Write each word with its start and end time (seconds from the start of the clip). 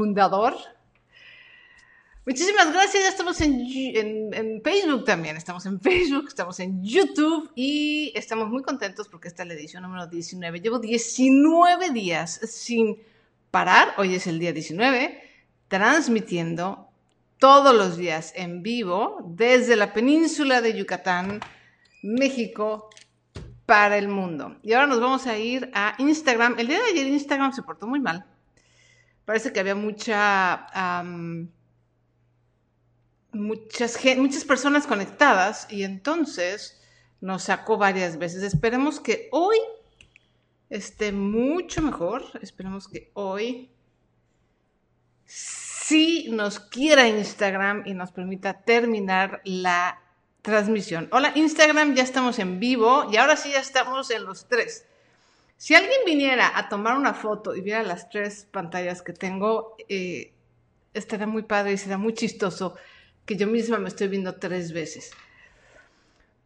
fundador. 0.00 0.54
Muchísimas 2.24 2.72
gracias, 2.72 3.02
ya 3.02 3.10
estamos 3.10 3.38
en, 3.42 3.60
en, 4.32 4.62
Facebook 4.62 5.04
también, 5.04 5.36
estamos 5.36 5.66
en 5.66 5.78
Facebook, 5.78 6.24
estamos 6.28 6.58
en 6.58 6.82
YouTube 6.82 7.50
y 7.54 8.10
estamos 8.14 8.48
muy 8.48 8.62
contentos 8.62 9.08
porque 9.08 9.28
esta 9.28 9.42
es 9.42 9.48
la 9.48 9.54
edición 9.54 9.82
número 9.82 10.06
19. 10.06 10.60
Llevo 10.62 10.78
19 10.78 11.90
días 11.90 12.40
sin 12.48 12.96
parar, 13.50 13.92
hoy 13.98 14.14
es 14.14 14.26
el 14.26 14.38
día 14.38 14.54
19, 14.54 15.22
transmitiendo 15.68 16.88
todos 17.36 17.74
los 17.74 17.98
días 17.98 18.32
en 18.36 18.62
vivo 18.62 19.18
desde 19.26 19.76
la 19.76 19.92
península 19.92 20.62
de 20.62 20.78
Yucatán, 20.78 21.40
México, 22.02 22.88
para 23.66 23.98
el 23.98 24.08
mundo. 24.08 24.56
Y 24.62 24.72
ahora 24.72 24.86
nos 24.86 25.00
vamos 25.00 25.26
a 25.26 25.36
ir 25.36 25.70
a 25.74 25.94
Instagram. 25.98 26.58
El 26.58 26.68
día 26.68 26.78
de 26.78 26.86
ayer 26.86 27.06
Instagram 27.06 27.52
se 27.52 27.62
portó 27.62 27.86
muy 27.86 28.00
mal. 28.00 28.24
Parece 29.30 29.52
que 29.52 29.60
había 29.60 29.76
mucha, 29.76 30.66
muchas, 33.30 33.96
muchas 34.16 34.44
personas 34.44 34.88
conectadas 34.88 35.68
y 35.70 35.84
entonces 35.84 36.82
nos 37.20 37.44
sacó 37.44 37.78
varias 37.78 38.18
veces. 38.18 38.42
Esperemos 38.42 38.98
que 38.98 39.28
hoy 39.30 39.56
esté 40.68 41.12
mucho 41.12 41.80
mejor. 41.80 42.24
Esperemos 42.42 42.88
que 42.88 43.12
hoy 43.14 43.70
si 45.26 46.28
nos 46.32 46.58
quiera 46.58 47.06
Instagram 47.06 47.84
y 47.86 47.94
nos 47.94 48.10
permita 48.10 48.64
terminar 48.64 49.42
la 49.44 50.02
transmisión. 50.42 51.08
Hola 51.12 51.30
Instagram, 51.36 51.94
ya 51.94 52.02
estamos 52.02 52.40
en 52.40 52.58
vivo 52.58 53.08
y 53.12 53.16
ahora 53.16 53.36
sí 53.36 53.52
ya 53.52 53.60
estamos 53.60 54.10
en 54.10 54.24
los 54.24 54.48
tres. 54.48 54.88
Si 55.60 55.74
alguien 55.74 56.00
viniera 56.06 56.56
a 56.56 56.70
tomar 56.70 56.96
una 56.96 57.12
foto 57.12 57.54
y 57.54 57.60
viera 57.60 57.82
las 57.82 58.08
tres 58.08 58.48
pantallas 58.50 59.02
que 59.02 59.12
tengo, 59.12 59.76
eh, 59.90 60.32
estaría 60.94 61.26
muy 61.26 61.42
padre 61.42 61.72
y 61.72 61.76
será 61.76 61.98
muy 61.98 62.14
chistoso 62.14 62.76
que 63.26 63.36
yo 63.36 63.46
misma 63.46 63.76
me 63.76 63.88
estoy 63.88 64.08
viendo 64.08 64.36
tres 64.36 64.72
veces. 64.72 65.10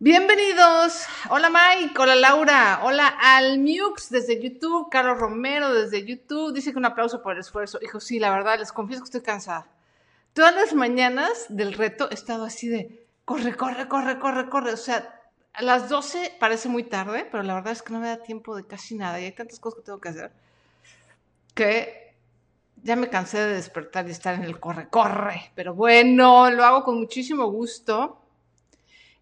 Bienvenidos. 0.01 1.07
Hola 1.31 1.49
Mike, 1.49 1.97
hola 1.97 2.17
Laura, 2.17 2.81
hola 2.83 3.07
Almiux 3.07 4.11
desde 4.11 4.43
YouTube, 4.43 4.89
Carlos 4.91 5.21
Romero 5.21 5.73
desde 5.73 6.05
YouTube. 6.05 6.53
Dice 6.53 6.73
que 6.73 6.79
un 6.79 6.87
aplauso 6.87 7.23
por 7.23 7.35
el 7.35 7.39
esfuerzo. 7.39 7.79
Hijo, 7.83 8.01
sí, 8.01 8.19
la 8.19 8.31
verdad, 8.31 8.59
les 8.59 8.73
confieso 8.73 9.05
que 9.05 9.11
estoy 9.11 9.23
cansada. 9.23 9.69
Todas 10.33 10.57
las 10.57 10.75
mañanas 10.75 11.47
del 11.51 11.75
reto 11.75 12.11
he 12.11 12.15
estado 12.15 12.43
así 12.43 12.67
de 12.67 13.07
corre, 13.25 13.55
corre, 13.55 13.87
corre, 13.87 14.19
corre, 14.19 14.51
corre. 14.51 14.73
O 14.73 14.77
sea, 14.77 15.23
a 15.55 15.63
las 15.63 15.89
12 15.89 16.37
parece 16.39 16.69
muy 16.69 16.85
tarde, 16.85 17.27
pero 17.31 17.43
la 17.43 17.55
verdad 17.55 17.73
es 17.73 17.83
que 17.83 17.93
no 17.93 18.01
me 18.01 18.09
da 18.09 18.23
tiempo 18.23 18.57
de 18.57 18.67
casi 18.67 18.97
nada 18.97 19.21
y 19.21 19.25
hay 19.25 19.33
tantas 19.33 19.61
cosas 19.61 19.81
que 19.81 19.87
tengo 19.87 20.01
que 20.01 20.09
hacer 20.11 20.33
que 21.55 22.15
ya 22.83 22.97
me 22.97 23.09
cansé 23.09 23.39
de 23.39 23.55
despertar 23.55 24.07
y 24.07 24.11
estar 24.11 24.35
en 24.35 24.43
el 24.43 24.61
corre, 24.61 24.89
corre. 24.89 25.53
Pero 25.55 25.75
bueno, 25.75 26.51
lo 26.51 26.65
hago 26.65 26.85
con 26.85 26.99
muchísimo 26.99 27.47
gusto 27.47 28.21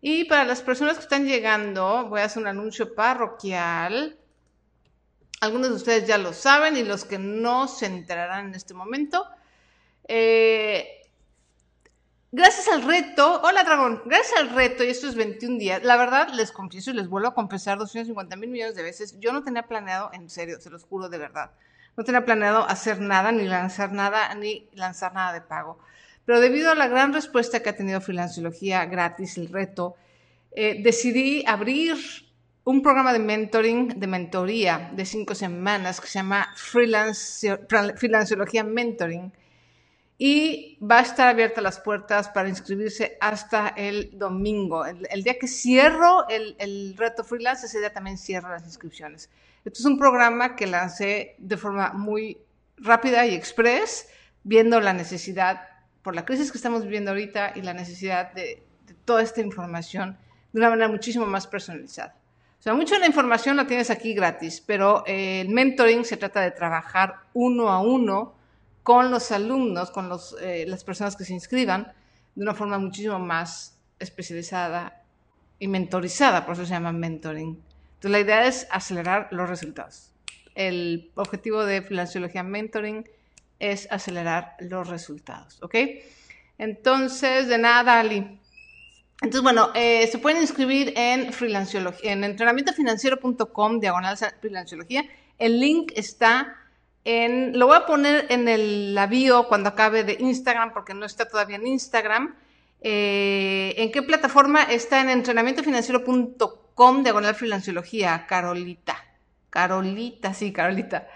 y 0.01 0.25
para 0.25 0.45
las 0.45 0.63
personas 0.63 0.97
que 0.97 1.03
están 1.03 1.27
llegando, 1.27 2.09
voy 2.09 2.21
a 2.21 2.25
hacer 2.25 2.43
un 2.43 2.49
anuncio 2.49 2.95
parroquial. 2.95 4.19
Algunos 5.41 5.69
de 5.69 5.77
ustedes 5.77 6.07
ya 6.09 6.19
lo 6.19 6.33
saben 6.33 6.77
y 6.77 6.83
los 6.83 7.05
que 7.05 7.19
no 7.19 7.69
se 7.69 7.87
enterarán 7.87 8.47
en 8.47 8.55
este 8.55 8.75
momento. 8.75 9.27
Eh, 10.09 11.03
gracias 12.33 12.67
al 12.69 12.83
reto, 12.83 13.41
hola 13.43 13.63
dragón, 13.63 14.03
gracias 14.07 14.41
al 14.41 14.49
reto 14.51 14.83
y 14.83 14.89
estos 14.89 15.15
21 15.15 15.59
días, 15.59 15.85
la 15.85 15.99
verdad 15.99 16.29
les 16.35 16.51
confieso 16.51 16.91
y 16.91 16.95
les 16.95 17.09
vuelvo 17.09 17.29
a 17.29 17.35
confesar 17.35 17.79
250 17.79 18.37
mil 18.37 18.49
millones 18.49 18.75
de 18.75 18.83
veces, 18.83 19.21
yo 19.21 19.33
no 19.33 19.45
tenía 19.45 19.65
planeado, 19.65 20.11
en 20.15 20.31
serio, 20.31 20.59
se 20.59 20.71
los 20.71 20.85
juro 20.85 21.11
de 21.11 21.19
verdad, 21.19 21.51
no 21.97 22.05
tenía 22.05 22.25
planeado 22.25 22.67
hacer 22.67 23.01
nada, 23.01 23.33
ni 23.33 23.45
lanzar 23.45 23.93
nada, 23.93 24.35
ni 24.35 24.67
lanzar 24.73 25.13
nada 25.13 25.35
de 25.35 25.43
pago. 25.43 25.79
Pero 26.25 26.41
debido 26.41 26.71
a 26.71 26.75
la 26.75 26.89
gran 26.89 27.13
respuesta 27.13 27.61
que 27.61 27.69
ha 27.69 27.77
tenido 27.77 28.01
Freelanciología 28.01 28.87
gratis, 28.87 29.37
el 29.37 29.49
reto, 29.49 29.97
eh, 30.53 30.81
decidí 30.83 31.45
abrir 31.47 31.99
un 32.65 32.83
programa 32.83 33.13
de 33.13 33.19
mentoring, 33.19 34.01
de 34.01 34.07
mentoría 34.07 34.91
de 34.95 35.05
cinco 35.05 35.35
semanas 35.35 36.01
que 36.01 36.07
se 36.07 36.21
llama 36.21 36.49
Freelanciología 36.57 38.65
Mentoring. 38.65 39.35
Y 40.25 40.79
va 40.81 40.99
a 40.99 41.03
estar 41.03 41.27
abierta 41.27 41.61
las 41.61 41.81
puertas 41.81 42.29
para 42.29 42.49
inscribirse 42.49 43.19
hasta 43.21 43.71
el 43.71 44.17
domingo. 44.17 44.87
El, 44.87 45.25
día 45.25 45.37
que 45.37 45.49
cierro 45.49 46.29
el, 46.29 46.55
el, 46.61 46.97
reto 46.97 47.25
freelance, 47.25 47.67
ese 47.67 47.81
día 47.81 47.93
también 47.93 48.17
cierro 48.17 48.51
las 48.51 48.63
inscripciones. 48.63 49.31
Esto 49.65 49.81
es 49.81 49.85
un 49.85 49.99
programa 49.99 50.55
que 50.55 50.69
lancé 50.69 51.35
de 51.39 51.57
forma 51.57 51.93
muy 51.93 52.39
rápida 52.77 53.27
y 53.27 53.35
express, 53.35 54.11
viendo 54.45 54.81
la 54.81 54.93
necesidad 54.93 55.63
por 56.03 56.15
la 56.15 56.25
crisis 56.25 56.53
que 56.53 56.59
estamos 56.59 56.85
viviendo 56.85 57.11
ahorita 57.11 57.55
y 57.57 57.63
la 57.63 57.75
necesidad 57.75 58.33
de, 58.33 58.63
toda 59.05 59.23
esta 59.23 59.41
información 59.41 60.17
de 60.53 60.61
una 60.61 60.71
manera 60.71 60.87
muchísimo 60.87 61.27
más 61.27 61.49
personalizada. 61.49 62.15
O 62.61 62.63
sea, 62.63 62.75
mucha 62.75 62.95
de 62.95 63.01
la 63.01 63.07
información 63.09 63.57
la 63.57 63.67
tienes 63.67 63.91
aquí 63.91 64.15
gratis, 64.15 64.63
pero 64.65 65.03
eh, 65.05 65.41
el 65.41 65.49
mentoring 65.49 66.05
se 66.05 66.17
trata 66.17 66.43
de 66.43 66.53
trabajar 66.53 67.23
uno 67.35 67.71
a 67.71 67.81
uno 67.81 68.41
con 68.83 69.11
los 69.11 69.31
alumnos, 69.31 69.91
con 69.91 70.09
los, 70.09 70.37
eh, 70.41 70.65
las 70.67 70.85
personas 70.85 71.17
que 71.17 71.25
se 71.25 71.33
inscriban, 71.33 71.93
de 72.35 72.43
una 72.43 72.55
forma 72.55 72.79
muchísimo 72.79 73.19
más 73.19 73.79
especializada 73.99 75.03
y 75.59 75.69
mentorizada, 75.69 76.45
por 76.45 76.55
eso 76.55 76.67
se 76.67 76.73
llama 76.73 76.93
mentoring. 76.93 77.61
Entonces, 77.95 78.11
la 78.11 78.21
idea 78.21 78.47
es 78.47 78.67
acelerar 78.71 79.29
los 79.31 79.49
resultados. 79.49 80.13
El 80.55 81.13
objetivo 81.15 81.65
de 81.65 81.83
Financiología 81.83 82.43
Mentoring 82.43 83.09
es 83.59 83.87
acelerar 83.91 84.57
los 84.59 84.89
resultados, 84.89 85.63
¿ok? 85.63 85.77
Entonces, 86.59 87.49
de 87.49 87.59
nada, 87.59 88.01
Ali. 88.01 88.39
Entonces, 89.23 89.43
bueno, 89.43 89.71
eh, 89.75 90.09
se 90.09 90.19
pueden 90.19 90.43
inscribir 90.43 90.93
en 90.97 91.33
freelanciología, 91.33 92.13
en 92.13 92.25
entrenamientofinanciero.com, 92.25 93.79
diagonal 93.79 94.19
freelanciología. 94.41 95.05
El 95.39 95.61
link 95.61 95.93
está 95.95 96.57
en, 97.05 97.59
lo 97.59 97.67
voy 97.67 97.77
a 97.77 97.87
poner 97.87 98.27
en 98.31 98.49
el 98.49 98.95
la 98.95 99.07
bio 99.07 99.49
cuando 99.49 99.71
acabe 99.71 100.05
de 100.05 100.17
Instagram, 100.21 100.73
porque 100.73 100.95
no 100.95 101.05
está 101.05 101.27
todavía 101.27 101.57
en 101.57 101.67
Instagram. 101.67 102.35
Eh, 102.81 103.75
¿En 103.77 103.91
qué 103.93 104.03
plataforma? 104.03 104.63
Está 104.63 105.01
en 105.01 105.11
entrenamientofinanciero.com, 105.11 107.03
diagonal 107.03 107.35
freelanciología, 107.35 108.27
Carolita. 108.29 108.97
Carolita, 109.51 110.33
sí, 110.35 110.53
Carolita. 110.53 111.09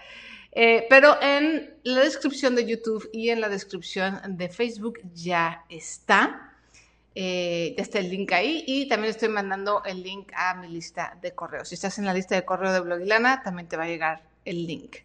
Eh, 0.51 0.87
pero 0.89 1.21
en 1.21 1.75
la 1.83 2.01
descripción 2.01 2.55
de 2.55 2.65
YouTube 2.65 3.09
y 3.13 3.29
en 3.29 3.41
la 3.41 3.49
descripción 3.49 4.37
de 4.37 4.49
Facebook 4.49 4.99
ya 5.13 5.65
está. 5.69 6.53
Eh, 7.13 7.73
ya 7.75 7.81
está 7.81 7.97
el 7.99 8.11
link 8.11 8.31
ahí 8.31 8.63
y 8.67 8.87
también 8.87 9.09
estoy 9.09 9.29
mandando 9.29 9.83
el 9.85 10.03
link 10.03 10.31
a 10.35 10.53
mi 10.53 10.67
lista 10.67 11.17
de 11.21 11.33
correos. 11.33 11.69
Si 11.69 11.75
estás 11.75 11.97
en 11.97 12.05
la 12.05 12.13
lista 12.13 12.35
de 12.35 12.45
correo 12.45 12.71
de 12.71 12.79
Blogilana, 12.79 13.41
también 13.41 13.67
te 13.67 13.75
va 13.75 13.85
a 13.85 13.87
llegar 13.87 14.21
el 14.45 14.67
link. 14.67 14.97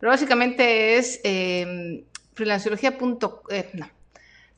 Pero 0.00 0.10
básicamente 0.10 0.96
es 0.96 1.20
eh, 1.24 2.04
eh 2.36 3.70
no, 3.74 3.90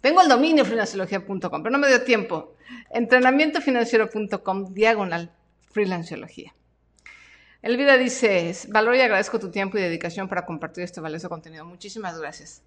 tengo 0.00 0.22
el 0.22 0.28
dominio 0.28 0.64
freelanciología.com, 0.64 1.62
pero 1.62 1.70
no 1.70 1.78
me 1.78 1.88
dio 1.88 2.02
tiempo. 2.02 2.54
Entrenamientofinanciero.com 2.90 4.72
diagonal 4.72 5.32
freelanciología. 5.70 6.54
Elvira 7.60 7.96
dice, 7.96 8.52
valoro 8.68 8.96
y 8.96 9.00
agradezco 9.00 9.38
tu 9.38 9.50
tiempo 9.50 9.78
y 9.78 9.80
dedicación 9.80 10.28
para 10.28 10.44
compartir 10.44 10.84
este 10.84 11.00
valioso 11.00 11.28
contenido. 11.28 11.64
Muchísimas 11.64 12.18
gracias. 12.18 12.62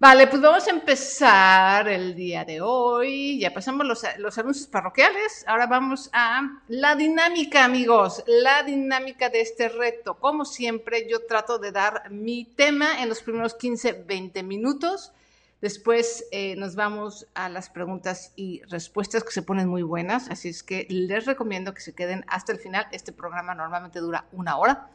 Vale, 0.00 0.26
pues 0.26 0.42
vamos 0.42 0.66
a 0.66 0.70
empezar 0.70 1.88
el 1.88 2.14
día 2.14 2.44
de 2.44 2.60
hoy. 2.60 3.38
Ya 3.38 3.54
pasamos 3.54 3.86
los, 3.86 4.02
los, 4.18 4.36
anuncios 4.38 4.66
parroquiales. 4.66 5.44
Ahora 5.46 5.66
vamos 5.66 6.10
a 6.12 6.42
la 6.68 6.96
dinámica, 6.96 7.64
amigos. 7.64 8.22
La 8.26 8.64
dinámica 8.64 9.30
de 9.30 9.40
este 9.40 9.68
reto. 9.68 10.14
Como 10.14 10.44
siempre, 10.44 11.08
yo 11.08 11.24
trato 11.26 11.58
de 11.58 11.70
dar 11.70 12.10
mi 12.10 12.44
tema 12.44 13.02
en 13.02 13.08
los 13.08 13.22
primeros 13.22 13.54
15, 13.54 14.04
20 14.06 14.42
minutos. 14.42 15.12
Después 15.60 16.26
eh, 16.30 16.56
nos 16.56 16.74
vamos 16.74 17.26
a 17.32 17.48
las 17.48 17.70
preguntas 17.70 18.32
y 18.36 18.62
respuestas 18.64 19.24
que 19.24 19.30
se 19.30 19.40
ponen 19.40 19.66
muy 19.66 19.82
buenas, 19.82 20.28
así 20.28 20.50
es 20.50 20.62
que 20.62 20.86
les 20.90 21.24
recomiendo 21.24 21.72
que 21.72 21.80
se 21.80 21.94
queden 21.94 22.22
hasta 22.28 22.52
el 22.52 22.58
final. 22.58 22.86
Este 22.92 23.12
programa 23.12 23.54
normalmente 23.54 24.00
dura 24.00 24.26
una 24.32 24.58
hora. 24.58 24.90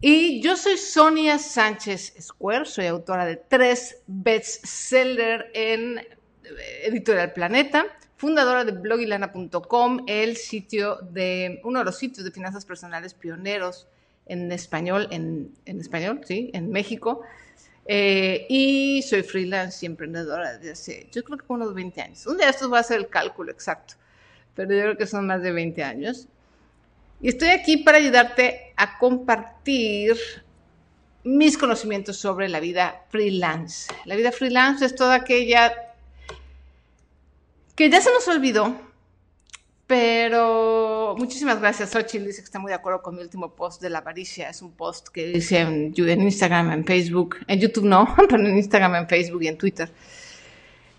Y 0.00 0.42
yo 0.42 0.56
soy 0.56 0.76
Sonia 0.76 1.38
Sánchez 1.38 2.14
Square, 2.20 2.66
soy 2.66 2.86
autora 2.86 3.24
de 3.24 3.36
tres 3.36 4.02
bestsellers 4.06 5.46
en 5.54 5.98
eh, 5.98 6.04
Editorial 6.84 7.32
Planeta, 7.32 7.86
fundadora 8.16 8.64
de 8.66 8.72
blogilana.com, 8.72 10.04
el 10.06 10.36
sitio 10.36 10.96
de, 10.96 11.60
uno 11.64 11.78
de 11.78 11.86
los 11.86 11.96
sitios 11.96 12.26
de 12.26 12.30
finanzas 12.30 12.66
personales 12.66 13.14
pioneros 13.14 13.88
en 14.26 14.52
español, 14.52 15.08
en, 15.10 15.54
en 15.64 15.80
español, 15.80 16.20
sí, 16.26 16.50
en 16.52 16.70
México. 16.70 17.22
Eh, 17.86 18.46
y 18.50 19.00
soy 19.02 19.22
freelance 19.22 19.86
y 19.86 19.86
emprendedora 19.86 20.58
desde 20.58 20.72
hace, 20.72 21.08
yo 21.10 21.24
creo 21.24 21.38
que 21.38 21.44
unos 21.48 21.72
20 21.72 22.02
años. 22.02 22.26
Un 22.26 22.36
día 22.36 22.50
esto 22.50 22.68
va 22.68 22.80
a 22.80 22.82
ser 22.82 22.98
el 22.98 23.08
cálculo 23.08 23.50
exacto, 23.50 23.94
pero 24.54 24.74
yo 24.74 24.82
creo 24.82 24.96
que 24.98 25.06
son 25.06 25.26
más 25.26 25.40
de 25.42 25.52
20 25.52 25.82
años. 25.82 26.28
Y 27.20 27.28
estoy 27.28 27.48
aquí 27.48 27.78
para 27.78 27.98
ayudarte 27.98 28.72
a 28.76 28.98
compartir 28.98 30.16
mis 31.24 31.58
conocimientos 31.58 32.18
sobre 32.18 32.48
la 32.48 32.60
vida 32.60 33.04
freelance. 33.08 33.92
La 34.04 34.16
vida 34.16 34.30
freelance 34.30 34.84
es 34.84 34.94
toda 34.94 35.16
aquella 35.16 35.72
que 37.74 37.90
ya 37.90 38.00
se 38.00 38.12
nos 38.12 38.28
olvidó, 38.28 38.76
pero 39.86 41.14
muchísimas 41.18 41.60
gracias. 41.60 41.90
Xochitl 41.90 42.26
dice 42.26 42.40
que 42.40 42.44
está 42.44 42.58
muy 42.58 42.70
de 42.70 42.76
acuerdo 42.76 43.02
con 43.02 43.16
mi 43.16 43.22
último 43.22 43.54
post 43.54 43.80
de 43.82 43.90
la 43.90 43.98
avaricia. 43.98 44.48
Es 44.48 44.62
un 44.62 44.72
post 44.72 45.08
que 45.08 45.32
hice 45.32 45.60
en, 45.60 45.94
Instagram, 45.96 46.70
en 46.72 46.84
Facebook, 46.84 47.36
en 47.46 47.60
YouTube 47.60 47.84
no, 47.84 48.14
pero 48.28 48.46
en 48.46 48.56
Instagram, 48.56 48.94
en 48.94 49.08
Facebook 49.08 49.42
y 49.42 49.48
en 49.48 49.58
Twitter. 49.58 49.90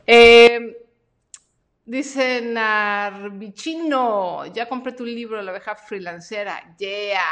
Eh, 0.05 0.86
dice 1.87 2.41
Narvichino, 2.41 4.45
ya 4.53 4.69
compré 4.69 4.91
tu 4.91 5.03
libro, 5.03 5.41
La 5.41 5.51
abeja 5.51 5.75
freelancera. 5.75 6.75
Yeah, 6.77 7.23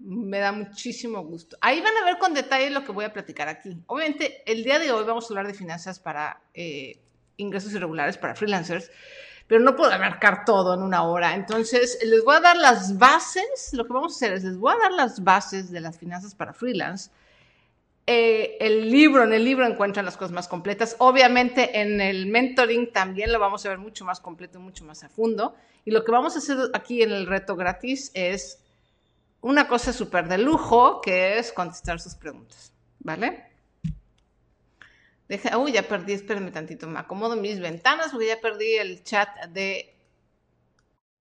me 0.00 0.38
da 0.38 0.50
muchísimo 0.50 1.22
gusto. 1.22 1.56
Ahí 1.60 1.80
van 1.80 1.96
a 2.02 2.04
ver 2.04 2.18
con 2.18 2.34
detalle 2.34 2.70
lo 2.70 2.84
que 2.84 2.90
voy 2.90 3.04
a 3.04 3.12
platicar 3.12 3.48
aquí. 3.48 3.78
Obviamente, 3.86 4.42
el 4.50 4.64
día 4.64 4.80
de 4.80 4.90
hoy 4.90 5.04
vamos 5.04 5.26
a 5.26 5.28
hablar 5.28 5.46
de 5.46 5.54
finanzas 5.54 6.00
para 6.00 6.40
eh, 6.54 6.98
ingresos 7.36 7.72
irregulares, 7.72 8.18
para 8.18 8.34
freelancers 8.34 8.90
pero 9.48 9.62
no 9.62 9.74
puedo 9.74 9.90
abarcar 9.90 10.44
todo 10.44 10.74
en 10.74 10.82
una 10.82 11.04
hora. 11.04 11.34
Entonces, 11.34 11.98
les 12.04 12.22
voy 12.22 12.36
a 12.36 12.40
dar 12.40 12.58
las 12.58 12.98
bases, 12.98 13.70
lo 13.72 13.86
que 13.86 13.94
vamos 13.94 14.12
a 14.12 14.16
hacer 14.16 14.32
es, 14.34 14.44
les 14.44 14.58
voy 14.58 14.74
a 14.74 14.78
dar 14.78 14.92
las 14.92 15.24
bases 15.24 15.70
de 15.70 15.80
las 15.80 15.98
finanzas 15.98 16.34
para 16.34 16.52
freelance. 16.52 17.10
Eh, 18.10 18.56
el 18.60 18.90
libro, 18.90 19.22
en 19.22 19.34
el 19.34 19.44
libro 19.44 19.66
encuentran 19.66 20.06
las 20.06 20.16
cosas 20.16 20.32
más 20.32 20.48
completas. 20.48 20.96
Obviamente 20.98 21.78
en 21.78 22.00
el 22.00 22.24
mentoring 22.24 22.90
también 22.90 23.30
lo 23.30 23.38
vamos 23.38 23.66
a 23.66 23.68
ver 23.68 23.76
mucho 23.76 24.06
más 24.06 24.18
completo, 24.18 24.58
mucho 24.60 24.82
más 24.86 25.04
a 25.04 25.10
fondo. 25.10 25.54
Y 25.84 25.90
lo 25.90 26.06
que 26.06 26.10
vamos 26.10 26.34
a 26.34 26.38
hacer 26.38 26.56
aquí 26.72 27.02
en 27.02 27.10
el 27.10 27.26
reto 27.26 27.54
gratis 27.54 28.10
es 28.14 28.60
una 29.42 29.68
cosa 29.68 29.92
súper 29.92 30.26
de 30.26 30.38
lujo, 30.38 31.02
que 31.02 31.36
es 31.36 31.52
contestar 31.52 32.00
sus 32.00 32.14
preguntas, 32.14 32.72
¿vale? 33.00 33.44
Deja, 35.28 35.58
uy, 35.58 35.72
ya 35.72 35.82
perdí, 35.82 36.14
espérenme 36.14 36.50
tantito, 36.50 36.88
me 36.88 37.00
acomodo 37.00 37.36
mis 37.36 37.60
ventanas 37.60 38.08
porque 38.10 38.28
ya 38.28 38.40
perdí 38.40 38.72
el 38.76 39.04
chat 39.04 39.28
de 39.50 39.94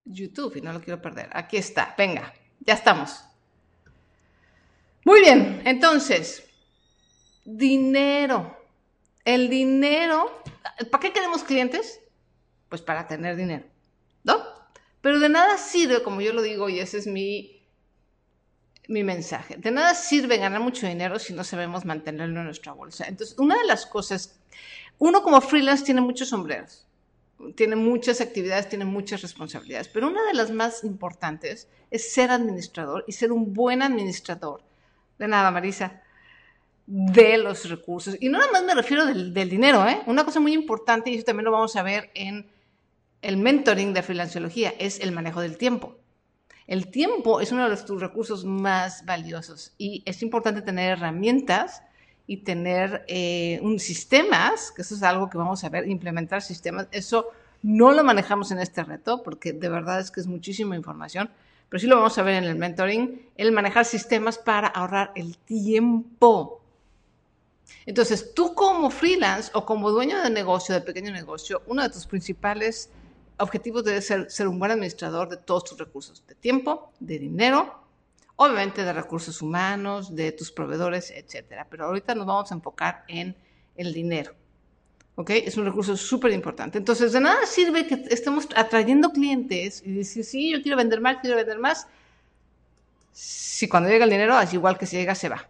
YouTube 0.05 0.55
y 0.55 0.61
no 0.61 0.71
lo 0.71 0.79
quiero 0.79 1.01
perder. 1.01 1.27
Aquí 1.33 1.57
está, 1.57 1.93
venga, 1.97 2.33
ya 2.61 2.75
estamos. 2.75 3.25
Muy 5.03 5.19
bien, 5.19 5.61
entonces, 5.65 6.46
dinero. 7.47 8.57
El 9.23 9.49
dinero, 9.49 10.41
¿para 10.91 11.01
qué 11.01 11.13
queremos 11.13 11.43
clientes? 11.43 12.01
Pues 12.69 12.81
para 12.81 13.07
tener 13.07 13.35
dinero, 13.35 13.65
¿no? 14.23 14.37
Pero 15.01 15.19
de 15.19 15.29
nada 15.29 15.57
sirve, 15.57 16.03
como 16.03 16.21
yo 16.21 16.33
lo 16.33 16.41
digo, 16.41 16.69
y 16.69 16.79
ese 16.79 16.97
es 16.97 17.07
mi 17.07 17.57
mi 18.87 19.03
mensaje. 19.03 19.57
De 19.57 19.71
nada 19.71 19.93
sirve 19.93 20.37
ganar 20.37 20.61
mucho 20.61 20.87
dinero 20.87 21.19
si 21.19 21.33
no 21.33 21.43
sabemos 21.43 21.83
mantenerlo 21.83 22.39
en 22.39 22.45
nuestra 22.45 22.71
bolsa. 22.71 23.05
Entonces, 23.07 23.37
una 23.37 23.57
de 23.57 23.65
las 23.65 23.85
cosas, 23.85 24.39
uno 24.97 25.21
como 25.23 25.41
freelance 25.41 25.83
tiene 25.83 25.99
muchos 25.99 26.29
sombreros, 26.29 26.87
tiene 27.55 27.75
muchas 27.75 28.21
actividades, 28.21 28.69
tiene 28.69 28.85
muchas 28.85 29.21
responsabilidades, 29.21 29.89
pero 29.89 30.07
una 30.07 30.25
de 30.25 30.33
las 30.33 30.51
más 30.51 30.85
importantes 30.85 31.67
es 31.91 32.13
ser 32.13 32.31
administrador 32.31 33.03
y 33.07 33.11
ser 33.11 33.31
un 33.31 33.53
buen 33.53 33.81
administrador. 33.81 34.63
De 35.19 35.27
nada, 35.27 35.51
Marisa 35.51 36.01
de 36.87 37.37
los 37.37 37.69
recursos. 37.69 38.15
Y 38.19 38.29
no 38.29 38.39
nada 38.39 38.51
más 38.51 38.63
me 38.63 38.73
refiero 38.73 39.05
del, 39.05 39.33
dinero, 39.33 39.87
¿eh? 39.87 40.01
Una 40.07 40.23
cosa 40.23 40.39
muy 40.39 40.53
importante, 40.53 41.11
y 41.11 41.15
eso 41.15 41.25
también 41.25 41.45
lo 41.45 41.51
vamos 41.51 41.75
a 41.75 41.83
ver 41.83 42.09
en 42.15 42.47
el 43.21 43.37
mentoring 43.37 43.93
de 43.93 44.01
freelanciología, 44.01 44.73
es 44.79 45.01
el 45.01 45.11
manejo 45.11 45.41
del 45.41 45.57
tiempo. 45.57 45.97
El 46.65 46.89
tiempo 46.89 47.41
es 47.41 47.51
uno 47.51 47.69
de 47.69 47.77
tus 47.77 48.01
recursos 48.01 48.43
más 48.45 49.05
valiosos 49.05 49.73
y 49.77 50.03
es 50.05 50.21
importante 50.21 50.61
tener 50.61 50.91
herramientas 50.91 51.81
y 52.25 52.37
tener 52.37 53.05
eh, 53.07 53.59
un 53.61 53.79
sistemas, 53.79 54.71
que 54.71 54.81
eso 54.81 54.95
es 54.95 55.03
algo 55.03 55.29
que 55.29 55.37
vamos 55.37 55.63
a 55.63 55.69
ver, 55.69 55.87
implementar 55.87 56.41
sistemas. 56.41 56.87
Eso 56.91 57.27
no 57.63 57.91
lo 57.91 58.03
manejamos 58.03 58.51
en 58.51 58.59
este 58.59 58.83
reto 58.83 59.23
porque 59.23 59.53
de 59.53 59.69
verdad 59.69 59.99
es 59.99 60.11
que 60.11 60.19
es 60.19 60.27
muchísima 60.27 60.75
información, 60.75 61.29
pero 61.69 61.79
sí 61.79 61.87
lo 61.87 61.95
vamos 61.97 62.17
a 62.17 62.23
ver 62.23 62.35
en 62.35 62.43
el 62.43 62.55
mentoring, 62.55 63.29
el 63.35 63.51
manejar 63.51 63.85
sistemas 63.85 64.37
para 64.37 64.67
ahorrar 64.67 65.11
el 65.15 65.37
tiempo. 65.37 66.61
Entonces, 67.85 68.33
tú 68.33 68.53
como 68.53 68.89
freelance 68.89 69.51
o 69.53 69.65
como 69.65 69.91
dueño 69.91 70.21
de 70.21 70.29
negocio, 70.29 70.75
de 70.75 70.81
pequeño 70.81 71.11
negocio, 71.11 71.61
uno 71.67 71.83
de 71.83 71.89
tus 71.89 72.05
principales 72.05 72.89
objetivo 73.37 73.81
debe 73.83 74.01
ser 74.01 74.29
ser 74.31 74.47
un 74.47 74.59
buen 74.59 74.71
administrador 74.71 75.29
de 75.29 75.37
todos 75.37 75.63
tus 75.63 75.77
recursos, 75.77 76.23
de 76.27 76.35
tiempo, 76.35 76.91
de 76.99 77.19
dinero, 77.19 77.79
obviamente 78.35 78.83
de 78.83 78.93
recursos 78.93 79.41
humanos, 79.41 80.15
de 80.15 80.31
tus 80.31 80.51
proveedores, 80.51 81.11
etcétera. 81.11 81.67
Pero 81.69 81.85
ahorita 81.85 82.15
nos 82.15 82.25
vamos 82.25 82.51
a 82.51 82.55
enfocar 82.55 83.03
en 83.07 83.35
el 83.75 83.93
dinero. 83.93 84.33
¿Ok? 85.15 85.31
Es 85.31 85.57
un 85.57 85.65
recurso 85.65 85.97
súper 85.97 86.31
importante. 86.31 86.77
Entonces, 86.77 87.11
de 87.11 87.19
nada 87.19 87.45
sirve 87.47 87.87
que 87.87 88.05
estemos 88.09 88.47
atrayendo 88.55 89.11
clientes 89.11 89.81
y 89.83 89.93
decir, 89.93 90.23
sí, 90.23 90.51
yo 90.51 90.61
quiero 90.61 90.77
vender 90.77 91.01
más, 91.01 91.17
quiero 91.21 91.35
vender 91.35 91.57
más. 91.57 91.87
Si 93.11 93.67
cuando 93.67 93.89
llega 93.89 94.05
el 94.05 94.11
dinero, 94.11 94.39
es 94.39 94.53
igual 94.53 94.77
que 94.77 94.85
si 94.85 94.95
llega, 94.95 95.15
se 95.15 95.29
va. 95.29 95.47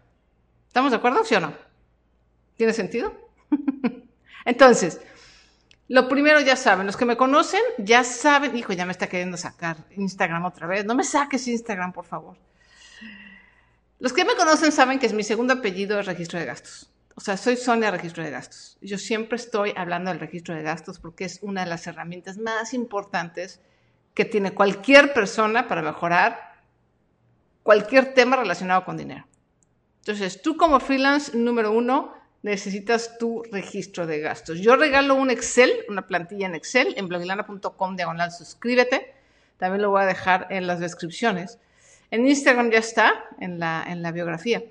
¿Estamos 0.68 0.92
de 0.92 0.98
acuerdo, 0.98 1.26
sí 1.26 1.36
o 1.36 1.42
no? 1.42 1.67
¿Tiene 2.58 2.74
sentido? 2.74 3.14
Entonces, 4.46 5.00
lo 5.88 6.10
primero 6.10 6.42
ya 6.42 6.56
saben, 6.56 6.86
los 6.86 6.98
que 6.98 7.06
me 7.06 7.16
conocen 7.16 7.62
ya 7.78 8.04
saben, 8.04 8.58
hijo, 8.58 8.74
ya 8.74 8.86
me 8.86 8.92
está 8.92 9.08
queriendo 9.08 9.38
sacar 9.38 9.78
Instagram 9.96 10.44
otra 10.46 10.68
vez. 10.68 10.86
No 10.86 10.96
me 10.96 11.04
saques 11.04 11.48
Instagram, 11.48 11.94
por 11.94 12.06
favor. 12.06 12.38
Los 14.00 14.14
que 14.14 14.26
me 14.26 14.36
conocen 14.36 14.72
saben 14.72 15.00
que 15.00 15.06
es 15.06 15.14
mi 15.14 15.24
segundo 15.24 15.54
apellido 15.54 16.00
es 16.00 16.06
registro 16.06 16.40
de 16.40 16.46
gastos. 16.46 16.92
O 17.16 17.22
sea, 17.22 17.36
soy 17.36 17.58
Sonia 17.58 17.90
Registro 17.90 18.24
de 18.24 18.30
Gastos. 18.30 18.78
Yo 18.80 19.00
siempre 19.00 19.38
estoy 19.38 19.74
hablando 19.76 20.12
del 20.12 20.20
registro 20.20 20.54
de 20.54 20.62
gastos 20.62 21.00
porque 21.00 21.26
es 21.26 21.40
una 21.42 21.64
de 21.64 21.70
las 21.70 21.88
herramientas 21.88 22.38
más 22.38 22.76
importantes 22.76 23.60
que 24.14 24.24
tiene 24.24 24.54
cualquier 24.54 25.14
persona 25.14 25.68
para 25.68 25.82
mejorar 25.82 26.62
cualquier 27.64 28.14
tema 28.14 28.36
relacionado 28.36 28.86
con 28.86 28.98
dinero. 28.98 29.26
Entonces, 30.02 30.44
tú 30.44 30.58
como 30.58 30.80
freelance, 30.80 31.36
número 31.36 31.72
uno, 31.72 32.14
necesitas 32.44 33.18
tu 33.18 33.44
registro 33.52 34.08
de 34.08 34.20
gastos. 34.20 34.60
Yo 34.60 34.76
regalo 34.76 35.16
un 35.16 35.30
Excel, 35.30 35.72
una 35.90 36.08
plantilla 36.08 36.48
en 36.48 36.56
Excel, 36.56 36.94
en 36.98 37.08
blogilana.com 37.08 37.96
diagonal 37.96 38.32
suscríbete. 38.32 39.14
También 39.58 39.82
lo 39.82 39.90
voy 39.90 40.04
a 40.04 40.06
dejar 40.06 40.48
en 40.50 40.68
las 40.68 40.80
descripciones. 40.80 41.60
En 42.12 42.28
Instagram 42.28 42.72
ya 42.72 42.80
está, 42.80 43.26
en 43.40 43.60
la, 43.60 43.84
en 43.88 44.02
la 44.02 44.12
biografía. 44.12 44.64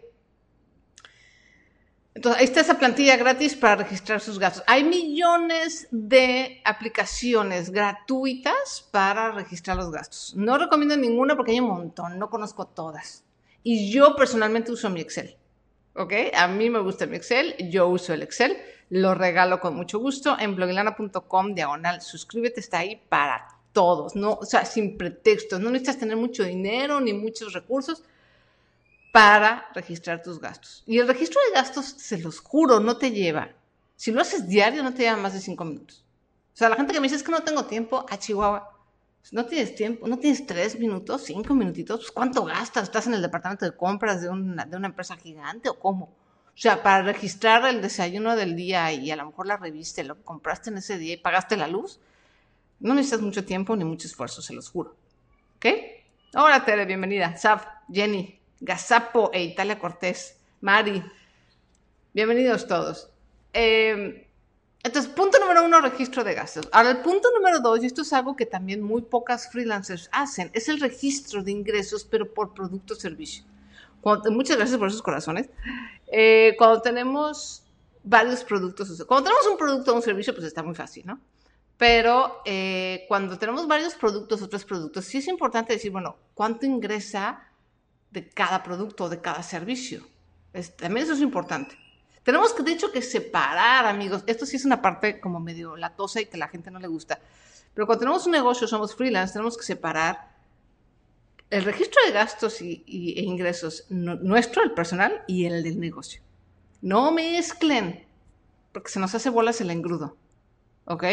Entonces, 2.14 2.40
ahí 2.40 2.46
está 2.46 2.62
esa 2.62 2.78
plantilla 2.78 3.18
gratis 3.18 3.54
para 3.54 3.76
registrar 3.76 4.22
sus 4.22 4.38
gastos. 4.38 4.64
Hay 4.66 4.84
millones 4.84 5.86
de 5.90 6.62
aplicaciones 6.64 7.70
gratuitas 7.70 8.88
para 8.90 9.32
registrar 9.32 9.76
los 9.76 9.90
gastos. 9.90 10.32
No 10.34 10.56
recomiendo 10.56 10.96
ninguna 10.96 11.36
porque 11.36 11.52
hay 11.52 11.60
un 11.60 11.68
montón, 11.68 12.18
no 12.18 12.30
conozco 12.30 12.68
todas. 12.68 13.22
Y 13.62 13.92
yo 13.92 14.16
personalmente 14.16 14.72
uso 14.72 14.88
mi 14.88 15.02
Excel. 15.02 15.36
¿Ok? 15.96 16.12
A 16.34 16.48
mí 16.48 16.70
me 16.70 16.80
gusta 16.80 17.06
mi 17.06 17.16
Excel, 17.16 17.54
yo 17.70 17.88
uso 17.88 18.12
el 18.12 18.22
Excel, 18.22 18.56
lo 18.90 19.14
regalo 19.14 19.60
con 19.60 19.74
mucho 19.74 19.98
gusto 19.98 20.36
en 20.38 20.54
blogilana.com 20.54 21.54
diagonal, 21.54 22.00
suscríbete, 22.02 22.60
está 22.60 22.78
ahí 22.78 23.02
para 23.08 23.48
todos, 23.72 24.14
no, 24.14 24.34
o 24.34 24.44
sea, 24.44 24.64
sin 24.64 24.96
pretextos, 24.96 25.60
no 25.60 25.70
necesitas 25.70 25.98
tener 25.98 26.16
mucho 26.16 26.44
dinero 26.44 27.00
ni 27.00 27.12
muchos 27.12 27.52
recursos 27.52 28.02
para 29.12 29.68
registrar 29.74 30.22
tus 30.22 30.40
gastos. 30.40 30.82
Y 30.86 30.98
el 30.98 31.08
registro 31.08 31.40
de 31.46 31.54
gastos, 31.54 31.86
se 31.86 32.18
los 32.18 32.40
juro, 32.40 32.80
no 32.80 32.96
te 32.96 33.10
lleva, 33.10 33.50
si 33.96 34.12
lo 34.12 34.20
haces 34.20 34.46
diario, 34.46 34.82
no 34.82 34.92
te 34.92 35.02
lleva 35.02 35.16
más 35.16 35.32
de 35.32 35.40
cinco 35.40 35.64
minutos. 35.64 36.04
O 36.54 36.56
sea, 36.56 36.68
la 36.68 36.76
gente 36.76 36.92
que 36.92 37.00
me 37.00 37.06
dice 37.06 37.16
es 37.16 37.22
que 37.22 37.32
no 37.32 37.42
tengo 37.42 37.64
tiempo, 37.66 38.06
a 38.08 38.18
Chihuahua, 38.18 38.75
no 39.32 39.46
tienes 39.46 39.74
tiempo, 39.74 40.06
no 40.06 40.18
tienes 40.18 40.46
tres 40.46 40.78
minutos, 40.78 41.24
cinco 41.24 41.54
minutitos, 41.54 42.00
pues 42.00 42.10
¿cuánto 42.12 42.44
gastas? 42.44 42.84
¿Estás 42.84 43.06
en 43.06 43.14
el 43.14 43.22
departamento 43.22 43.64
de 43.64 43.76
compras 43.76 44.22
de 44.22 44.28
una, 44.28 44.64
de 44.64 44.76
una 44.76 44.88
empresa 44.88 45.16
gigante 45.16 45.68
o 45.68 45.78
cómo? 45.78 46.06
O 46.06 46.58
sea, 46.58 46.82
para 46.82 47.02
registrar 47.02 47.66
el 47.66 47.82
desayuno 47.82 48.34
del 48.34 48.56
día 48.56 48.92
y 48.92 49.10
a 49.10 49.16
lo 49.16 49.26
mejor 49.26 49.46
la 49.46 49.56
revista, 49.56 50.02
lo 50.02 50.22
compraste 50.22 50.70
en 50.70 50.78
ese 50.78 50.96
día 50.96 51.14
y 51.14 51.18
pagaste 51.18 51.56
la 51.56 51.68
luz, 51.68 52.00
no 52.80 52.94
necesitas 52.94 53.20
mucho 53.20 53.44
tiempo 53.44 53.76
ni 53.76 53.84
mucho 53.84 54.06
esfuerzo, 54.06 54.40
se 54.40 54.54
los 54.54 54.70
juro. 54.70 54.94
¿Ok? 55.56 55.66
Hola 56.34 56.64
Tere, 56.64 56.86
bienvenida. 56.86 57.36
Saf, 57.36 57.66
Jenny, 57.92 58.38
Gazapo 58.60 59.30
e 59.32 59.42
Italia 59.42 59.78
Cortés, 59.78 60.38
Mari, 60.60 61.02
bienvenidos 62.14 62.66
todos. 62.66 63.10
Eh, 63.52 64.25
entonces, 64.86 65.10
punto 65.12 65.40
número 65.40 65.64
uno, 65.64 65.80
registro 65.80 66.22
de 66.22 66.34
gastos. 66.34 66.68
Ahora, 66.70 66.90
el 66.90 66.98
punto 66.98 67.28
número 67.34 67.58
dos, 67.58 67.82
y 67.82 67.86
esto 67.86 68.02
es 68.02 68.12
algo 68.12 68.36
que 68.36 68.46
también 68.46 68.80
muy 68.82 69.02
pocas 69.02 69.50
freelancers 69.50 70.08
hacen, 70.12 70.48
es 70.54 70.68
el 70.68 70.78
registro 70.78 71.42
de 71.42 71.50
ingresos, 71.50 72.04
pero 72.04 72.32
por 72.32 72.54
producto 72.54 72.94
o 72.94 72.96
servicio. 72.96 73.44
muchas 74.30 74.56
gracias 74.56 74.78
por 74.78 74.86
esos 74.86 75.02
corazones. 75.02 75.50
Eh, 76.12 76.54
cuando 76.56 76.80
tenemos 76.82 77.64
varios 78.04 78.44
productos, 78.44 79.04
cuando 79.08 79.24
tenemos 79.24 79.46
un 79.48 79.58
producto 79.58 79.92
o 79.92 79.96
un 79.96 80.02
servicio, 80.02 80.32
pues 80.32 80.46
está 80.46 80.62
muy 80.62 80.76
fácil, 80.76 81.04
¿no? 81.04 81.20
Pero 81.76 82.42
eh, 82.44 83.06
cuando 83.08 83.36
tenemos 83.38 83.66
varios 83.66 83.94
productos, 83.94 84.40
otros 84.40 84.64
productos, 84.64 85.04
sí 85.04 85.18
es 85.18 85.26
importante 85.26 85.72
decir, 85.72 85.90
bueno, 85.90 86.16
¿cuánto 86.32 86.64
ingresa 86.64 87.42
de 88.12 88.28
cada 88.28 88.62
producto 88.62 89.04
o 89.04 89.08
de 89.08 89.20
cada 89.20 89.42
servicio? 89.42 90.06
también 90.78 91.04
eso 91.04 91.12
es 91.12 91.20
importante. 91.20 91.76
Tenemos 92.26 92.52
que, 92.52 92.64
de 92.64 92.72
hecho, 92.72 92.90
que 92.90 93.02
separar, 93.02 93.86
amigos. 93.86 94.24
Esto 94.26 94.46
sí 94.46 94.56
es 94.56 94.64
una 94.64 94.82
parte 94.82 95.20
como 95.20 95.38
medio 95.38 95.76
latosa 95.76 96.20
y 96.20 96.26
que 96.26 96.36
a 96.36 96.40
la 96.40 96.48
gente 96.48 96.72
no 96.72 96.80
le 96.80 96.88
gusta. 96.88 97.20
Pero 97.72 97.86
cuando 97.86 98.00
tenemos 98.00 98.26
un 98.26 98.32
negocio, 98.32 98.66
somos 98.66 98.96
freelance, 98.96 99.32
tenemos 99.32 99.56
que 99.56 99.62
separar 99.62 100.34
el 101.50 101.62
registro 101.62 102.02
de 102.04 102.10
gastos 102.10 102.60
y, 102.62 102.82
e 103.16 103.22
ingresos 103.22 103.86
nuestro, 103.90 104.64
el 104.64 104.72
personal, 104.72 105.22
y 105.28 105.44
el 105.44 105.62
del 105.62 105.78
negocio. 105.78 106.20
No 106.82 107.12
mezclen, 107.12 108.04
porque 108.72 108.90
se 108.90 108.98
nos 108.98 109.14
hace 109.14 109.30
bolas 109.30 109.60
el 109.60 109.70
engrudo. 109.70 110.16
¿Ok? 110.86 111.04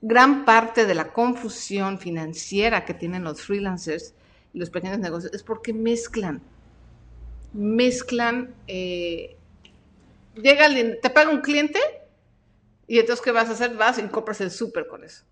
Gran 0.00 0.44
parte 0.44 0.86
de 0.86 0.96
la 0.96 1.12
confusión 1.12 2.00
financiera 2.00 2.84
que 2.84 2.94
tienen 2.94 3.22
los 3.22 3.42
freelancers 3.42 4.12
y 4.52 4.58
los 4.58 4.70
pequeños 4.70 4.98
negocios 4.98 5.32
es 5.32 5.44
porque 5.44 5.72
mezclan. 5.72 6.42
Mezclan. 7.52 8.56
Eh, 8.66 9.36
llega 10.34 10.66
alguien, 10.66 10.98
te 11.00 11.10
paga 11.10 11.30
un 11.30 11.40
cliente 11.40 11.78
y 12.86 12.98
entonces, 12.98 13.24
¿qué 13.24 13.30
vas 13.30 13.48
a 13.48 13.52
hacer? 13.52 13.76
Vas 13.76 13.98
y 13.98 14.02
compras 14.08 14.40
el 14.40 14.50
súper 14.50 14.86
con 14.86 15.04
eso. 15.04 15.24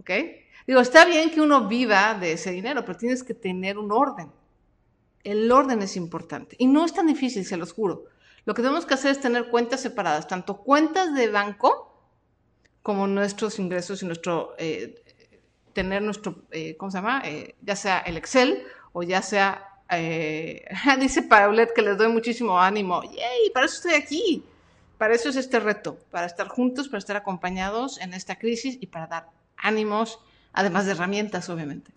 ¿Ok? 0.00 0.10
Digo, 0.66 0.80
está 0.80 1.04
bien 1.04 1.30
que 1.30 1.40
uno 1.40 1.68
viva 1.68 2.14
de 2.14 2.32
ese 2.32 2.50
dinero, 2.50 2.84
pero 2.84 2.98
tienes 2.98 3.22
que 3.22 3.34
tener 3.34 3.78
un 3.78 3.92
orden. 3.92 4.32
El 5.22 5.50
orden 5.52 5.82
es 5.82 5.96
importante. 5.96 6.56
Y 6.58 6.66
no 6.66 6.84
es 6.84 6.92
tan 6.92 7.06
difícil, 7.06 7.44
se 7.44 7.56
los 7.56 7.72
juro. 7.72 8.04
Lo 8.44 8.54
que 8.54 8.62
tenemos 8.62 8.86
que 8.86 8.94
hacer 8.94 9.12
es 9.12 9.20
tener 9.20 9.48
cuentas 9.48 9.80
separadas, 9.80 10.26
tanto 10.26 10.58
cuentas 10.58 11.14
de 11.14 11.28
banco 11.28 11.92
como 12.82 13.06
nuestros 13.08 13.58
ingresos 13.58 14.02
y 14.02 14.06
nuestro, 14.06 14.54
eh, 14.58 15.02
tener 15.72 16.02
nuestro, 16.02 16.44
eh, 16.52 16.76
¿cómo 16.76 16.90
se 16.90 16.98
llama? 16.98 17.22
Eh, 17.24 17.56
ya 17.62 17.74
sea 17.74 17.98
el 17.98 18.16
Excel 18.16 18.62
o 18.92 19.02
ya 19.02 19.22
sea, 19.22 19.65
dice 21.00 21.22
Paulette 21.22 21.72
que 21.74 21.82
les 21.82 21.96
doy 21.96 22.08
muchísimo 22.08 22.60
ánimo. 22.60 23.02
¡Yay! 23.02 23.50
Para 23.52 23.66
eso 23.66 23.76
estoy 23.76 23.94
aquí. 23.94 24.44
Para 24.98 25.14
eso 25.14 25.28
es 25.28 25.36
este 25.36 25.60
reto, 25.60 25.98
para 26.10 26.26
estar 26.26 26.48
juntos, 26.48 26.88
para 26.88 26.98
estar 26.98 27.16
acompañados 27.16 28.00
en 28.00 28.14
esta 28.14 28.36
crisis 28.36 28.78
y 28.80 28.86
para 28.86 29.06
dar 29.06 29.28
ánimos, 29.56 30.18
además 30.52 30.86
de 30.86 30.92
herramientas, 30.92 31.50
obviamente. 31.50 31.90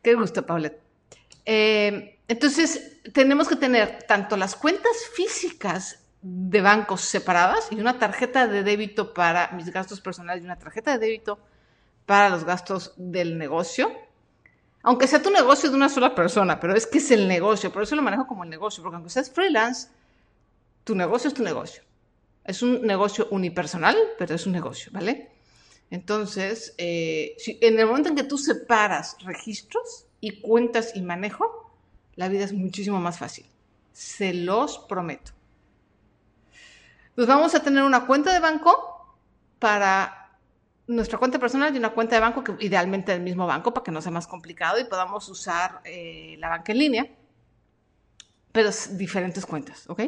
Qué 0.00 0.14
gusto, 0.14 0.46
Paulette. 0.46 0.80
Eh, 1.44 2.18
entonces, 2.28 3.00
tenemos 3.12 3.48
que 3.48 3.56
tener 3.56 4.04
tanto 4.04 4.36
las 4.36 4.54
cuentas 4.54 4.92
físicas 5.14 6.04
de 6.22 6.60
bancos 6.60 7.00
separadas 7.00 7.68
y 7.70 7.80
una 7.80 7.98
tarjeta 7.98 8.46
de 8.46 8.62
débito 8.62 9.12
para 9.14 9.50
mis 9.52 9.70
gastos 9.70 10.00
personales 10.00 10.42
y 10.42 10.46
una 10.46 10.58
tarjeta 10.58 10.92
de 10.92 10.98
débito 10.98 11.40
para 12.06 12.28
los 12.28 12.44
gastos 12.44 12.92
del 12.96 13.36
negocio. 13.36 13.90
Aunque 14.82 15.06
sea 15.06 15.22
tu 15.22 15.30
negocio 15.30 15.68
de 15.68 15.76
una 15.76 15.88
sola 15.88 16.14
persona, 16.14 16.58
pero 16.58 16.74
es 16.74 16.86
que 16.86 16.98
es 16.98 17.10
el 17.10 17.28
negocio, 17.28 17.70
por 17.70 17.82
eso 17.82 17.96
lo 17.96 18.02
manejo 18.02 18.26
como 18.26 18.44
el 18.44 18.50
negocio, 18.50 18.82
porque 18.82 18.96
aunque 18.96 19.10
seas 19.10 19.30
freelance, 19.30 19.88
tu 20.84 20.94
negocio 20.94 21.28
es 21.28 21.34
tu 21.34 21.42
negocio. 21.42 21.82
Es 22.44 22.62
un 22.62 22.82
negocio 22.82 23.28
unipersonal, 23.30 23.96
pero 24.18 24.34
es 24.34 24.46
un 24.46 24.52
negocio, 24.52 24.90
¿vale? 24.92 25.30
Entonces, 25.90 26.74
eh, 26.78 27.36
en 27.46 27.78
el 27.78 27.86
momento 27.86 28.08
en 28.08 28.14
que 28.14 28.22
tú 28.22 28.38
separas 28.38 29.16
registros 29.20 30.06
y 30.20 30.40
cuentas 30.40 30.92
y 30.94 31.02
manejo, 31.02 31.70
la 32.14 32.28
vida 32.28 32.44
es 32.44 32.52
muchísimo 32.52 33.00
más 33.00 33.18
fácil. 33.18 33.46
Se 33.92 34.32
los 34.32 34.78
prometo. 34.78 35.32
Pues 37.14 37.26
vamos 37.26 37.54
a 37.54 37.62
tener 37.62 37.82
una 37.82 38.06
cuenta 38.06 38.32
de 38.32 38.40
banco 38.40 39.16
para 39.58 40.19
nuestra 40.90 41.18
cuenta 41.18 41.38
personal 41.38 41.74
y 41.74 41.78
una 41.78 41.90
cuenta 41.90 42.16
de 42.16 42.20
banco 42.20 42.42
que 42.42 42.56
idealmente 42.60 43.12
del 43.12 43.22
mismo 43.22 43.46
banco 43.46 43.72
para 43.72 43.84
que 43.84 43.92
no 43.92 44.02
sea 44.02 44.10
más 44.10 44.26
complicado 44.26 44.78
y 44.80 44.84
podamos 44.84 45.28
usar 45.28 45.80
eh, 45.84 46.36
la 46.38 46.48
banca 46.48 46.72
en 46.72 46.78
línea, 46.78 47.06
pero 48.50 48.70
diferentes 48.92 49.46
cuentas, 49.46 49.88
¿ok? 49.88 50.00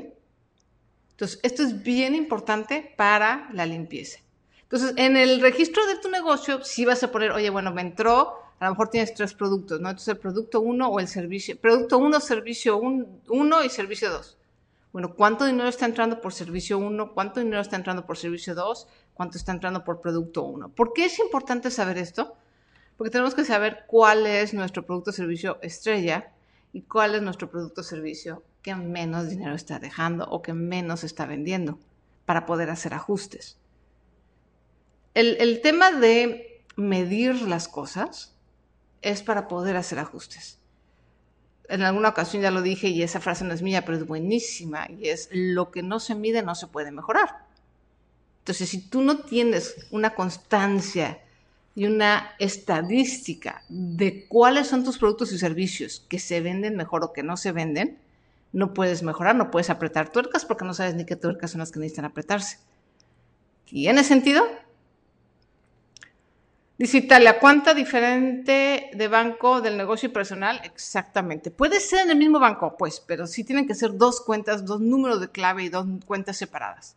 Entonces, 1.13 1.39
esto 1.43 1.63
es 1.63 1.83
bien 1.83 2.15
importante 2.17 2.95
para 2.97 3.49
la 3.53 3.65
limpieza. 3.65 4.19
Entonces, 4.63 4.95
en 4.97 5.17
el 5.17 5.41
registro 5.41 5.87
de 5.87 5.99
tu 5.99 6.11
negocio, 6.11 6.65
sí 6.65 6.85
vas 6.85 7.03
a 7.05 7.13
poner, 7.13 7.31
oye, 7.31 7.51
bueno, 7.51 7.73
me 7.73 7.83
entró, 7.83 8.43
a 8.59 8.65
lo 8.65 8.73
mejor 8.73 8.89
tienes 8.89 9.15
tres 9.15 9.35
productos, 9.35 9.81
¿no? 9.81 9.91
Entonces, 9.91 10.09
el 10.09 10.19
producto 10.19 10.61
uno 10.61 10.89
o 10.89 10.99
el 10.99 11.07
servicio, 11.07 11.57
producto 11.61 11.99
uno, 11.99 12.19
servicio 12.19 12.81
uno 13.29 13.65
y 13.65 13.69
servicio 13.69 14.11
dos. 14.11 14.37
Bueno, 14.93 15.15
¿cuánto 15.15 15.47
dinero 15.47 15.69
está 15.69 15.87
entrando 15.87 16.21
por 16.21 16.33
servicio 16.33 16.79
uno? 16.79 17.13
¿Cuánto 17.13 17.41
dinero 17.41 17.63
está 17.63 17.77
entrando 17.77 18.05
por 18.05 18.19
servicio 18.19 18.55
dos? 18.55 18.89
¿Cuánto 19.15 19.39
está 19.39 19.53
entrando 19.53 19.85
por 19.85 20.01
producto 20.01 20.43
uno? 20.43 20.69
¿Por 20.69 20.93
qué 20.93 21.07
es 21.07 21.19
importante 21.19 21.71
saber 21.71 21.99
esto? 21.99 22.37
Porque 22.97 23.11
tenemos 23.11 23.35
que 23.35 23.45
saber 23.45 23.85
cuál 23.87 24.27
es 24.27 24.55
nuestro 24.55 24.85
producto 24.85 25.11
o 25.11 25.15
servicio 25.15 25.59
estrella 25.63 26.33
y 26.73 26.83
cuál 26.83 27.15
es 27.15 27.23
nuestro 27.23 27.51
producto 27.51 27.83
o 27.83 27.85
servicio 27.85 28.43
que 28.63 28.75
menos 28.75 29.29
dinero 29.29 29.55
está 29.55 29.79
dejando 29.79 30.25
o 30.27 30.43
que 30.43 30.53
menos 30.53 31.05
está 31.05 31.27
vendiendo 31.27 31.79
para 32.25 32.47
poder 32.47 32.71
hacer 32.71 32.95
ajustes 32.95 33.59
el, 35.15 35.61
tema 35.61 35.91
de 35.93 36.65
medir 36.77 37.43
las 37.43 37.69
cosas 37.69 38.35
es 39.03 39.23
para 39.23 39.49
poder 39.49 39.77
hacer 39.77 39.99
ajustes. 39.99 40.59
En 41.69 41.83
alguna 41.83 42.11
ocasión 42.11 42.43
ya 42.43 42.51
lo 42.51 42.63
dije 42.63 42.89
y 42.89 43.03
esa 43.03 43.21
frase 43.21 43.45
no 43.45 43.55
es 43.55 43.63
mía, 43.63 43.85
pero 43.85 43.99
es 43.99 44.07
buenísima 44.07 44.87
y 44.91 45.09
es 45.09 45.29
lo 45.33 45.71
que 45.71 45.83
no 45.83 46.01
se 46.01 46.15
mide 46.15 46.43
no 46.43 46.55
se 46.55 46.67
puede 46.67 46.91
mejorar. 46.93 47.47
Entonces, 48.43 48.71
si 48.71 48.89
tú 48.89 49.03
no 49.03 49.19
tienes 49.19 49.77
una 49.93 50.17
constancia 50.17 51.21
y 51.77 51.87
una 51.87 52.33
estadística 52.41 53.63
de 53.69 54.27
cuáles 54.27 54.67
son 54.67 54.83
tus 54.83 54.99
productos 54.99 55.31
y 55.31 55.39
servicios 55.39 56.05
que 56.09 56.19
se 56.19 56.41
venden 56.41 56.75
mejor 56.75 57.05
o 57.05 57.13
que 57.13 57.23
no 57.23 57.37
se 57.37 57.53
venden, 57.53 58.01
no 58.53 58.75
puedes 58.75 59.05
mejorar, 59.05 59.37
no 59.37 59.53
puedes 59.53 59.71
apretar 59.71 60.11
tuercas 60.11 60.45
porque 60.45 60.65
no 60.65 60.75
sabes 60.75 60.97
ni 60.97 61.07
qué 61.07 61.15
tuercas 61.15 61.53
son 61.53 61.61
las 61.61 61.71
que 61.71 61.79
necesitan 61.79 62.05
apretarse. 62.05 62.59
¿Tiene 63.65 64.03
sentido? 64.03 64.45
Dice 66.79 66.99
Italia, 66.99 67.39
¿cuánta 67.39 67.75
diferente 67.75 68.91
de 68.93 69.07
banco 69.07 69.61
del 69.61 69.77
negocio 69.77 70.09
y 70.09 70.13
personal? 70.13 70.61
Exactamente. 70.65 71.53
Puede 71.53 71.79
ser 71.79 72.01
en 72.01 72.11
el 72.11 72.19
mismo 72.19 72.41
banco, 72.41 72.77
pues, 72.77 72.99
pero 72.99 73.29
sí 73.29 73.45
tienen 73.45 73.69
que 73.69 73.77
ser 73.77 73.97
dos 73.97 74.21
cuentas, 74.21 74.67
dos 74.67 74.81
números 74.81 75.21
de 75.21 75.31
clave 75.31 75.63
y 75.63 75.69
dos 75.69 75.87
cuentas 76.05 76.37
separadas. 76.37 76.97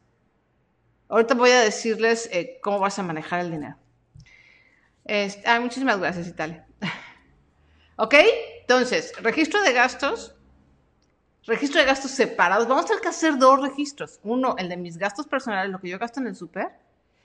Ahorita 1.08 1.36
voy 1.36 1.52
a 1.52 1.62
decirles 1.62 2.30
eh, 2.32 2.60
cómo 2.62 2.80
vas 2.80 2.98
a 2.98 3.04
manejar 3.04 3.42
el 3.42 3.52
dinero. 3.52 3.76
ah, 5.46 5.60
muchísimas 5.60 6.00
gracias, 6.00 6.28
Italia. 6.28 6.66
¿Ok? 7.98 8.16
Entonces, 8.62 9.14
registro 9.22 9.62
de 9.62 9.74
gastos, 9.74 10.36
registro 11.46 11.80
de 11.80 11.86
gastos 11.86 12.12
separados. 12.12 12.68
Vamos 12.68 12.86
a 12.86 12.88
tener 12.88 13.02
que 13.02 13.10
hacer 13.10 13.38
dos 13.38 13.62
registros. 13.62 14.20
Uno, 14.24 14.56
el 14.58 14.70
de 14.70 14.78
mis 14.78 14.98
gastos 14.98 15.28
personales, 15.28 15.72
lo 15.72 15.80
que 15.80 15.90
yo 15.90 16.00
gasto 16.00 16.20
en 16.20 16.28
el 16.28 16.36
súper 16.36 16.70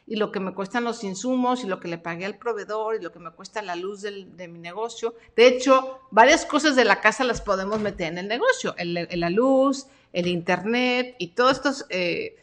y 0.06 0.16
lo 0.16 0.32
que 0.32 0.40
me 0.40 0.52
cuestan 0.52 0.84
los 0.84 1.04
insumos 1.04 1.62
y 1.62 1.68
lo 1.68 1.78
que 1.78 1.86
le 1.86 1.96
pagué 1.96 2.26
al 2.26 2.36
proveedor 2.36 2.96
y 2.96 3.02
lo 3.02 3.12
que 3.12 3.20
me 3.20 3.30
cuesta 3.30 3.62
la 3.62 3.76
luz 3.76 4.02
de 4.02 4.48
mi 4.48 4.58
negocio. 4.58 5.14
De 5.36 5.46
hecho, 5.46 6.00
varias 6.10 6.44
cosas 6.44 6.74
de 6.74 6.84
la 6.84 7.00
casa 7.00 7.22
las 7.22 7.40
podemos 7.40 7.80
meter 7.80 8.08
en 8.08 8.18
el 8.18 8.26
negocio, 8.26 8.74
la 8.76 9.30
luz, 9.30 9.86
el 10.12 10.26
internet 10.26 11.14
y 11.18 11.28
todos 11.28 11.52
estos 11.52 11.86
eh, 11.90 12.36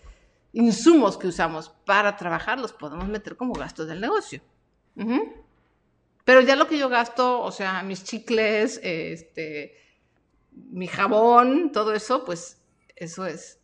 insumos 0.53 1.17
que 1.17 1.27
usamos 1.27 1.69
para 1.85 2.15
trabajar 2.15 2.59
los 2.59 2.73
podemos 2.73 3.07
meter 3.07 3.35
como 3.35 3.53
gastos 3.53 3.87
del 3.87 4.01
negocio. 4.01 4.41
Pero 6.25 6.41
ya 6.41 6.55
lo 6.55 6.67
que 6.67 6.77
yo 6.77 6.89
gasto, 6.89 7.41
o 7.41 7.51
sea, 7.51 7.83
mis 7.83 8.03
chicles, 8.03 8.79
este, 8.83 9.77
mi 10.51 10.87
jabón, 10.87 11.71
todo 11.71 11.93
eso, 11.93 12.25
pues 12.25 12.61
eso 12.95 13.25
es 13.25 13.59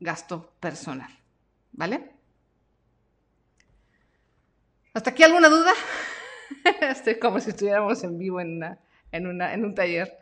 gasto 0.00 0.52
personal, 0.60 1.10
¿vale? 1.72 2.10
¿Hasta 4.92 5.10
aquí 5.10 5.22
alguna 5.22 5.48
duda? 5.48 5.72
Estoy 6.80 7.18
como 7.18 7.38
si 7.38 7.50
estuviéramos 7.50 8.02
en 8.02 8.18
vivo 8.18 8.40
en, 8.40 8.60
en, 9.12 9.64
un 9.64 9.74
taller. 9.74 10.18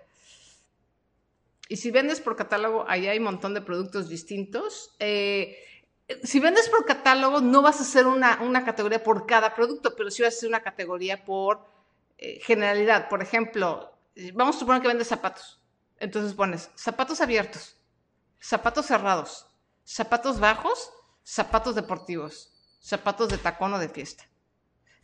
Y 1.69 1.77
si 1.77 1.91
vendes 1.91 2.21
por 2.21 2.35
catálogo, 2.37 2.85
ahí 2.89 3.07
hay 3.07 3.19
un 3.19 3.25
montón 3.25 3.55
de 3.55 3.61
productos 3.61 4.09
distintos. 4.09 4.95
Eh, 4.99 5.59
si 6.23 6.41
vendes 6.41 6.69
por 6.69 6.87
catálogo, 6.87 7.41
no 7.41 7.63
vas 7.63 7.79
a 7.79 7.83
hacer 7.83 8.07
una, 8.07 8.65
categoría 8.65 9.03
por 9.03 9.27
cada 9.27 9.55
producto, 9.55 9.95
pero 9.95 10.11
sí 10.11 10.23
vas 10.23 10.35
a 10.35 10.37
hacer 10.39 10.49
una 10.49 10.63
categoría 10.63 11.25
por 11.25 11.61
eh, 12.17 12.41
generalidad. 12.43 13.09
Por 13.09 13.23
ejemplo, 13.23 13.93
vamos 14.33 14.57
a 14.57 14.59
suponer 14.61 14.81
que 14.81 14.89
vendes 14.89 15.09
zapatos. 15.09 15.61
Entonces 16.01 16.33
pones 16.35 16.71
zapatos 16.75 17.21
abiertos, 17.21 17.77
zapatos 18.41 18.87
cerrados, 18.87 19.47
zapatos 19.85 20.41
bajos, 20.41 20.91
zapatos 21.23 21.75
deportivos, 21.75 22.53
zapatos 22.81 23.29
de 23.29 23.39
tacón 23.39 23.75
o 23.75 23.79
de 23.79 23.89
fiesta 23.89 24.25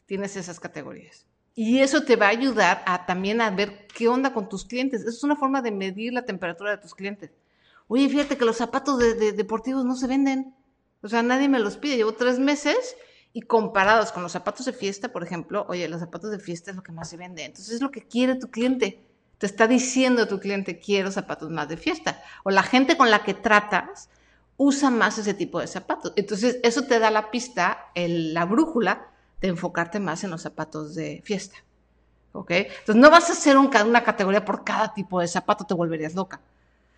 tienes 0.06 0.37
esas 0.37 0.61
categorías. 0.61 1.26
Y 1.55 1.81
eso 1.81 2.03
te 2.03 2.17
va 2.17 2.27
a 2.27 2.31
ayudar 2.31 2.83
a 2.85 3.07
también 3.07 3.41
a 3.41 3.51
ver 3.51 3.87
qué 3.87 4.09
onda 4.09 4.33
con 4.33 4.49
tus 4.49 4.65
clientes. 4.65 5.03
Eso 5.03 5.11
es 5.11 5.25
una 5.25 5.37
forma 5.37 5.63
de 5.63 5.71
medir 5.71 6.13
la 6.13 6.25
temperatura 6.25 6.73
de 6.73 6.79
tus 6.79 6.95
clientes. 6.95 7.31
Oye, 7.87 8.09
fíjate 8.09 8.37
que 8.37 8.45
los 8.45 8.57
zapatos 8.57 8.99
de, 8.99 9.33
deportivos 9.33 9.85
no 9.85 9.95
se 9.95 10.09
venden. 10.09 10.55
O 11.03 11.09
sea, 11.09 11.23
nadie 11.23 11.49
me 11.49 11.61
los 11.61 11.77
pide. 11.77 11.97
Llevo 11.97 12.15
tres 12.15 12.39
meses 12.39 12.97
y 13.33 13.43
comparados 13.43 14.11
con 14.11 14.23
los 14.23 14.33
zapatos 14.33 14.67
de 14.67 14.73
fiesta, 14.73 15.13
por 15.13 15.23
ejemplo, 15.23 15.67
oye, 15.69 15.89
los 15.89 16.01
zapatos 16.01 16.31
de 16.31 16.39
fiesta 16.39 16.71
es 16.71 16.77
lo 16.77 16.83
que 16.83 16.93
más 16.93 17.09
se 17.11 17.17
vende. 17.17 17.45
Entonces 17.45 17.75
es 17.75 17.81
lo 17.83 17.91
que 17.91 18.03
quiere 18.03 18.35
tu 18.35 18.51
cliente. 18.51 19.01
Te 19.39 19.47
está 19.47 19.67
diciendo 19.69 20.27
tu 20.27 20.41
cliente, 20.41 20.79
quiero 20.79 21.13
zapatos 21.13 21.51
más 21.51 21.69
de 21.69 21.77
fiesta. 21.77 22.21
O 22.43 22.51
la 22.51 22.63
gente 22.63 22.97
con 22.97 23.11
la 23.11 23.23
que 23.23 23.35
tratas 23.35 24.09
usa 24.57 24.91
más 24.91 25.19
ese 25.19 25.35
tipo 25.35 25.61
de 25.61 25.67
zapatos. 25.67 26.13
Entonces, 26.17 26.59
eso 26.63 26.85
te 26.85 26.99
da 26.99 27.11
la 27.11 27.31
pista, 27.31 27.91
la 27.95 28.45
brújula 28.45 29.11
de 29.45 29.51
enfocarte 29.51 30.01
más 30.01 30.25
en 30.25 30.31
los 30.31 30.41
zapatos 30.41 30.95
de 30.95 31.21
fiesta. 31.23 31.57
¿Ok? 32.33 32.51
Entonces, 32.51 32.97
no 32.97 33.11
vas 33.11 33.29
a 33.29 33.35
hacer 33.35 33.59
una 33.59 34.03
categoría 34.03 34.43
por 34.43 34.65
cada 34.65 34.95
tipo 34.95 35.21
de 35.21 35.29
zapato, 35.29 35.67
te 35.67 35.75
volverías 35.75 36.15
loca. 36.15 36.41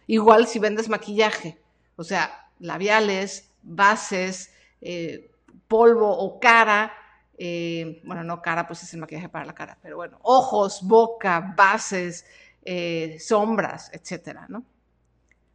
Igual 0.07 0.47
si 0.47 0.61
vendes 0.61 0.88
maquillaje, 0.88 1.61
o 1.97 2.05
sea, 2.05 2.49
labiales, 2.61 3.50
bases, 3.62 4.53
eh, 4.81 5.29
polvo 5.67 6.09
o 6.09 6.38
cara, 6.38 6.93
eh, 7.37 8.00
bueno, 8.05 8.23
no 8.23 8.41
cara, 8.41 8.65
pues 8.69 8.85
es 8.85 8.95
el 8.95 9.00
maquillaje 9.00 9.29
para 9.29 9.45
la 9.45 9.53
cara, 9.53 9.76
pero 9.83 9.97
bueno, 9.97 10.21
ojos, 10.23 10.83
boca, 10.85 11.53
bases, 11.57 12.25
eh, 12.65 13.17
sombras, 13.19 13.91
etcétera, 13.93 14.47
¿no? 14.49 14.65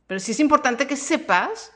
Pero 0.07 0.19
sí 0.19 0.33
es 0.33 0.41
importante 0.41 0.85
que 0.85 0.97
sepas 0.97 1.71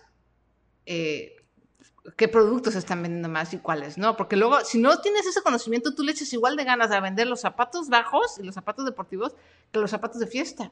qué 2.16 2.28
productos 2.28 2.76
están 2.76 3.02
vendiendo 3.02 3.30
más 3.30 3.54
y 3.54 3.58
cuáles 3.58 3.98
no, 3.98 4.16
porque 4.16 4.36
luego, 4.36 4.60
si 4.62 4.80
no 4.80 5.00
tienes 5.02 5.26
ese 5.26 5.42
conocimiento, 5.42 5.94
tú 5.94 6.04
le 6.04 6.12
echas 6.12 6.32
igual 6.34 6.56
de 6.56 6.64
ganas 6.64 6.92
a 6.92 7.00
vender 7.00 7.28
los 7.28 7.42
zapatos 7.42 7.90
bajos 7.90 8.38
y 8.40 8.44
los 8.44 8.56
zapatos 8.56 8.86
deportivos 8.86 9.36
que 9.72 9.80
los 9.80 9.92
zapatos 9.92 10.20
de 10.20 10.28
fiesta, 10.28 10.72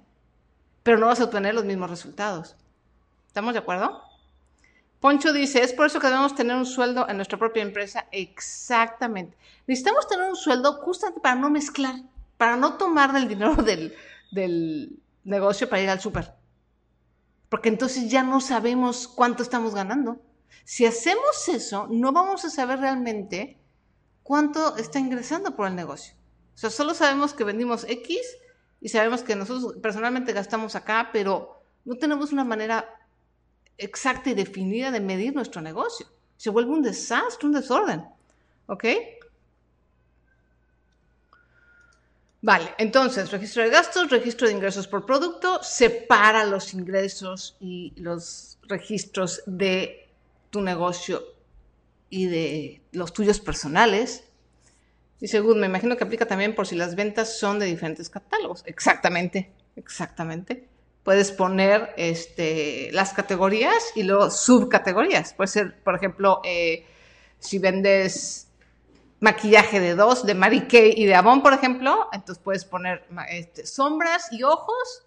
pero 0.83 0.97
no 0.97 1.07
vas 1.07 1.19
a 1.19 1.25
obtener 1.25 1.55
los 1.55 1.65
mismos 1.65 1.89
resultados. 1.89 2.55
¿Estamos 3.27 3.53
de 3.53 3.59
acuerdo? 3.59 4.01
Poncho 4.99 5.33
dice, 5.33 5.61
es 5.61 5.73
por 5.73 5.87
eso 5.87 5.99
que 5.99 6.07
debemos 6.07 6.33
tener 6.33 6.55
un 6.55 6.65
sueldo 6.65 7.09
en 7.09 7.17
nuestra 7.17 7.37
propia 7.37 7.61
empresa. 7.61 8.05
Exactamente. 8.11 9.35
Necesitamos 9.67 10.07
tener 10.07 10.29
un 10.29 10.35
sueldo 10.37 10.75
justamente 10.75 11.19
para 11.19 11.35
no 11.35 11.49
mezclar, 11.49 11.95
para 12.37 12.55
no 12.55 12.77
tomar 12.77 13.11
del 13.11 13.27
dinero 13.27 13.55
del, 13.63 13.93
del 14.31 14.97
negocio 15.25 15.67
para 15.67 15.81
ir 15.81 15.89
al 15.89 15.99
súper. 15.99 16.31
Porque 17.49 17.67
entonces 17.67 18.09
ya 18.09 18.23
no 18.23 18.39
sabemos 18.39 19.09
cuánto 19.09 19.43
estamos 19.43 19.75
ganando. 19.75 20.21
Si 20.63 20.85
hacemos 20.85 21.47
eso, 21.49 21.87
no 21.89 22.11
vamos 22.11 22.45
a 22.45 22.49
saber 22.49 22.79
realmente 22.79 23.57
cuánto 24.23 24.77
está 24.77 24.99
ingresando 24.99 25.55
por 25.55 25.67
el 25.67 25.75
negocio. 25.75 26.15
O 26.55 26.57
sea, 26.57 26.69
solo 26.69 26.93
sabemos 26.93 27.33
que 27.33 27.43
vendimos 27.43 27.85
X 27.87 28.19
y 28.79 28.89
sabemos 28.89 29.23
que 29.23 29.35
nosotros 29.35 29.75
personalmente 29.81 30.33
gastamos 30.33 30.75
acá, 30.75 31.09
pero 31.11 31.61
no 31.85 31.95
tenemos 31.95 32.31
una 32.31 32.43
manera 32.43 32.87
exacta 33.77 34.29
y 34.29 34.33
definida 34.33 34.91
de 34.91 34.99
medir 34.99 35.33
nuestro 35.33 35.61
negocio. 35.61 36.07
Se 36.37 36.49
vuelve 36.49 36.71
un 36.71 36.81
desastre, 36.81 37.47
un 37.47 37.53
desorden. 37.53 38.05
¿Ok? 38.67 38.85
Vale, 42.41 42.75
entonces, 42.77 43.31
registro 43.31 43.63
de 43.63 43.69
gastos, 43.69 44.09
registro 44.09 44.47
de 44.47 44.53
ingresos 44.53 44.85
por 44.85 45.05
producto, 45.05 45.63
separa 45.63 46.43
los 46.43 46.73
ingresos 46.73 47.55
y 47.61 47.93
los 47.95 48.57
registros 48.63 49.41
de 49.45 50.02
tu 50.53 50.61
negocio 50.61 51.23
y 52.09 52.27
de 52.27 52.81
los 52.91 53.11
tuyos 53.11 53.41
personales. 53.41 54.23
Y 55.19 55.27
según 55.27 55.59
me 55.59 55.65
imagino 55.65 55.97
que 55.97 56.03
aplica 56.03 56.27
también 56.27 56.53
por 56.53 56.67
si 56.67 56.75
las 56.75 56.95
ventas 56.95 57.39
son 57.39 57.57
de 57.57 57.65
diferentes 57.65 58.09
catálogos. 58.09 58.63
Exactamente, 58.67 59.51
exactamente 59.75 60.69
puedes 61.03 61.31
poner 61.31 61.93
este, 61.97 62.89
las 62.93 63.13
categorías 63.13 63.91
y 63.95 64.03
luego 64.03 64.31
subcategorías. 64.31 65.33
Puede 65.33 65.47
ser, 65.49 65.83
por 65.83 65.95
ejemplo, 65.95 66.41
eh, 66.43 66.87
si 67.39 67.59
vendes 67.59 68.47
maquillaje 69.19 69.79
de 69.79 69.95
dos, 69.95 70.25
de 70.25 70.33
Mary 70.33 70.67
Kay 70.67 70.93
y 70.97 71.05
de 71.05 71.15
Avon, 71.15 71.41
por 71.41 71.53
ejemplo, 71.53 72.07
entonces 72.11 72.43
puedes 72.43 72.65
poner 72.65 73.05
este, 73.29 73.65
sombras 73.65 74.31
y 74.31 74.43
ojos, 74.43 75.05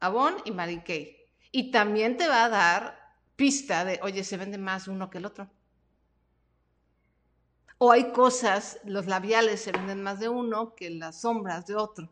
Avon 0.00 0.36
y 0.44 0.50
Mary 0.50 0.82
Kay. 0.84 1.16
Y 1.52 1.70
también 1.70 2.16
te 2.16 2.28
va 2.28 2.44
a 2.44 2.48
dar 2.48 3.05
pista 3.36 3.84
de, 3.84 4.00
oye, 4.02 4.24
se 4.24 4.36
vende 4.36 4.58
más 4.58 4.88
uno 4.88 5.10
que 5.10 5.18
el 5.18 5.26
otro. 5.26 5.50
O 7.78 7.92
hay 7.92 8.10
cosas, 8.12 8.80
los 8.84 9.06
labiales 9.06 9.60
se 9.60 9.72
venden 9.72 10.02
más 10.02 10.18
de 10.18 10.28
uno 10.28 10.74
que 10.74 10.90
las 10.90 11.20
sombras 11.20 11.66
de 11.66 11.76
otro. 11.76 12.10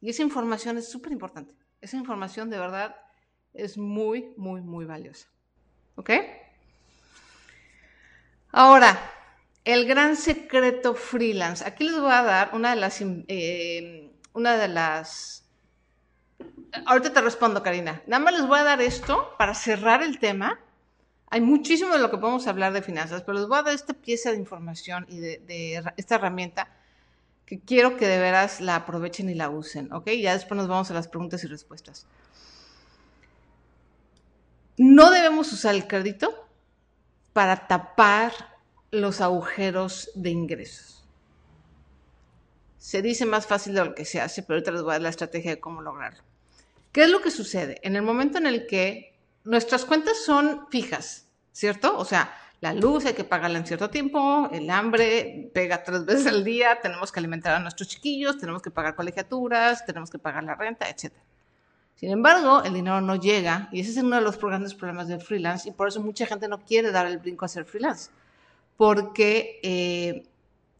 Y 0.00 0.10
esa 0.10 0.22
información 0.22 0.78
es 0.78 0.88
súper 0.88 1.12
importante. 1.12 1.54
Esa 1.80 1.96
información 1.96 2.48
de 2.48 2.58
verdad 2.58 2.96
es 3.52 3.76
muy, 3.76 4.32
muy, 4.36 4.62
muy 4.62 4.86
valiosa. 4.86 5.28
¿Ok? 5.96 6.10
Ahora, 8.52 8.98
el 9.64 9.86
gran 9.86 10.16
secreto 10.16 10.94
freelance. 10.94 11.64
Aquí 11.66 11.84
les 11.84 12.00
voy 12.00 12.12
a 12.12 12.22
dar 12.22 12.50
una 12.54 12.70
de 12.74 12.80
las... 12.80 13.00
Eh, 13.02 14.12
una 14.32 14.56
de 14.56 14.68
las... 14.68 15.45
Ahorita 16.84 17.12
te 17.12 17.20
respondo, 17.20 17.62
Karina. 17.62 18.02
Nada 18.06 18.22
más 18.22 18.34
les 18.34 18.46
voy 18.46 18.58
a 18.58 18.64
dar 18.64 18.82
esto 18.82 19.34
para 19.38 19.54
cerrar 19.54 20.02
el 20.02 20.18
tema. 20.18 20.60
Hay 21.28 21.40
muchísimo 21.40 21.92
de 21.92 21.98
lo 21.98 22.10
que 22.10 22.18
podemos 22.18 22.46
hablar 22.46 22.72
de 22.72 22.82
finanzas, 22.82 23.22
pero 23.22 23.38
les 23.38 23.48
voy 23.48 23.58
a 23.58 23.62
dar 23.62 23.74
esta 23.74 23.94
pieza 23.94 24.30
de 24.30 24.36
información 24.36 25.06
y 25.08 25.18
de 25.18 25.82
esta 25.96 26.16
herramienta 26.16 26.68
que 27.46 27.60
quiero 27.60 27.96
que 27.96 28.08
de 28.08 28.18
veras 28.18 28.60
la 28.60 28.74
aprovechen 28.74 29.30
y 29.30 29.34
la 29.34 29.48
usen, 29.48 29.92
¿ok? 29.92 30.10
Ya 30.10 30.34
después 30.34 30.58
nos 30.58 30.66
vamos 30.66 30.90
a 30.90 30.94
las 30.94 31.08
preguntas 31.08 31.44
y 31.44 31.46
respuestas. 31.46 32.06
No 34.76 35.10
debemos 35.10 35.52
usar 35.52 35.74
el 35.74 35.86
crédito 35.86 36.48
para 37.32 37.68
tapar 37.68 38.32
los 38.90 39.20
agujeros 39.20 40.10
de 40.14 40.30
ingresos. 40.30 41.04
Se 42.78 43.00
dice 43.00 43.26
más 43.26 43.46
fácil 43.46 43.74
de 43.74 43.84
lo 43.84 43.94
que 43.94 44.04
se 44.04 44.20
hace, 44.20 44.42
pero 44.42 44.56
ahorita 44.56 44.72
les 44.72 44.82
voy 44.82 44.90
a 44.90 44.94
dar 44.94 45.02
la 45.02 45.08
estrategia 45.08 45.52
de 45.52 45.60
cómo 45.60 45.82
lograrlo. 45.82 46.22
¿Qué 46.96 47.04
es 47.04 47.10
lo 47.10 47.20
que 47.20 47.30
sucede? 47.30 47.78
En 47.82 47.94
el 47.94 48.00
momento 48.00 48.38
en 48.38 48.46
el 48.46 48.66
que 48.66 49.14
nuestras 49.44 49.84
cuentas 49.84 50.24
son 50.24 50.66
fijas, 50.70 51.28
¿cierto? 51.52 51.94
O 51.98 52.06
sea, 52.06 52.34
la 52.62 52.72
luz 52.72 53.04
hay 53.04 53.12
que 53.12 53.22
pagarla 53.22 53.58
en 53.58 53.66
cierto 53.66 53.90
tiempo, 53.90 54.48
el 54.50 54.70
hambre 54.70 55.50
pega 55.52 55.84
tres 55.84 56.04
veces 56.06 56.26
al 56.26 56.42
día, 56.42 56.80
tenemos 56.80 57.12
que 57.12 57.20
alimentar 57.20 57.54
a 57.54 57.60
nuestros 57.60 57.90
chiquillos, 57.90 58.38
tenemos 58.38 58.62
que 58.62 58.70
pagar 58.70 58.94
colegiaturas, 58.94 59.84
tenemos 59.84 60.08
que 60.08 60.18
pagar 60.18 60.44
la 60.44 60.54
renta, 60.54 60.88
etc. 60.88 61.12
Sin 61.96 62.10
embargo, 62.12 62.64
el 62.64 62.72
dinero 62.72 63.02
no 63.02 63.16
llega 63.16 63.68
y 63.72 63.80
ese 63.80 63.90
es 63.90 63.98
uno 63.98 64.16
de 64.16 64.22
los 64.22 64.40
grandes 64.40 64.72
problemas 64.72 65.06
del 65.06 65.20
freelance 65.20 65.68
y 65.68 65.72
por 65.72 65.88
eso 65.88 66.00
mucha 66.00 66.24
gente 66.24 66.48
no 66.48 66.64
quiere 66.64 66.92
dar 66.92 67.06
el 67.06 67.18
brinco 67.18 67.44
a 67.44 67.48
ser 67.48 67.66
freelance, 67.66 68.10
porque 68.78 69.60
eh, 69.62 70.26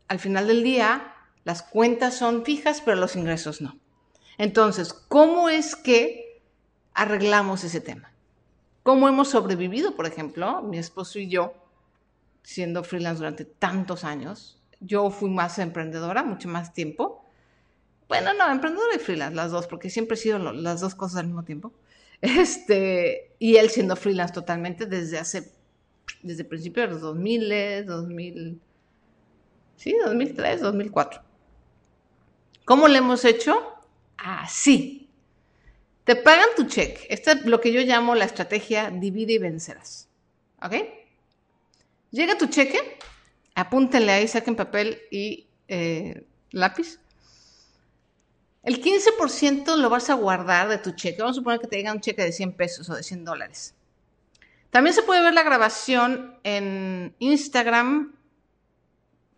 al 0.09 0.19
final 0.19 0.47
del 0.47 0.63
día 0.63 1.13
las 1.45 1.63
cuentas 1.63 2.15
son 2.17 2.43
fijas, 2.43 2.81
pero 2.81 2.97
los 2.97 3.17
ingresos 3.17 3.61
no. 3.61 3.79
Entonces, 4.38 4.92
¿cómo 4.92 5.49
es 5.49 5.77
que 5.77 6.42
arreglamos 6.94 7.64
ese 7.64 7.81
tema? 7.81 8.12
¿Cómo 8.83 9.09
hemos 9.09 9.29
sobrevivido, 9.29 9.96
por 9.96 10.07
ejemplo, 10.07 10.62
mi 10.62 10.79
esposo 10.79 11.18
y 11.18 11.29
yo, 11.29 11.55
siendo 12.46 12.85
freelance 12.85 13.18
durante 13.18 13.44
tantos 13.44 14.05
años. 14.05 14.57
Yo 14.79 15.11
fui 15.11 15.29
más 15.29 15.59
emprendedora, 15.59 16.22
mucho 16.22 16.49
más 16.49 16.72
tiempo. 16.72 17.25
Bueno, 18.07 18.33
no, 18.35 18.49
emprendedora 18.49 18.94
y 18.94 19.01
freelance, 19.01 19.35
las 19.35 19.51
dos, 19.51 19.66
porque 19.66 19.90
siempre 19.90 20.14
he 20.14 20.18
sido 20.18 20.38
las 20.38 20.81
dos 20.81 20.94
cosas 20.94 21.18
al 21.18 21.27
mismo 21.27 21.42
tiempo. 21.42 21.72
Este, 22.22 23.35
y 23.38 23.57
él 23.57 23.68
siendo 23.68 23.94
freelance 23.94 24.33
totalmente 24.33 24.87
desde 24.87 25.18
hace, 25.18 25.53
desde 26.22 26.44
principios 26.44 26.87
de 26.87 26.92
los 26.94 27.03
2000, 27.03 27.85
2000, 27.85 28.61
sí, 29.77 29.96
2003, 30.03 30.61
2004. 30.62 31.20
¿Cómo 32.64 32.88
le 32.88 32.99
hemos 32.99 33.25
hecho? 33.27 33.76
Así. 34.19 35.11
Te 36.05 36.17
pagan 36.17 36.49
tu 36.57 36.67
cheque. 36.67 37.07
Esta 37.11 37.33
es 37.33 37.47
lo 37.47 37.61
que 37.61 37.73
yo 37.73 37.81
llamo 37.81 38.15
la 38.15 38.25
estrategia 38.25 38.91
divide 38.91 39.35
y 39.35 39.39
vencerás. 39.39 40.09
¿Ok? 40.63 40.75
Llega 42.13 42.39
tu 42.39 42.47
cheque, 42.47 42.99
apúntenle 43.55 44.13
ahí, 44.13 44.29
saquen 44.29 44.55
papel 44.55 45.03
y 45.11 45.47
eh, 45.69 46.25
lápiz. 46.53 47.01
El 48.63 48.83
15% 48.83 49.77
lo 49.77 49.91
vas 49.91 50.11
a 50.11 50.15
guardar 50.15 50.69
de 50.69 50.79
tu 50.79 50.93
cheque. 50.93 51.19
Vamos 51.19 51.37
a 51.37 51.41
suponer 51.41 51.61
que 51.61 51.67
te 51.67 51.77
llega 51.77 51.93
un 51.93 52.01
cheque 52.01 52.23
de 52.23 52.33
100 52.33 52.53
pesos 52.53 52.89
o 52.89 52.95
de 52.95 53.03
100 53.03 53.25
dólares. 53.25 53.75
También 54.71 54.95
se 54.95 55.03
puede 55.03 55.23
ver 55.23 55.35
la 55.35 55.43
grabación 55.43 56.39
en 56.43 57.15
Instagram 57.19 58.15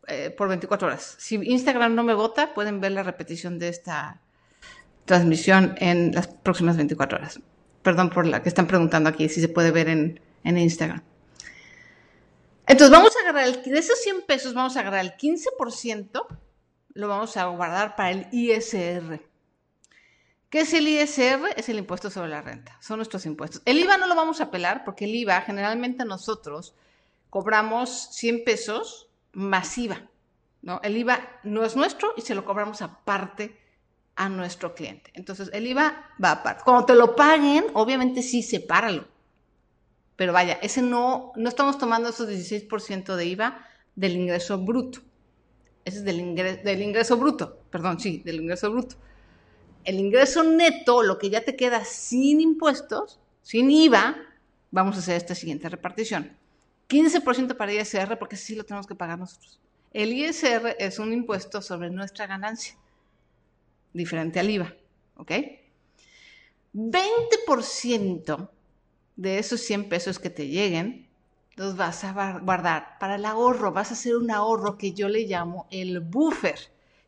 eh, 0.07 0.31
por 0.31 0.49
24 0.49 0.89
horas. 0.89 1.17
Si 1.19 1.37
Instagram 1.37 1.95
no 1.95 2.03
me 2.03 2.15
vota, 2.15 2.55
pueden 2.55 2.81
ver 2.81 2.93
la 2.93 3.03
repetición 3.03 3.59
de 3.59 3.69
esta 3.69 4.21
transmisión 5.09 5.75
en 5.79 6.15
las 6.15 6.29
próximas 6.29 6.77
24 6.77 7.19
horas. 7.19 7.41
Perdón 7.83 8.11
por 8.11 8.27
la 8.27 8.45
que 8.45 8.49
están 8.49 8.69
preguntando 8.69 9.11
aquí 9.11 9.29
si 9.29 9.41
se 9.41 9.49
puede 9.49 9.73
ver 9.73 9.89
en 9.89 10.21
Instagram. 10.45 11.03
Entonces 12.69 12.91
vamos 12.91 13.17
a 13.17 13.21
agarrar, 13.21 13.49
el, 13.49 13.63
de 13.63 13.79
esos 13.79 13.99
100 14.03 14.23
pesos 14.27 14.53
vamos 14.53 14.77
a 14.77 14.81
agarrar 14.81 15.03
el 15.03 15.17
15%, 15.17 16.27
lo 16.93 17.09
vamos 17.09 17.37
a 17.39 17.47
guardar 17.47 17.97
para 17.97 18.11
el 18.11 18.27
ISR. 18.31 19.23
¿Qué 20.51 20.61
es 20.61 20.75
el 20.75 20.87
ISR? 20.87 21.49
Es 21.57 21.71
el 21.71 21.79
impuesto 21.79 22.11
sobre 22.11 22.29
la 22.29 22.43
renta, 22.43 22.77
son 22.83 22.99
nuestros 22.99 23.25
impuestos. 23.25 23.63
El 23.65 23.79
IVA 23.79 23.97
no 23.97 24.07
lo 24.07 24.15
vamos 24.15 24.43
a 24.43 24.51
pelar 24.51 24.85
porque 24.85 25.07
el 25.07 25.15
IVA 25.15 25.41
generalmente 25.41 26.05
nosotros 26.05 26.75
cobramos 27.31 28.11
100 28.13 28.45
pesos 28.45 29.09
masiva, 29.33 30.03
¿no? 30.61 30.81
El 30.83 30.99
IVA 30.99 31.41
no 31.45 31.65
es 31.65 31.75
nuestro 31.75 32.13
y 32.19 32.21
se 32.21 32.35
lo 32.35 32.45
cobramos 32.45 32.83
aparte 32.83 33.59
a 34.19 34.29
nuestro 34.29 34.75
cliente. 34.75 35.13
Entonces, 35.15 35.49
el 35.53 35.67
IVA 35.69 36.11
va 36.23 36.33
aparte. 36.33 36.65
Cuando 36.65 36.85
te 36.85 36.95
lo 36.97 37.15
paguen, 37.15 37.65
obviamente 37.73 38.21
sí, 38.21 38.43
sepáralo. 38.43 39.07
Pero 40.17 40.33
vaya, 40.33 40.59
ese 40.61 40.83
no, 40.83 41.33
no 41.37 41.49
estamos 41.49 41.79
tomando 41.79 42.09
esos 42.09 42.29
16% 42.29 43.15
de 43.15 43.27
IVA 43.27 43.65
del 43.95 44.17
ingreso 44.17 44.59
bruto. 44.59 45.01
Ese 45.85 45.99
es 45.99 46.05
del 46.05 46.19
ingreso, 46.19 46.61
del 46.65 46.83
ingreso 46.83 47.17
bruto, 47.17 47.61
perdón, 47.71 48.01
sí, 48.01 48.21
del 48.25 48.41
ingreso 48.41 48.73
bruto. 48.73 48.97
El 49.85 50.01
ingreso 50.01 50.43
neto, 50.43 51.05
lo 51.05 51.17
que 51.17 51.31
ya 51.31 51.45
te 51.45 51.55
queda 51.55 51.85
sin 51.85 52.41
impuestos, 52.41 53.21
sin 53.43 53.71
IVA, 53.71 54.17
vamos 54.73 54.97
a 54.97 54.99
hacer 54.99 55.17
esta 55.17 55.37
siguiente 55.37 55.69
repartición. 55.69 56.37
15% 56.89 57.57
para 57.57 57.73
ISR, 57.73 58.19
porque 58.19 58.37
sí 58.37 58.57
lo 58.57 58.65
tenemos 58.65 58.89
que 58.89 58.97
pagar 58.97 59.17
nosotros. 59.17 59.61
El 59.93 60.13
ISR 60.13 60.75
es 60.81 60.99
un 60.99 61.13
impuesto 61.13 61.63
sobre 61.63 61.91
nuestra 61.91 62.27
ganancia, 62.27 62.75
diferente 63.99 64.41
al 64.41 64.49
IVA, 64.49 64.75
¿ok? 65.17 65.33
20% 66.75 68.51
de 69.17 69.39
esos 69.39 69.61
100 69.61 69.89
pesos 69.89 70.19
que 70.19 70.31
te 70.31 70.49
lleguen, 70.49 71.09
los 71.57 71.77
vas 71.77 72.05
a 72.05 72.39
guardar 72.39 72.99
para 73.01 73.17
el 73.17 73.25
ahorro. 73.25 73.73
Vas 73.73 73.91
a 73.91 73.95
hacer 73.95 74.17
un 74.17 74.31
ahorro 74.31 74.79
que 74.79 74.93
yo 74.93 75.09
le 75.09 75.27
llamo 75.27 75.67
el 75.71 76.01
buffer. 76.01 76.59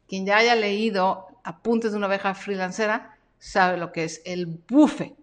Quien 0.09 0.27
ya 0.27 0.39
haya 0.39 0.57
leído 0.57 1.29
Apuntes 1.43 1.93
de 1.93 1.97
una 1.97 2.07
oveja 2.07 2.35
freelancera 2.35 3.17
sabe 3.39 3.79
lo 3.79 3.93
que 3.93 4.05
es 4.05 4.21
el 4.25 4.47
buffer. 4.47 5.15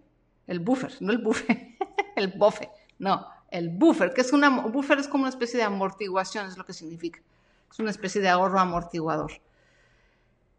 El 0.46 0.60
buffer, 0.60 0.92
no 1.00 1.12
el 1.12 1.18
buffer, 1.18 1.76
el 2.16 2.28
buffer, 2.28 2.70
no, 2.98 3.26
el 3.50 3.68
buffer, 3.68 4.14
que 4.14 4.22
es 4.22 4.32
buffer 4.32 4.98
es 4.98 5.06
como 5.06 5.24
una 5.24 5.30
especie 5.30 5.58
de 5.58 5.64
amortiguación, 5.64 6.46
es 6.46 6.56
lo 6.56 6.64
que 6.64 6.72
significa. 6.72 7.20
Es 7.70 7.78
una 7.78 7.90
especie 7.90 8.20
de 8.20 8.28
ahorro 8.28 8.58
amortiguador. 8.58 9.32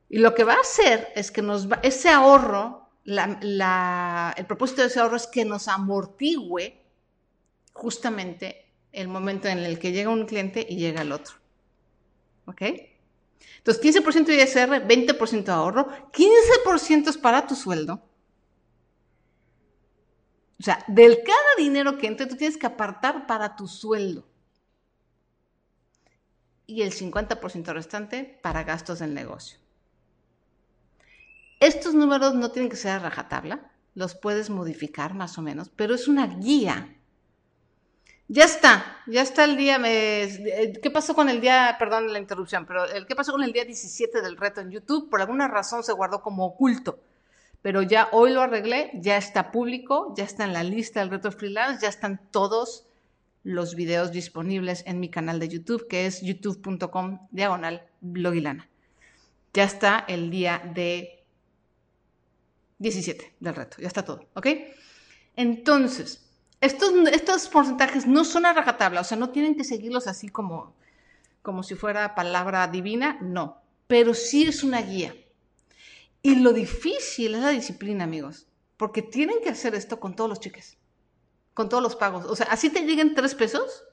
Y 0.09 0.17
lo 0.19 0.33
que 0.33 0.43
va 0.43 0.53
a 0.53 0.61
hacer 0.61 1.11
es 1.15 1.31
que 1.31 1.41
nos 1.41 1.71
va, 1.71 1.79
ese 1.83 2.09
ahorro 2.09 2.89
el 3.05 4.45
propósito 4.45 4.81
de 4.81 4.87
ese 4.87 4.99
ahorro 4.99 5.15
es 5.15 5.27
que 5.27 5.45
nos 5.45 5.67
amortigüe 5.67 6.79
justamente 7.73 8.71
el 8.91 9.07
momento 9.07 9.47
en 9.47 9.59
el 9.59 9.79
que 9.79 9.91
llega 9.91 10.09
un 10.09 10.25
cliente 10.25 10.65
y 10.67 10.77
llega 10.77 11.01
el 11.01 11.11
otro. 11.11 11.35
¿Ok? 12.45 12.61
Entonces, 13.57 13.83
15% 13.83 14.25
de 14.25 14.43
ISR, 14.43 14.87
20% 14.87 15.43
de 15.43 15.51
ahorro, 15.51 15.87
15% 16.11 17.09
es 17.09 17.17
para 17.17 17.47
tu 17.47 17.55
sueldo. 17.55 18.01
O 20.59 20.63
sea, 20.63 20.83
del 20.87 21.23
cada 21.23 21.55
dinero 21.57 21.97
que 21.97 22.07
entra, 22.07 22.27
tú 22.27 22.35
tienes 22.35 22.57
que 22.57 22.67
apartar 22.67 23.25
para 23.27 23.55
tu 23.55 23.67
sueldo. 23.67 24.27
Y 26.67 26.81
el 26.81 26.91
50% 26.91 27.73
restante 27.73 28.39
para 28.43 28.63
gastos 28.63 28.99
del 28.99 29.13
negocio. 29.13 29.57
Estos 31.59 31.93
números 31.93 32.35
no 32.35 32.51
tienen 32.51 32.69
que 32.69 32.77
ser 32.77 32.91
a 32.91 32.99
rajatabla, 32.99 33.71
los 33.95 34.15
puedes 34.15 34.49
modificar 34.49 35.13
más 35.13 35.37
o 35.37 35.41
menos, 35.41 35.69
pero 35.69 35.93
es 35.93 36.07
una 36.07 36.27
guía. 36.27 36.95
Ya 38.29 38.45
está, 38.45 38.97
ya 39.07 39.21
está 39.23 39.43
el 39.43 39.57
día. 39.57 39.79
¿Qué 39.81 40.91
pasó 40.93 41.15
con 41.15 41.29
el 41.29 41.41
día? 41.41 41.75
Perdón 41.79 42.13
la 42.13 42.19
interrupción, 42.19 42.65
pero 42.65 42.83
¿qué 43.07 43.15
pasó 43.15 43.31
con 43.31 43.43
el 43.43 43.51
día 43.51 43.65
17 43.65 44.21
del 44.21 44.37
reto 44.37 44.61
en 44.61 44.69
YouTube? 44.69 45.09
Por 45.09 45.19
alguna 45.19 45.47
razón 45.47 45.83
se 45.83 45.93
guardó 45.93 46.21
como 46.21 46.45
oculto. 46.45 46.99
Pero 47.61 47.81
ya 47.81 48.07
hoy 48.11 48.31
lo 48.31 48.41
arreglé, 48.41 48.91
ya 48.93 49.17
está 49.17 49.51
público, 49.51 50.13
ya 50.15 50.23
está 50.23 50.45
en 50.45 50.53
la 50.53 50.63
lista 50.63 51.01
del 51.01 51.09
reto 51.09 51.31
freelance, 51.31 51.81
ya 51.81 51.89
están 51.89 52.21
todos 52.31 52.85
los 53.43 53.75
videos 53.75 54.11
disponibles 54.11 54.83
en 54.85 54.99
mi 54.99 55.09
canal 55.09 55.39
de 55.39 55.49
YouTube, 55.49 55.87
que 55.87 56.05
es 56.05 56.21
youtube.com 56.21 57.27
diagonal 57.31 57.85
blogilana. 57.99 58.69
Ya 59.53 59.63
está 59.63 60.05
el 60.07 60.29
día 60.29 60.61
de 60.73 61.18
17 62.79 63.35
del 63.39 63.55
reto, 63.55 63.77
ya 63.79 63.87
está 63.87 64.03
todo, 64.03 64.27
¿ok? 64.33 64.47
Entonces, 65.35 66.25
estos, 66.61 66.91
estos 67.11 67.47
porcentajes 67.47 68.07
no 68.07 68.23
son 68.25 68.45
a 68.45 68.53
rajatabla, 68.53 69.01
o 69.01 69.03
sea, 69.03 69.17
no 69.17 69.29
tienen 69.29 69.55
que 69.55 69.63
seguirlos 69.63 70.07
así 70.07 70.29
como, 70.29 70.73
como 71.41 71.63
si 71.63 71.75
fuera 71.75 72.15
palabra 72.15 72.67
divina, 72.67 73.17
no, 73.21 73.61
pero 73.87 74.13
sí 74.13 74.43
es 74.43 74.63
una 74.63 74.81
guía. 74.81 75.13
Y 76.21 76.35
lo 76.35 76.51
difícil 76.51 77.35
es 77.35 77.41
la 77.41 77.49
disciplina, 77.49 78.03
amigos, 78.03 78.47
porque 78.75 79.01
tienen 79.01 79.37
que 79.41 79.49
hacer 79.49 79.75
esto 79.75 79.99
con 79.99 80.15
todos 80.15 80.29
los 80.29 80.39
cheques, 80.39 80.77
con 81.53 81.69
todos 81.69 81.83
los 81.83 81.95
pagos. 81.95 82.25
O 82.25 82.35
sea, 82.35 82.47
así 82.47 82.69
te 82.69 82.81
lleguen 82.81 83.15
tres 83.15 83.35
pesos, 83.35 83.83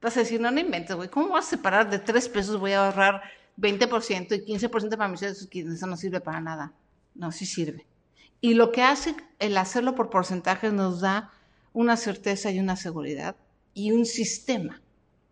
vas 0.00 0.16
a 0.16 0.20
decir, 0.20 0.40
no, 0.40 0.50
no 0.50 0.60
inventes, 0.60 0.96
güey, 0.96 1.10
¿cómo 1.10 1.28
vas 1.28 1.46
a 1.46 1.50
separar 1.50 1.90
de 1.90 1.98
tres 1.98 2.28
pesos? 2.28 2.58
Voy 2.58 2.72
a 2.72 2.86
ahorrar 2.86 3.22
20% 3.58 4.36
y 4.36 4.52
15% 4.52 4.96
para 4.96 5.08
mis 5.08 5.22
eso 5.22 5.86
no 5.86 5.96
sirve 5.96 6.20
para 6.20 6.40
nada. 6.40 6.72
No, 7.14 7.32
sí 7.32 7.44
sirve. 7.44 7.86
Y 8.40 8.54
lo 8.54 8.72
que 8.72 8.82
hace 8.82 9.14
el 9.38 9.56
hacerlo 9.56 9.94
por 9.94 10.10
porcentajes 10.10 10.72
nos 10.72 11.00
da 11.00 11.32
una 11.72 11.96
certeza 11.96 12.50
y 12.50 12.58
una 12.58 12.76
seguridad 12.76 13.36
y 13.74 13.92
un 13.92 14.06
sistema. 14.06 14.80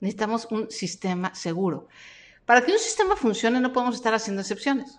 Necesitamos 0.01 0.47
un 0.51 0.71
sistema 0.71 1.35
seguro. 1.35 1.89
Para 2.45 2.63
que 2.63 2.73
un 2.73 2.79
sistema 2.79 3.17
funcione 3.17 3.61
no 3.61 3.73
podemos 3.73 3.97
estar 3.97 4.15
haciendo 4.15 4.43
excepciones. 4.43 4.99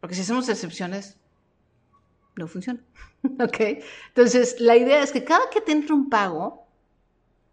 Porque 0.00 0.14
si 0.14 0.22
hacemos 0.22 0.48
excepciones, 0.48 1.16
no 2.36 2.46
funciona. 2.48 2.80
¿Ok? 3.24 3.84
Entonces, 4.08 4.60
la 4.60 4.76
idea 4.76 5.02
es 5.02 5.12
que 5.12 5.24
cada 5.24 5.48
que 5.50 5.60
te 5.60 5.72
entre 5.72 5.94
un 5.94 6.10
pago, 6.10 6.66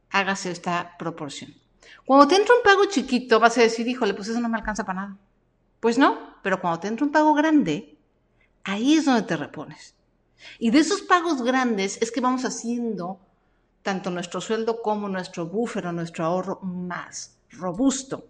hagas 0.09 0.45
esta 0.45 0.97
proporción. 0.97 1.53
Cuando 2.05 2.27
te 2.27 2.35
entra 2.35 2.55
un 2.55 2.63
pago 2.63 2.85
chiquito, 2.85 3.39
vas 3.39 3.57
a 3.57 3.61
decir, 3.61 3.87
híjole, 3.87 4.13
pues 4.13 4.29
eso 4.29 4.39
no 4.39 4.49
me 4.49 4.57
alcanza 4.57 4.83
para 4.83 5.01
nada. 5.01 5.17
Pues 5.79 5.97
no, 5.97 6.35
pero 6.41 6.59
cuando 6.59 6.79
te 6.79 6.87
entra 6.87 7.05
un 7.05 7.11
pago 7.11 7.33
grande, 7.33 7.98
Ahí 8.63 8.95
es 8.95 9.05
donde 9.05 9.23
te 9.23 9.37
repones. 9.37 9.95
Y 10.57 10.71
de 10.71 10.79
esos 10.79 11.01
pagos 11.01 11.41
grandes 11.43 11.97
es 12.01 12.11
que 12.11 12.21
vamos 12.21 12.45
haciendo 12.45 13.19
tanto 13.83 14.09
nuestro 14.09 14.41
sueldo 14.41 14.81
como 14.81 15.09
nuestro 15.09 15.45
buffer 15.45 15.87
o 15.87 15.91
nuestro 15.91 16.25
ahorro 16.25 16.59
más 16.61 17.37
robusto. 17.51 18.27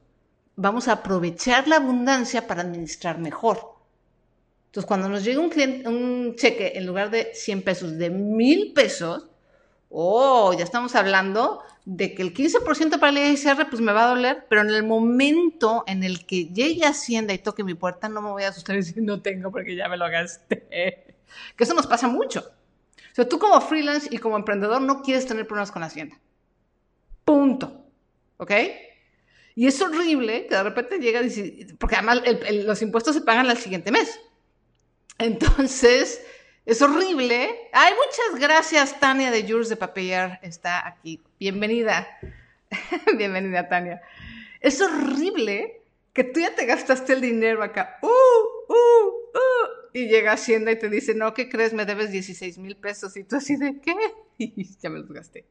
Vamos 0.55 0.87
a 0.87 0.93
aprovechar 0.93 1.67
la 1.67 1.77
abundancia 1.77 2.47
para 2.47 2.61
administrar 2.61 3.17
mejor. 3.19 3.75
Entonces, 4.67 4.87
cuando 4.87 5.09
nos 5.09 5.23
llega 5.23 5.39
un, 5.39 5.51
un 5.87 6.35
cheque 6.35 6.73
en 6.75 6.85
lugar 6.85 7.09
de 7.09 7.31
100 7.33 7.63
pesos, 7.63 7.97
de 7.97 8.09
1000 8.09 8.73
pesos, 8.73 9.27
oh, 9.89 10.53
ya 10.53 10.63
estamos 10.63 10.95
hablando 10.95 11.63
de 11.85 12.13
que 12.13 12.21
el 12.21 12.33
15% 12.33 12.99
para 12.99 13.09
el 13.09 13.33
ISR 13.33 13.69
pues 13.69 13.81
me 13.81 13.91
va 13.91 14.05
a 14.05 14.09
doler, 14.09 14.45
pero 14.49 14.61
en 14.61 14.69
el 14.69 14.83
momento 14.83 15.83
en 15.87 16.03
el 16.03 16.25
que 16.25 16.45
llegue 16.45 16.85
a 16.85 16.89
Hacienda 16.89 17.33
y 17.33 17.39
toque 17.39 17.63
mi 17.63 17.73
puerta, 17.73 18.09
no 18.09 18.21
me 18.21 18.29
voy 18.29 18.43
a 18.43 18.49
asustar 18.49 18.75
y 18.75 18.79
decir 18.79 19.01
no 19.01 19.21
tengo 19.21 19.51
porque 19.51 19.75
ya 19.75 19.89
me 19.89 19.97
lo 19.97 20.09
gasté. 20.09 21.15
Que 21.55 21.63
eso 21.63 21.73
nos 21.73 21.87
pasa 21.87 22.07
mucho. 22.07 22.51
O 23.11 23.15
sea, 23.15 23.27
tú 23.27 23.39
como 23.39 23.59
freelance 23.61 24.07
y 24.11 24.17
como 24.17 24.37
emprendedor 24.37 24.81
no 24.81 25.01
quieres 25.01 25.25
tener 25.25 25.47
problemas 25.47 25.71
con 25.71 25.83
Hacienda. 25.83 26.19
Punto. 27.25 27.85
¿Ok? 28.37 28.51
Y 29.55 29.67
es 29.67 29.81
horrible 29.81 30.47
que 30.47 30.55
de 30.55 30.63
repente 30.63 30.99
llega, 30.99 31.21
porque 31.79 31.95
además 31.95 32.21
los 32.65 32.81
impuestos 32.81 33.15
se 33.15 33.21
pagan 33.21 33.49
al 33.49 33.57
siguiente 33.57 33.91
mes. 33.91 34.19
Entonces, 35.17 36.21
es 36.65 36.81
horrible. 36.81 37.69
Ay, 37.71 37.93
muchas 37.93 38.41
gracias, 38.41 38.99
Tania 38.99 39.31
de 39.31 39.47
Jules 39.47 39.69
de 39.69 39.75
Papillar 39.75 40.39
está 40.43 40.87
aquí. 40.87 41.21
Bienvenida. 41.39 42.07
Bienvenida, 43.17 43.67
Tania. 43.67 44.01
Es 44.59 44.81
horrible 44.81 45.81
que 46.13 46.23
tú 46.23 46.39
ya 46.39 46.53
te 46.55 46.65
gastaste 46.65 47.13
el 47.13 47.21
dinero 47.21 47.63
acá. 47.63 47.97
Uh, 48.01 48.07
uh, 48.07 49.07
uh, 49.07 49.89
y 49.93 50.07
llega 50.07 50.33
Hacienda 50.33 50.71
y 50.71 50.77
te 50.77 50.89
dice, 50.89 51.15
no, 51.15 51.33
¿qué 51.33 51.49
crees? 51.49 51.73
Me 51.73 51.85
debes 51.85 52.11
16 52.11 52.57
mil 52.57 52.75
pesos. 52.75 53.15
Y 53.17 53.23
tú 53.23 53.37
así 53.37 53.55
de, 53.55 53.79
¿qué? 53.79 53.95
Y 54.37 54.63
ya 54.79 54.89
me 54.89 54.99
los 54.99 55.11
gasté. 55.11 55.45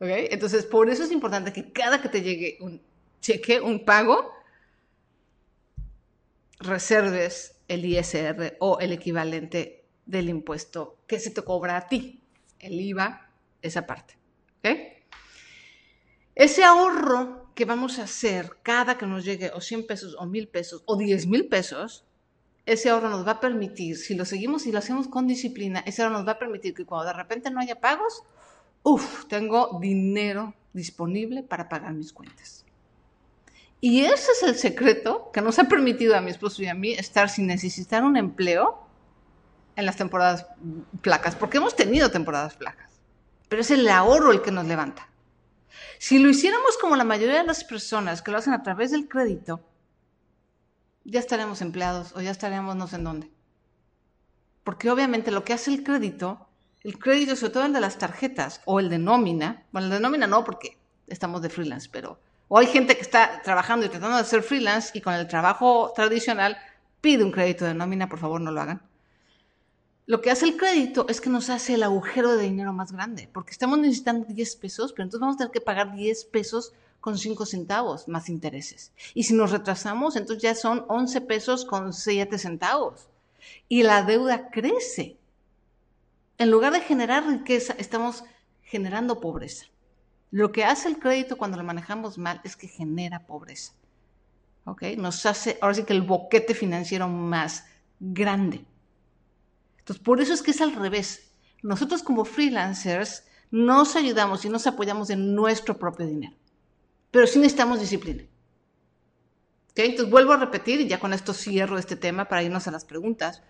¿Ok? 0.00 0.08
Entonces, 0.30 0.64
por 0.64 0.88
eso 0.90 1.04
es 1.04 1.12
importante 1.12 1.52
que 1.52 1.72
cada 1.72 2.00
que 2.00 2.08
te 2.08 2.22
llegue 2.22 2.58
un 2.60 2.80
cheque, 3.20 3.60
un 3.60 3.84
pago, 3.84 4.32
reserves 6.60 7.56
el 7.68 7.84
ISR 7.84 8.56
o 8.60 8.78
el 8.80 8.92
equivalente 8.92 9.77
del 10.08 10.30
impuesto 10.30 10.96
que 11.06 11.20
se 11.20 11.30
te 11.30 11.42
cobra 11.42 11.76
a 11.76 11.86
ti, 11.86 12.20
el 12.58 12.80
IVA, 12.80 13.30
esa 13.62 13.86
parte. 13.86 14.16
Ese 16.34 16.64
ahorro 16.64 17.50
que 17.54 17.64
vamos 17.64 17.98
a 17.98 18.04
hacer 18.04 18.58
cada 18.62 18.96
que 18.96 19.06
nos 19.06 19.24
llegue 19.24 19.50
o 19.54 19.60
100 19.60 19.86
pesos 19.86 20.16
o 20.18 20.24
1000 20.24 20.48
pesos 20.48 20.82
o 20.86 20.96
10 20.96 21.26
mil 21.26 21.46
pesos, 21.48 22.04
ese 22.64 22.90
ahorro 22.90 23.10
nos 23.10 23.26
va 23.26 23.32
a 23.32 23.40
permitir, 23.40 23.96
si 23.96 24.14
lo 24.14 24.24
seguimos 24.24 24.66
y 24.66 24.72
lo 24.72 24.78
hacemos 24.78 25.08
con 25.08 25.26
disciplina, 25.26 25.80
ese 25.80 26.02
ahorro 26.02 26.18
nos 26.18 26.26
va 26.26 26.32
a 26.32 26.38
permitir 26.38 26.74
que 26.74 26.86
cuando 26.86 27.06
de 27.06 27.12
repente 27.12 27.50
no 27.50 27.60
haya 27.60 27.80
pagos, 27.80 28.22
uff, 28.82 29.26
tengo 29.26 29.78
dinero 29.80 30.54
disponible 30.72 31.42
para 31.42 31.68
pagar 31.68 31.92
mis 31.92 32.12
cuentas. 32.12 32.64
Y 33.80 34.04
ese 34.04 34.32
es 34.32 34.42
el 34.42 34.54
secreto 34.54 35.30
que 35.32 35.42
nos 35.42 35.58
ha 35.58 35.64
permitido 35.64 36.16
a 36.16 36.20
mi 36.20 36.30
esposo 36.30 36.62
y 36.62 36.66
a 36.66 36.74
mí 36.74 36.92
estar 36.92 37.28
sin 37.28 37.46
necesitar 37.46 38.04
un 38.04 38.16
empleo 38.16 38.87
en 39.78 39.86
las 39.86 39.96
temporadas 39.96 40.44
flacas, 41.02 41.36
porque 41.36 41.58
hemos 41.58 41.76
tenido 41.76 42.10
temporadas 42.10 42.56
flacas, 42.56 43.00
pero 43.48 43.62
es 43.62 43.70
el 43.70 43.88
ahorro 43.88 44.32
el 44.32 44.42
que 44.42 44.50
nos 44.50 44.66
levanta. 44.66 45.08
Si 46.00 46.18
lo 46.18 46.28
hiciéramos 46.28 46.76
como 46.78 46.96
la 46.96 47.04
mayoría 47.04 47.38
de 47.38 47.46
las 47.46 47.62
personas 47.62 48.20
que 48.20 48.32
lo 48.32 48.38
hacen 48.38 48.54
a 48.54 48.64
través 48.64 48.90
del 48.90 49.08
crédito, 49.08 49.60
ya 51.04 51.20
estaríamos 51.20 51.62
empleados 51.62 52.12
o 52.16 52.20
ya 52.20 52.32
estaríamos 52.32 52.74
no 52.74 52.88
sé 52.88 52.96
en 52.96 53.04
dónde. 53.04 53.30
porque 54.64 54.90
obviamente 54.90 55.30
lo 55.30 55.44
que 55.44 55.52
hace 55.54 55.72
el 55.72 55.84
crédito, 55.84 56.48
el 56.82 56.98
crédito, 56.98 57.36
sobre 57.36 57.52
todo 57.52 57.64
el 57.66 57.72
de 57.72 57.80
las 57.80 57.98
tarjetas 57.98 58.60
o 58.66 58.80
el 58.80 58.90
de 58.90 58.98
nómina, 58.98 59.64
bueno, 59.70 59.86
el 59.86 59.92
de 59.92 60.00
nómina 60.00 60.26
no 60.26 60.42
porque 60.44 60.76
estamos 61.06 61.40
de 61.40 61.50
freelance, 61.50 61.88
pero 61.90 62.20
o 62.48 62.58
hay 62.58 62.66
gente 62.66 62.96
que 62.96 63.02
está 63.02 63.42
trabajando 63.42 63.86
y 63.86 63.88
tratando 63.90 64.16
de 64.16 64.22
hacer 64.22 64.42
freelance 64.42 64.90
y 64.98 65.00
con 65.00 65.14
el 65.14 65.28
trabajo 65.28 65.92
tradicional 65.94 66.58
pide 67.00 67.22
un 67.24 67.30
crédito 67.30 67.64
de 67.64 67.74
nómina, 67.74 68.08
por 68.08 68.18
favor 68.18 68.40
no 68.40 68.50
lo 68.50 68.60
hagan. 68.60 68.82
Lo 70.08 70.22
que 70.22 70.30
hace 70.30 70.46
el 70.46 70.56
crédito 70.56 71.04
es 71.10 71.20
que 71.20 71.28
nos 71.28 71.50
hace 71.50 71.74
el 71.74 71.82
agujero 71.82 72.34
de 72.34 72.44
dinero 72.44 72.72
más 72.72 72.92
grande, 72.92 73.28
porque 73.30 73.50
estamos 73.50 73.78
necesitando 73.78 74.24
10 74.26 74.56
pesos, 74.56 74.94
pero 74.94 75.02
entonces 75.02 75.20
vamos 75.20 75.34
a 75.34 75.38
tener 75.40 75.52
que 75.52 75.60
pagar 75.60 75.94
10 75.94 76.24
pesos 76.24 76.72
con 76.98 77.18
5 77.18 77.44
centavos 77.44 78.08
más 78.08 78.30
intereses. 78.30 78.90
Y 79.12 79.24
si 79.24 79.34
nos 79.34 79.50
retrasamos, 79.50 80.16
entonces 80.16 80.42
ya 80.42 80.54
son 80.54 80.86
11 80.88 81.20
pesos 81.20 81.66
con 81.66 81.92
7 81.92 82.38
centavos. 82.38 83.10
Y 83.68 83.82
la 83.82 84.02
deuda 84.02 84.48
crece. 84.48 85.18
En 86.38 86.50
lugar 86.50 86.72
de 86.72 86.80
generar 86.80 87.26
riqueza, 87.26 87.74
estamos 87.76 88.24
generando 88.62 89.20
pobreza. 89.20 89.66
Lo 90.30 90.52
que 90.52 90.64
hace 90.64 90.88
el 90.88 90.98
crédito 90.98 91.36
cuando 91.36 91.58
lo 91.58 91.64
manejamos 91.64 92.16
mal 92.16 92.40
es 92.44 92.56
que 92.56 92.66
genera 92.66 93.26
pobreza. 93.26 93.74
¿Ok? 94.64 94.84
Nos 94.96 95.26
hace, 95.26 95.58
ahora 95.60 95.74
sí 95.74 95.84
que 95.84 95.92
el 95.92 96.00
boquete 96.00 96.54
financiero 96.54 97.08
más 97.08 97.66
grande. 98.00 98.64
Entonces, 99.88 100.04
por 100.04 100.20
eso 100.20 100.34
es 100.34 100.42
que 100.42 100.50
es 100.50 100.60
al 100.60 100.74
revés. 100.74 101.30
Nosotros 101.62 102.02
como 102.02 102.26
freelancers 102.26 103.24
nos 103.50 103.96
ayudamos 103.96 104.44
y 104.44 104.50
nos 104.50 104.66
apoyamos 104.66 105.08
en 105.08 105.34
nuestro 105.34 105.78
propio 105.78 106.06
dinero. 106.06 106.36
Pero 107.10 107.26
sí 107.26 107.38
necesitamos 107.38 107.80
disciplina. 107.80 108.22
Entonces, 109.74 110.10
vuelvo 110.10 110.34
a 110.34 110.36
repetir 110.36 110.82
y 110.82 110.88
ya 110.88 111.00
con 111.00 111.14
esto 111.14 111.32
cierro 111.32 111.78
este 111.78 111.96
tema 111.96 112.26
para 112.26 112.42
irnos 112.42 112.68
a 112.68 112.70
las 112.70 112.84
preguntas. 112.84 113.42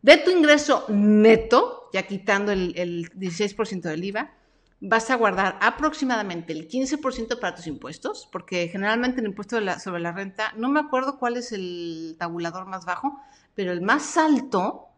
De 0.00 0.16
tu 0.16 0.30
ingreso 0.30 0.86
neto, 0.88 1.90
ya 1.92 2.04
quitando 2.06 2.50
el 2.50 3.10
16% 3.12 3.82
del 3.82 4.04
IVA, 4.04 4.32
vas 4.80 5.10
a 5.10 5.16
guardar 5.16 5.58
aproximadamente 5.60 6.54
el 6.54 6.66
15% 6.66 7.38
para 7.38 7.54
tus 7.54 7.66
impuestos, 7.66 8.26
porque 8.32 8.68
generalmente 8.68 9.20
el 9.20 9.26
impuesto 9.26 9.58
sobre 9.80 10.00
la 10.00 10.12
renta, 10.12 10.54
no 10.56 10.70
me 10.70 10.80
acuerdo 10.80 11.18
cuál 11.18 11.36
es 11.36 11.52
el 11.52 12.16
tabulador 12.18 12.64
más 12.64 12.86
bajo, 12.86 13.20
pero 13.54 13.70
el 13.70 13.82
más 13.82 14.16
alto 14.16 14.88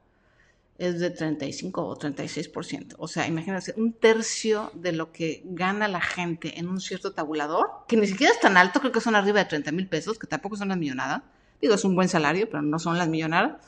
es 0.79 0.99
de 0.99 1.11
35 1.11 1.87
o 1.87 1.97
36%. 1.97 2.95
O 2.99 3.07
sea, 3.07 3.27
imagínense, 3.27 3.75
un 3.77 3.93
tercio 3.93 4.71
de 4.75 4.93
lo 4.93 5.13
que 5.13 5.43
gana 5.45 5.87
la 5.89 6.01
gente 6.01 6.59
en 6.59 6.69
un 6.69 6.81
cierto 6.81 7.13
tabulador, 7.13 7.69
que 7.87 7.97
ni 7.97 8.07
siquiera 8.07 8.33
es 8.33 8.41
tan 8.41 8.57
alto, 8.57 8.81
creo 8.81 8.93
que 8.93 9.01
son 9.01 9.15
arriba 9.15 9.41
de 9.41 9.47
30 9.47 9.73
mil 9.73 9.89
pesos, 9.89 10.19
que 10.19 10.27
tampoco 10.27 10.57
son 10.57 10.69
las 10.69 10.79
millonadas. 10.79 11.23
Digo, 11.61 11.75
es 11.75 11.85
un 11.85 11.95
buen 11.95 12.09
salario, 12.09 12.49
pero 12.51 12.63
no 12.63 12.79
son 12.79 12.99
las 12.99 13.09
millonadas. 13.09 13.65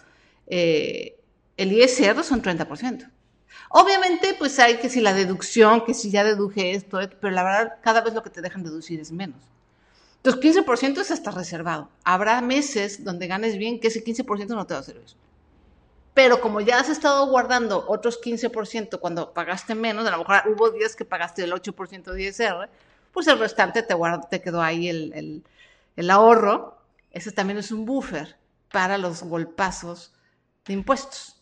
Eh, 0.49 1.19
el 1.57 1.73
ISR 1.73 2.23
son 2.25 2.43
30%. 2.43 3.11
Obviamente, 3.71 4.35
pues 4.39 4.59
hay 4.59 4.77
que 4.79 4.89
si 4.89 5.01
la 5.01 5.15
deducción, 5.15 5.85
que 5.85 5.95
si 5.95 6.11
ya 6.11 6.25
deduje 6.25 6.73
esto, 6.73 6.99
pero 7.21 7.33
la 7.33 7.43
verdad, 7.43 7.79
cada 7.83 8.01
vez 8.01 8.15
lo 8.15 8.23
que 8.23 8.31
te 8.31 8.43
dejan 8.43 8.63
deducir 8.65 9.01
es 9.01 9.13
menos. 9.13 9.41
Entonces, 10.17 10.43
15% 10.43 11.01
es 11.01 11.11
hasta 11.13 11.31
reservado. 11.31 11.89
Habrá 12.05 12.41
meses 12.41 13.05
donde 13.05 13.29
ganes 13.29 13.57
bien 13.59 13.79
que 13.79 13.89
ese 13.89 14.05
15% 14.05 14.49
no 14.49 14.67
te 14.67 14.75
va 14.75 14.81
a 14.81 14.83
servir 14.83 15.07
pero 16.17 16.41
como 16.41 16.63
ya 16.63 16.81
has 16.81 16.89
estado 16.89 17.27
guardando 17.27 17.85
otros 17.89 18.19
15% 18.23 19.01
cuando 19.01 19.35
pagaste 19.35 19.75
menos, 19.75 20.07
a 20.07 20.13
lo 20.13 20.21
mejor 20.21 20.45
hubo 20.47 20.71
días 20.71 20.97
que 20.97 21.05
pagaste 21.05 21.45
el 21.45 21.53
8% 21.53 22.11
de 22.11 22.23
ISR, 22.23 22.71
pues 23.13 23.27
el 23.27 23.39
restante 23.39 23.83
te, 23.83 23.95
te 24.31 24.41
quedó 24.41 24.63
ahí 24.63 24.89
el, 24.89 25.45
el, 25.95 26.11
ahorro. 26.11 26.79
Ese 27.11 27.33
también 27.33 27.59
es 27.59 27.71
un 27.71 27.85
buffer 27.85 28.35
para 28.73 28.97
los 28.97 29.25
golpazos 29.25 30.15
de 30.65 30.73
impuestos. 30.73 31.37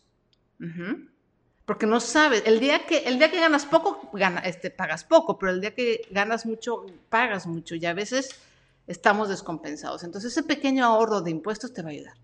Porque 1.66 1.86
no 1.86 2.00
sabes, 2.00 2.42
el 2.44 2.58
día 2.58 2.84
que, 2.84 3.04
el 3.04 3.20
día 3.20 3.30
que 3.30 3.38
ganas 3.38 3.66
poco, 3.66 4.10
este, 4.42 4.72
pagas 4.72 5.04
poco, 5.04 5.38
pero 5.38 5.52
el 5.52 5.60
día 5.60 5.72
que 5.72 6.00
ganas 6.10 6.46
mucho, 6.46 6.84
pagas 7.10 7.46
mucho 7.46 7.76
y 7.76 7.86
a 7.86 7.94
veces 7.94 8.40
estamos 8.88 9.28
descompensados. 9.28 10.02
Entonces 10.02 10.32
ese 10.32 10.42
pequeño 10.42 10.84
ahorro 10.84 11.20
de 11.20 11.30
impuestos 11.30 11.72
te 11.72 11.80
va 11.80 11.90
a 11.90 11.92
ayudar. 11.92 12.23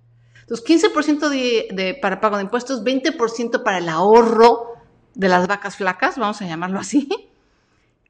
Entonces, 0.50 0.92
15% 0.92 1.28
de, 1.28 1.98
para 2.02 2.20
pago 2.20 2.36
de 2.36 2.42
impuestos, 2.42 2.82
20% 2.82 3.62
para 3.62 3.78
el 3.78 3.88
ahorro 3.88 4.74
de 5.14 5.28
las 5.28 5.46
vacas 5.46 5.76
flacas, 5.76 6.18
vamos 6.18 6.42
a 6.42 6.46
llamarlo 6.46 6.80
así, 6.80 7.08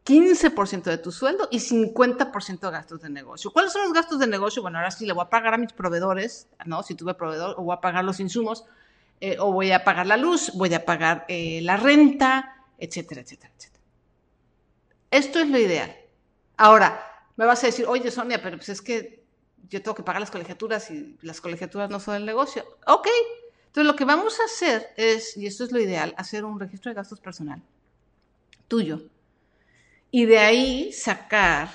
15% 0.06 0.84
de 0.84 0.96
tu 0.96 1.12
sueldo 1.12 1.48
y 1.50 1.58
50% 1.58 2.60
de 2.60 2.70
gastos 2.70 3.02
de 3.02 3.10
negocio. 3.10 3.50
¿Cuáles 3.50 3.74
son 3.74 3.82
los 3.82 3.92
gastos 3.92 4.18
de 4.20 4.26
negocio? 4.26 4.62
Bueno, 4.62 4.78
ahora 4.78 4.90
sí 4.90 5.04
le 5.04 5.12
voy 5.12 5.24
a 5.24 5.28
pagar 5.28 5.52
a 5.52 5.58
mis 5.58 5.74
proveedores, 5.74 6.48
¿no? 6.64 6.82
Si 6.82 6.94
tuve 6.94 7.12
proveedor, 7.12 7.56
o 7.58 7.62
voy 7.64 7.76
a 7.76 7.82
pagar 7.82 8.06
los 8.06 8.20
insumos, 8.20 8.64
eh, 9.20 9.36
o 9.38 9.52
voy 9.52 9.72
a 9.72 9.84
pagar 9.84 10.06
la 10.06 10.16
luz, 10.16 10.50
voy 10.54 10.72
a 10.72 10.86
pagar 10.86 11.26
eh, 11.28 11.60
la 11.62 11.76
renta, 11.76 12.54
etcétera, 12.78 13.20
etcétera, 13.20 13.52
etcétera. 13.54 13.84
Esto 15.10 15.40
es 15.40 15.48
lo 15.50 15.58
ideal. 15.58 15.94
Ahora, 16.56 17.06
me 17.36 17.44
vas 17.44 17.62
a 17.64 17.66
decir, 17.66 17.84
oye, 17.86 18.10
Sonia, 18.10 18.40
pero 18.42 18.56
pues 18.56 18.70
es 18.70 18.80
que 18.80 19.19
yo 19.70 19.82
tengo 19.82 19.94
que 19.94 20.02
pagar 20.02 20.20
las 20.20 20.30
colegiaturas 20.30 20.90
y 20.90 21.16
las 21.22 21.40
colegiaturas 21.40 21.88
no 21.88 22.00
son 22.00 22.16
el 22.16 22.26
negocio. 22.26 22.64
Ok, 22.86 23.06
entonces 23.66 23.86
lo 23.86 23.96
que 23.96 24.04
vamos 24.04 24.40
a 24.40 24.44
hacer 24.44 24.88
es, 24.96 25.36
y 25.36 25.46
esto 25.46 25.64
es 25.64 25.72
lo 25.72 25.80
ideal, 25.80 26.14
hacer 26.18 26.44
un 26.44 26.58
registro 26.58 26.90
de 26.90 26.96
gastos 26.96 27.20
personal 27.20 27.62
tuyo. 28.70 29.02
Y 30.12 30.24
de 30.26 30.38
ahí 30.38 30.92
sacar 30.92 31.68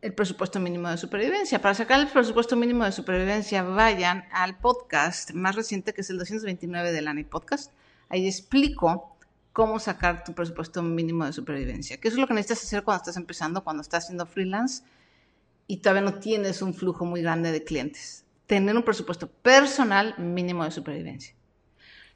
el 0.00 0.14
presupuesto 0.14 0.60
mínimo 0.60 0.88
de 0.88 0.96
supervivencia. 0.96 1.60
Para 1.60 1.74
sacar 1.74 2.00
el 2.00 2.08
presupuesto 2.08 2.56
mínimo 2.56 2.84
de 2.84 2.92
supervivencia, 2.92 3.62
vayan 3.62 4.24
al 4.32 4.58
podcast 4.58 5.32
más 5.32 5.56
reciente, 5.56 5.92
que 5.92 6.02
es 6.02 6.10
el 6.10 6.18
229 6.18 6.92
del 6.92 7.08
ANI 7.08 7.24
Podcast. 7.24 7.72
Ahí 8.08 8.26
explico 8.26 9.16
cómo 9.52 9.78
sacar 9.78 10.24
tu 10.24 10.34
presupuesto 10.34 10.82
mínimo 10.82 11.24
de 11.24 11.32
supervivencia. 11.32 11.96
¿Qué 11.98 12.08
es 12.08 12.14
lo 12.14 12.26
que 12.26 12.34
necesitas 12.34 12.64
hacer 12.64 12.82
cuando 12.82 13.02
estás 13.02 13.16
empezando, 13.16 13.64
cuando 13.64 13.82
estás 13.82 14.04
haciendo 14.04 14.26
freelance 14.26 14.82
y 15.66 15.78
todavía 15.78 16.02
no 16.02 16.18
tienes 16.18 16.62
un 16.62 16.74
flujo 16.74 17.04
muy 17.04 17.22
grande 17.22 17.52
de 17.52 17.64
clientes. 17.64 18.24
Tener 18.46 18.76
un 18.76 18.82
presupuesto 18.82 19.28
personal 19.28 20.14
mínimo 20.18 20.64
de 20.64 20.70
supervivencia. 20.70 21.34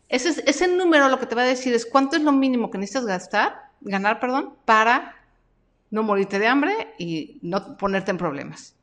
Ese, 0.08 0.42
ese 0.46 0.68
número 0.68 1.08
lo 1.08 1.18
que 1.18 1.26
te 1.26 1.34
va 1.34 1.42
a 1.42 1.46
decir 1.46 1.74
es 1.74 1.86
cuánto 1.86 2.16
es 2.16 2.22
lo 2.22 2.32
mínimo 2.32 2.70
que 2.70 2.78
necesitas 2.78 3.06
gastar, 3.06 3.70
ganar, 3.80 4.20
perdón, 4.20 4.54
para 4.64 5.16
no 5.90 6.02
morirte 6.02 6.38
de 6.38 6.46
hambre 6.46 6.94
y 6.98 7.38
no 7.42 7.76
ponerte 7.76 8.10
en 8.10 8.18
problemas. 8.18 8.74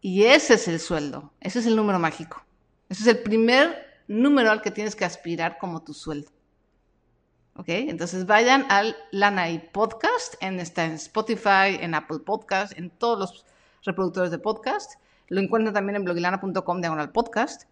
Y 0.00 0.24
ese 0.24 0.54
es 0.54 0.68
el 0.68 0.78
sueldo, 0.78 1.32
ese 1.40 1.58
es 1.58 1.66
el 1.66 1.76
número 1.76 1.98
mágico. 1.98 2.44
Ese 2.88 3.02
es 3.02 3.08
el 3.08 3.22
primer 3.22 4.02
número 4.06 4.50
al 4.50 4.62
que 4.62 4.70
tienes 4.70 4.96
que 4.96 5.04
aspirar 5.04 5.58
como 5.58 5.82
tu 5.82 5.92
sueldo. 5.92 6.30
¿Ok? 7.58 7.70
Entonces 7.70 8.24
vayan 8.24 8.66
al 8.68 8.96
Lanai 9.10 9.72
Podcast, 9.72 10.34
en, 10.40 10.60
está 10.60 10.84
en 10.84 10.92
Spotify, 10.92 11.76
en 11.80 11.92
Apple 11.92 12.20
Podcast, 12.20 12.78
en 12.78 12.88
todos 12.88 13.18
los 13.18 13.44
reproductores 13.82 14.30
de 14.30 14.38
podcast. 14.38 14.92
Lo 15.26 15.40
encuentran 15.40 15.74
también 15.74 15.96
en 15.96 16.04
blogilana.com 16.04 16.80
diagonal 16.80 17.10
podcast. 17.10 17.64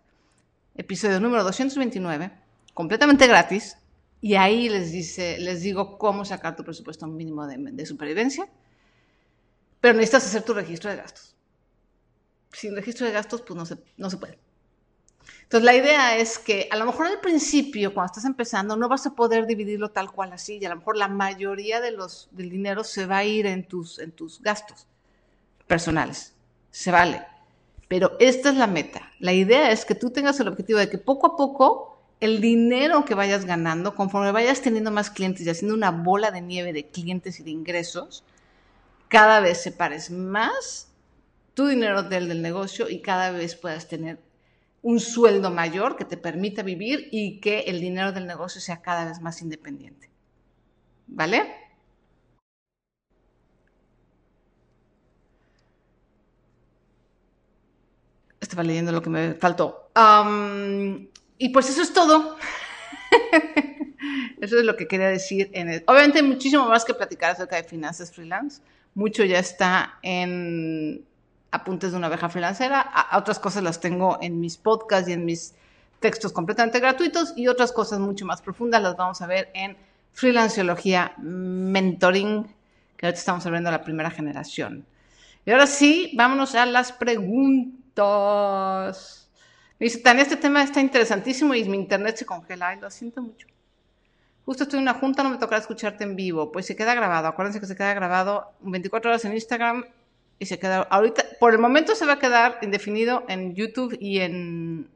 Episodio 0.74 1.20
número 1.20 1.44
229, 1.44 2.32
completamente 2.74 3.28
gratis. 3.28 3.78
Y 4.20 4.34
ahí 4.34 4.68
les, 4.68 4.90
dice, 4.90 5.38
les 5.38 5.62
digo 5.62 5.98
cómo 5.98 6.24
sacar 6.24 6.56
tu 6.56 6.64
presupuesto 6.64 7.06
mínimo 7.06 7.46
de, 7.46 7.56
de 7.56 7.86
supervivencia. 7.86 8.48
Pero 9.80 9.94
necesitas 9.94 10.26
hacer 10.26 10.42
tu 10.42 10.52
registro 10.52 10.90
de 10.90 10.96
gastos. 10.96 11.36
Sin 12.50 12.74
registro 12.74 13.06
de 13.06 13.12
gastos, 13.12 13.40
pues 13.42 13.56
no 13.56 13.64
se, 13.64 13.76
no 13.96 14.10
se 14.10 14.16
puede. 14.16 14.45
Entonces, 15.42 15.64
la 15.64 15.74
idea 15.74 16.16
es 16.16 16.38
que 16.38 16.68
a 16.70 16.76
lo 16.76 16.86
mejor 16.86 17.06
al 17.06 17.20
principio, 17.20 17.94
cuando 17.94 18.10
estás 18.10 18.24
empezando, 18.24 18.76
no 18.76 18.88
vas 18.88 19.06
a 19.06 19.14
poder 19.14 19.46
dividirlo 19.46 19.90
tal 19.90 20.10
cual 20.10 20.32
así, 20.32 20.58
y 20.60 20.64
a 20.64 20.70
lo 20.70 20.76
mejor 20.76 20.96
la 20.96 21.08
mayoría 21.08 21.80
de 21.80 21.92
los, 21.92 22.28
del 22.32 22.50
dinero 22.50 22.82
se 22.84 23.06
va 23.06 23.18
a 23.18 23.24
ir 23.24 23.46
en 23.46 23.66
tus, 23.66 23.98
en 23.98 24.12
tus 24.12 24.40
gastos 24.40 24.86
personales. 25.66 26.34
Se 26.70 26.90
vale. 26.90 27.22
Pero 27.88 28.16
esta 28.18 28.50
es 28.50 28.56
la 28.56 28.66
meta. 28.66 29.10
La 29.20 29.32
idea 29.32 29.70
es 29.70 29.84
que 29.84 29.94
tú 29.94 30.10
tengas 30.10 30.40
el 30.40 30.48
objetivo 30.48 30.78
de 30.78 30.90
que 30.90 30.98
poco 30.98 31.28
a 31.28 31.36
poco 31.36 31.96
el 32.20 32.40
dinero 32.40 33.04
que 33.04 33.14
vayas 33.14 33.44
ganando, 33.44 33.94
conforme 33.94 34.32
vayas 34.32 34.62
teniendo 34.62 34.90
más 34.90 35.10
clientes 35.10 35.46
y 35.46 35.50
haciendo 35.50 35.74
una 35.74 35.90
bola 35.90 36.30
de 36.30 36.40
nieve 36.40 36.72
de 36.72 36.88
clientes 36.88 37.38
y 37.38 37.44
de 37.44 37.50
ingresos, 37.50 38.24
cada 39.08 39.40
vez 39.40 39.62
separes 39.62 40.10
más 40.10 40.88
tu 41.54 41.66
dinero 41.66 42.02
del 42.02 42.28
del 42.28 42.42
negocio 42.42 42.88
y 42.88 43.00
cada 43.00 43.30
vez 43.30 43.54
puedas 43.54 43.88
tener 43.88 44.18
un 44.86 45.00
sueldo 45.00 45.50
mayor 45.50 45.96
que 45.96 46.04
te 46.04 46.16
permita 46.16 46.62
vivir 46.62 47.08
y 47.10 47.40
que 47.40 47.62
el 47.62 47.80
dinero 47.80 48.12
del 48.12 48.24
negocio 48.24 48.60
sea 48.60 48.82
cada 48.82 49.04
vez 49.04 49.20
más 49.20 49.42
independiente. 49.42 50.08
¿Vale? 51.08 51.52
Estaba 58.40 58.62
leyendo 58.62 58.92
lo 58.92 59.02
que 59.02 59.10
me 59.10 59.34
faltó. 59.34 59.90
y 61.36 61.48
pues 61.48 61.68
eso 61.68 61.82
es 61.82 61.92
todo. 61.92 62.36
eso 64.40 64.56
es 64.56 64.64
lo 64.64 64.76
que 64.76 64.86
quería 64.86 65.08
decir. 65.08 65.50
En 65.52 65.82
Obviamente 65.88 66.20
hay 66.20 66.24
muchísimo 66.24 66.68
más 66.68 66.84
que 66.84 66.94
platicar 66.94 67.32
acerca 67.32 67.56
de 67.56 67.64
finanzas 67.64 68.12
freelance. 68.12 68.62
Mucho 68.94 69.24
ya 69.24 69.40
está 69.40 69.98
en 70.02 71.04
apuntes 71.56 71.92
de 71.92 71.98
una 71.98 72.06
abeja 72.06 72.28
freelancera. 72.28 72.80
A, 72.80 73.18
otras 73.18 73.38
cosas 73.38 73.62
las 73.62 73.80
tengo 73.80 74.18
en 74.20 74.40
mis 74.40 74.56
podcasts 74.56 75.08
y 75.08 75.12
en 75.12 75.24
mis 75.24 75.54
textos 76.00 76.32
completamente 76.32 76.80
gratuitos 76.80 77.32
y 77.36 77.48
otras 77.48 77.72
cosas 77.72 77.98
mucho 77.98 78.24
más 78.26 78.42
profundas 78.42 78.82
las 78.82 78.96
vamos 78.96 79.20
a 79.22 79.26
ver 79.26 79.50
en 79.54 79.76
Freelanceología 80.12 81.14
Mentoring, 81.18 82.44
que 82.96 83.06
ahorita 83.06 83.18
estamos 83.18 83.44
hablando 83.46 83.70
de 83.70 83.76
la 83.76 83.82
primera 83.84 84.10
generación. 84.10 84.86
Y 85.44 85.50
ahora 85.50 85.66
sí, 85.66 86.12
vámonos 86.16 86.54
a 86.54 86.64
las 86.66 86.92
preguntas. 86.92 87.96
Me 89.78 89.84
dice, 89.84 89.98
Tania, 89.98 90.22
este 90.22 90.36
tema 90.36 90.62
está 90.62 90.80
interesantísimo 90.80 91.54
y 91.54 91.64
mi 91.68 91.76
internet 91.76 92.16
se 92.16 92.26
congela. 92.26 92.68
Ay, 92.68 92.80
lo 92.80 92.90
siento 92.90 93.20
mucho. 93.22 93.46
Justo 94.44 94.62
estoy 94.62 94.78
en 94.78 94.84
una 94.84 94.94
junta, 94.94 95.22
no 95.22 95.30
me 95.30 95.38
tocará 95.38 95.60
escucharte 95.60 96.04
en 96.04 96.16
vivo. 96.16 96.50
Pues 96.50 96.66
se 96.66 96.76
queda 96.76 96.94
grabado. 96.94 97.28
Acuérdense 97.28 97.60
que 97.60 97.66
se 97.66 97.76
queda 97.76 97.94
grabado 97.94 98.52
24 98.60 99.10
horas 99.10 99.24
en 99.24 99.34
Instagram 99.34 99.84
y 100.38 100.46
se 100.46 100.58
queda. 100.58 100.82
Ahorita, 100.82 101.24
por 101.40 101.52
el 101.52 101.58
momento 101.58 101.94
se 101.94 102.06
va 102.06 102.14
a 102.14 102.18
quedar 102.18 102.58
indefinido 102.62 103.24
en 103.28 103.54
YouTube 103.54 103.96
y 104.00 104.20
en. 104.20 104.90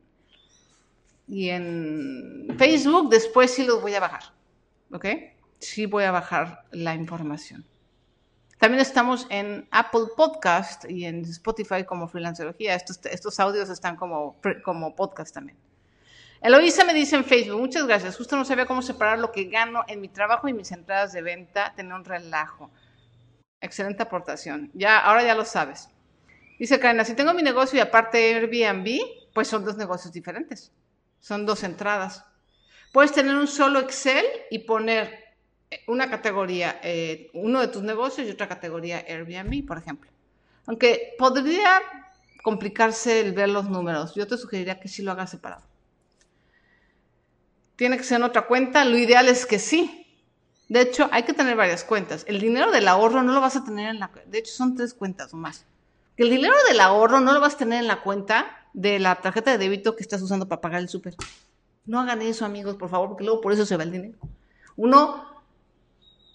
Y 1.26 1.50
en 1.50 2.54
Facebook. 2.58 3.08
Después 3.10 3.52
sí 3.52 3.64
los 3.64 3.80
voy 3.80 3.94
a 3.94 4.00
bajar. 4.00 4.22
¿Ok? 4.92 5.06
Sí 5.58 5.86
voy 5.86 6.04
a 6.04 6.10
bajar 6.10 6.64
la 6.72 6.94
información. 6.94 7.64
También 8.58 8.82
estamos 8.82 9.26
en 9.30 9.66
Apple 9.70 10.08
Podcast 10.16 10.84
y 10.90 11.06
en 11.06 11.22
Spotify 11.22 11.84
como 11.84 12.08
Freelancerología. 12.08 12.74
Estos, 12.74 13.00
estos 13.06 13.40
audios 13.40 13.70
están 13.70 13.96
como, 13.96 14.38
como 14.64 14.94
podcast 14.94 15.32
también. 15.32 15.56
Eloisa 16.42 16.84
me 16.84 16.94
dice 16.94 17.16
en 17.16 17.24
Facebook, 17.24 17.60
muchas 17.60 17.86
gracias. 17.86 18.16
Justo 18.16 18.36
no 18.36 18.44
sabía 18.44 18.66
cómo 18.66 18.82
separar 18.82 19.18
lo 19.18 19.30
que 19.30 19.44
gano 19.44 19.84
en 19.88 20.00
mi 20.00 20.08
trabajo 20.08 20.48
y 20.48 20.52
mis 20.52 20.72
entradas 20.72 21.12
de 21.12 21.22
venta, 21.22 21.72
tener 21.74 21.92
un 21.92 22.04
relajo. 22.04 22.70
Excelente 23.60 24.02
aportación. 24.02 24.70
Ya, 24.74 24.98
ahora 24.98 25.22
ya 25.22 25.34
lo 25.34 25.44
sabes. 25.44 25.88
Dice 26.58 26.78
Karina, 26.78 27.04
si 27.04 27.14
tengo 27.14 27.34
mi 27.34 27.42
negocio 27.42 27.78
y 27.78 27.80
aparte 27.80 28.34
Airbnb, 28.34 29.00
pues 29.32 29.48
son 29.48 29.64
dos 29.64 29.76
negocios 29.76 30.12
diferentes. 30.12 30.72
Son 31.20 31.46
dos 31.46 31.62
entradas. 31.62 32.24
Puedes 32.92 33.12
tener 33.12 33.36
un 33.36 33.46
solo 33.46 33.80
Excel 33.80 34.24
y 34.50 34.60
poner 34.60 35.30
una 35.86 36.10
categoría, 36.10 36.80
eh, 36.82 37.30
uno 37.34 37.60
de 37.60 37.68
tus 37.68 37.82
negocios 37.82 38.26
y 38.26 38.30
otra 38.30 38.48
categoría 38.48 39.04
Airbnb, 39.06 39.66
por 39.66 39.78
ejemplo. 39.78 40.10
Aunque 40.66 41.14
podría 41.18 41.80
complicarse 42.42 43.20
el 43.20 43.32
ver 43.32 43.48
los 43.48 43.68
números, 43.68 44.14
yo 44.14 44.26
te 44.26 44.36
sugeriría 44.36 44.80
que 44.80 44.88
sí 44.88 45.02
lo 45.02 45.12
hagas 45.12 45.30
separado. 45.30 45.62
Tiene 47.76 47.96
que 47.96 48.04
ser 48.04 48.16
en 48.18 48.24
otra 48.24 48.42
cuenta, 48.46 48.84
lo 48.84 48.98
ideal 48.98 49.28
es 49.28 49.46
que 49.46 49.58
sí. 49.58 49.99
De 50.70 50.80
hecho, 50.80 51.08
hay 51.10 51.24
que 51.24 51.34
tener 51.34 51.56
varias 51.56 51.84
cuentas. 51.84 52.24
El 52.28 52.40
dinero 52.40 52.70
del 52.70 52.86
ahorro 52.86 53.22
no 53.22 53.34
lo 53.34 53.40
vas 53.40 53.56
a 53.56 53.64
tener 53.64 53.90
en 53.90 53.98
la... 53.98 54.10
De 54.26 54.38
hecho, 54.38 54.52
son 54.52 54.76
tres 54.76 54.94
cuentas 54.94 55.34
o 55.34 55.36
más. 55.36 55.66
El 56.16 56.30
dinero 56.30 56.54
del 56.68 56.78
ahorro 56.78 57.20
no 57.20 57.32
lo 57.32 57.40
vas 57.40 57.56
a 57.56 57.58
tener 57.58 57.80
en 57.80 57.88
la 57.88 58.02
cuenta 58.02 58.46
de 58.72 59.00
la 59.00 59.16
tarjeta 59.16 59.50
de 59.50 59.58
débito 59.58 59.96
que 59.96 60.02
estás 60.02 60.22
usando 60.22 60.48
para 60.48 60.60
pagar 60.60 60.80
el 60.80 60.88
súper. 60.88 61.16
No 61.86 61.98
hagan 61.98 62.22
eso, 62.22 62.44
amigos, 62.44 62.76
por 62.76 62.88
favor, 62.88 63.08
porque 63.08 63.24
luego 63.24 63.40
por 63.40 63.52
eso 63.52 63.66
se 63.66 63.76
va 63.76 63.82
el 63.82 63.90
dinero. 63.90 64.16
Uno 64.76 65.30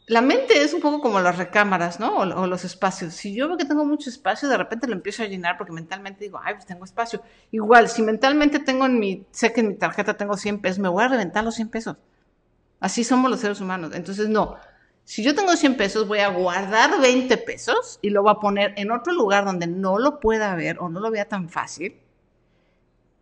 la 0.07 0.21
mente 0.21 0.61
es 0.61 0.73
un 0.73 0.81
poco 0.81 1.01
como 1.01 1.19
las 1.19 1.37
recámaras, 1.37 1.99
¿no? 1.99 2.17
O, 2.17 2.45
los 2.45 2.63
espacios. 2.63 3.13
Si 3.13 3.33
yo 3.33 3.47
veo 3.47 3.57
que 3.57 3.65
tengo 3.65 3.85
mucho 3.85 4.09
espacio, 4.09 4.47
de 4.47 4.57
repente 4.57 4.85
lo 4.85 4.93
empiezo 4.93 5.23
a 5.23 5.27
llenar 5.27 5.57
porque 5.57 5.71
mentalmente 5.71 6.25
digo, 6.25 6.39
ay, 6.43 6.55
pues 6.55 6.65
tengo 6.65 6.85
espacio. 6.85 7.23
Igual, 7.51 7.89
si 7.89 8.03
mentalmente 8.03 8.59
tengo 8.59 8.85
en 8.85 8.99
mi, 8.99 9.25
sé 9.31 9.51
que 9.51 9.61
en 9.61 9.69
mi 9.69 9.75
tarjeta 9.75 10.15
tengo 10.15 10.37
100 10.37 10.59
pesos, 10.59 10.79
me 10.79 10.89
voy 10.89 11.03
a 11.03 11.07
reventar 11.07 11.43
los 11.43 11.55
100 11.55 11.69
pesos. 11.69 11.95
Así 12.85 13.03
somos 13.03 13.31
los 13.31 13.39
seres 13.39 13.59
humanos. 13.61 13.93
Entonces, 13.95 14.29
no. 14.29 14.57
Si 15.05 15.23
yo 15.23 15.33
tengo 15.33 15.55
100 15.55 15.75
pesos, 15.75 16.07
voy 16.07 16.19
a 16.19 16.27
guardar 16.27 17.01
20 17.01 17.35
pesos 17.37 17.97
y 18.03 18.11
lo 18.11 18.21
voy 18.21 18.31
a 18.31 18.35
poner 18.35 18.75
en 18.77 18.91
otro 18.91 19.11
lugar 19.11 19.43
donde 19.43 19.65
no 19.65 19.97
lo 19.97 20.19
pueda 20.19 20.53
ver 20.53 20.77
o 20.79 20.87
no 20.87 20.99
lo 20.99 21.09
vea 21.09 21.27
tan 21.27 21.49
fácil. 21.49 21.99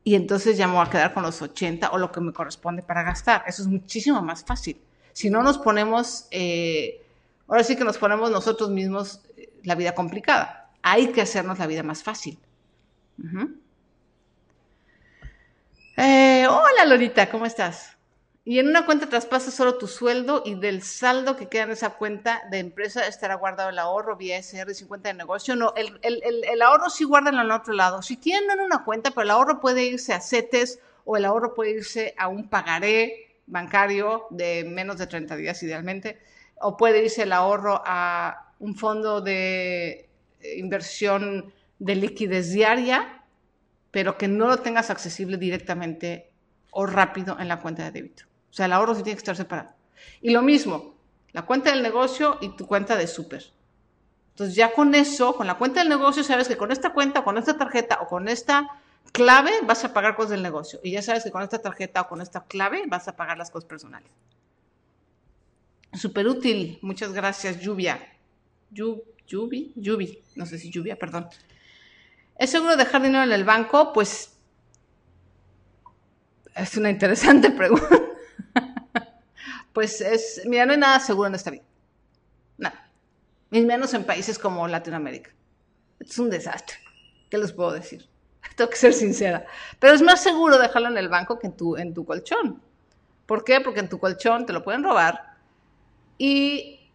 Y 0.04 0.16
entonces 0.16 0.58
ya 0.58 0.68
me 0.68 0.74
voy 0.74 0.86
a 0.86 0.90
quedar 0.90 1.14
con 1.14 1.24
los 1.24 1.42
80 1.42 1.92
o 1.92 1.98
lo 1.98 2.12
que 2.12 2.20
me 2.20 2.34
corresponde 2.34 2.84
para 2.84 3.04
gastar. 3.04 3.46
Eso 3.48 3.62
es 3.62 3.70
muchísimo 3.70 4.22
más 4.22 4.44
fácil. 4.44 4.82
Si 5.14 5.30
no 5.30 5.42
nos 5.42 5.58
ponemos, 5.58 6.28
eh, 6.32 7.02
ahora 7.48 7.64
sí 7.64 7.78
que 7.78 7.86
nos 7.86 7.98
ponemos 7.98 8.32
nosotros 8.32 8.70
mismos 8.70 9.22
eh, 9.38 9.50
la 9.64 9.76
vida 9.76 9.96
complicada. 9.96 10.72
Hay 10.82 11.14
que 11.14 11.22
hacernos 11.22 11.58
la 11.58 11.68
vida 11.68 11.84
más 11.84 12.04
fácil. 12.04 12.38
Eh, 15.96 16.48
hola 16.50 16.84
Lorita, 16.86 17.30
¿cómo 17.30 17.46
estás? 17.46 17.93
Y 18.46 18.60
en 18.60 18.68
una 18.68 18.86
cuenta 18.86 19.08
traspasas 19.08 19.54
solo 19.54 19.78
tu 19.78 19.88
sueldo 19.88 20.44
y 20.46 20.56
del 20.56 20.84
saldo 20.84 21.38
que 21.38 21.48
queda 21.48 21.64
en 21.64 21.72
esa 21.72 21.92
cuenta 21.92 22.42
de 22.52 22.60
empresa 22.60 23.08
estará 23.08 23.36
guardado 23.36 23.70
el 23.70 23.80
ahorro 23.80 24.18
vía 24.18 24.38
SR50 24.38 25.02
de 25.02 25.14
negocio. 25.14 25.56
No, 25.56 25.74
el, 25.76 26.62
ahorro 26.62 26.90
sí 26.90 27.06
guarda 27.06 27.30
en 27.30 27.52
otro 27.52 27.74
lado. 27.74 28.02
Si 28.02 28.18
tienen 28.18 28.60
una 28.60 28.84
cuenta, 28.84 29.12
pero 29.12 29.22
el 29.22 29.32
ahorro 29.32 29.62
puede 29.62 29.86
irse 29.86 30.14
a 30.14 30.20
CETES 30.20 30.80
o 31.06 31.16
el 31.16 31.24
ahorro 31.24 31.54
puede 31.54 31.72
irse 31.72 32.14
a 32.18 32.28
un 32.28 32.50
pagaré 32.50 33.38
bancario 33.46 34.28
de 34.30 34.66
menos 34.66 34.98
de 34.98 35.08
30 35.08 35.38
días 35.38 35.64
idealmente, 35.64 36.20
o 36.60 36.76
puede 36.76 37.04
irse 37.04 37.24
el 37.24 37.32
ahorro 37.32 37.82
a 37.86 38.54
un 38.60 38.76
fondo 38.76 39.22
de 39.22 40.10
inversión 40.58 41.54
de 41.80 41.96
liquidez 41.96 42.52
diaria, 42.52 43.24
pero 43.92 44.18
que 44.18 44.28
no 44.28 44.48
lo 44.48 44.58
tengas 44.58 44.90
accesible 44.90 45.38
directamente 45.38 46.32
o 46.72 46.86
rápido 46.86 47.40
en 47.40 47.48
la 47.48 47.62
cuenta 47.62 47.84
de 47.84 47.92
débito. 47.92 48.33
O 48.54 48.56
sea, 48.56 48.68
el 48.68 48.74
ahorro 48.74 48.94
sí 48.94 49.02
tiene 49.02 49.16
que 49.16 49.22
estar 49.22 49.36
separado. 49.36 49.72
Y 50.22 50.30
lo 50.30 50.44
mismo, 50.44 50.94
la 51.32 51.42
cuenta 51.42 51.72
del 51.72 51.82
negocio 51.82 52.38
y 52.40 52.56
tu 52.56 52.68
cuenta 52.68 52.96
de 52.96 53.08
súper. 53.08 53.44
Entonces 54.30 54.56
ya 54.56 54.74
con 54.74 54.94
eso, 54.94 55.36
con 55.36 55.48
la 55.48 55.58
cuenta 55.58 55.80
del 55.80 55.90
negocio, 55.90 56.24
sabes 56.24 56.48
que 56.48 56.56
con 56.56 56.72
esta 56.72 56.94
cuenta, 56.94 57.24
con 57.24 57.40
esta 57.40 57.58
tarjeta 57.58 57.98
o 58.02 58.08
con 58.08 58.28
esta 58.28 58.68
clave 59.12 59.52
vas 59.64 59.84
a 59.86 59.92
pagar 59.92 60.16
cosas 60.16 60.34
del 60.34 60.44
negocio. 60.44 60.80
Y 60.84 60.92
ya 60.92 61.02
sabes 61.02 61.24
que 61.24 61.32
con 61.32 61.42
esta 61.42 61.64
tarjeta 61.64 62.02
o 62.02 62.08
con 62.08 62.22
esta 62.22 62.44
clave 62.44 62.84
vas 62.86 63.08
a 63.08 63.16
pagar 63.16 63.40
las 63.40 63.50
cosas 63.50 63.68
personales. 63.68 64.12
Súper 65.92 66.28
útil. 66.28 66.78
Muchas 66.84 67.12
gracias, 67.12 67.60
Lluvia. 67.60 68.08
Lluvi, 68.70 69.74
Lluvi, 69.76 70.24
no 70.36 70.46
sé 70.46 70.60
si 70.60 70.70
lluvia, 70.70 70.96
perdón. 70.96 71.28
¿Es 72.38 72.52
seguro 72.52 72.78
dejar 72.78 73.02
dinero 73.02 73.24
en 73.24 73.32
el 73.32 73.46
banco? 73.46 73.94
Pues 73.94 74.38
es 76.56 76.78
una 76.78 76.92
interesante 76.92 77.50
pregunta. 77.58 78.03
Pues 79.74 80.00
es, 80.02 80.42
mira, 80.46 80.66
no 80.66 80.74
hay 80.74 80.78
nada 80.78 81.00
seguro 81.00 81.28
en 81.28 81.36
esta 81.36 81.52
vida. 81.52 81.64
Nada. 82.58 82.90
Menos 83.50 83.94
en 83.94 84.06
países 84.06 84.38
como 84.38 84.68
Latinoamérica. 84.68 85.32
Es 86.00 86.18
un 86.20 86.30
desastre. 86.30 86.78
¿Qué 87.30 87.38
les 87.38 87.52
puedo 87.52 87.72
decir? 87.72 88.08
Tengo 88.56 88.70
que 88.70 88.78
ser 88.78 88.94
sincera. 88.94 89.46
Pero 89.80 89.94
es 89.94 90.02
más 90.02 90.22
seguro 90.22 90.60
dejarlo 90.60 90.90
en 90.90 90.98
el 90.98 91.10
banco 91.10 91.40
que 91.40 91.48
en 91.48 91.58
tu, 91.58 91.76
en 91.76 91.94
tu 91.94 92.06
colchón. 92.06 92.62
¿Por 93.26 93.44
qué? 93.44 93.62
Porque 93.62 93.80
en 93.80 93.90
tu 93.90 94.00
colchón 94.00 94.46
te 94.46 94.54
lo 94.54 94.64
pueden 94.64 94.84
robar. 94.84 95.38
Y, 96.18 96.92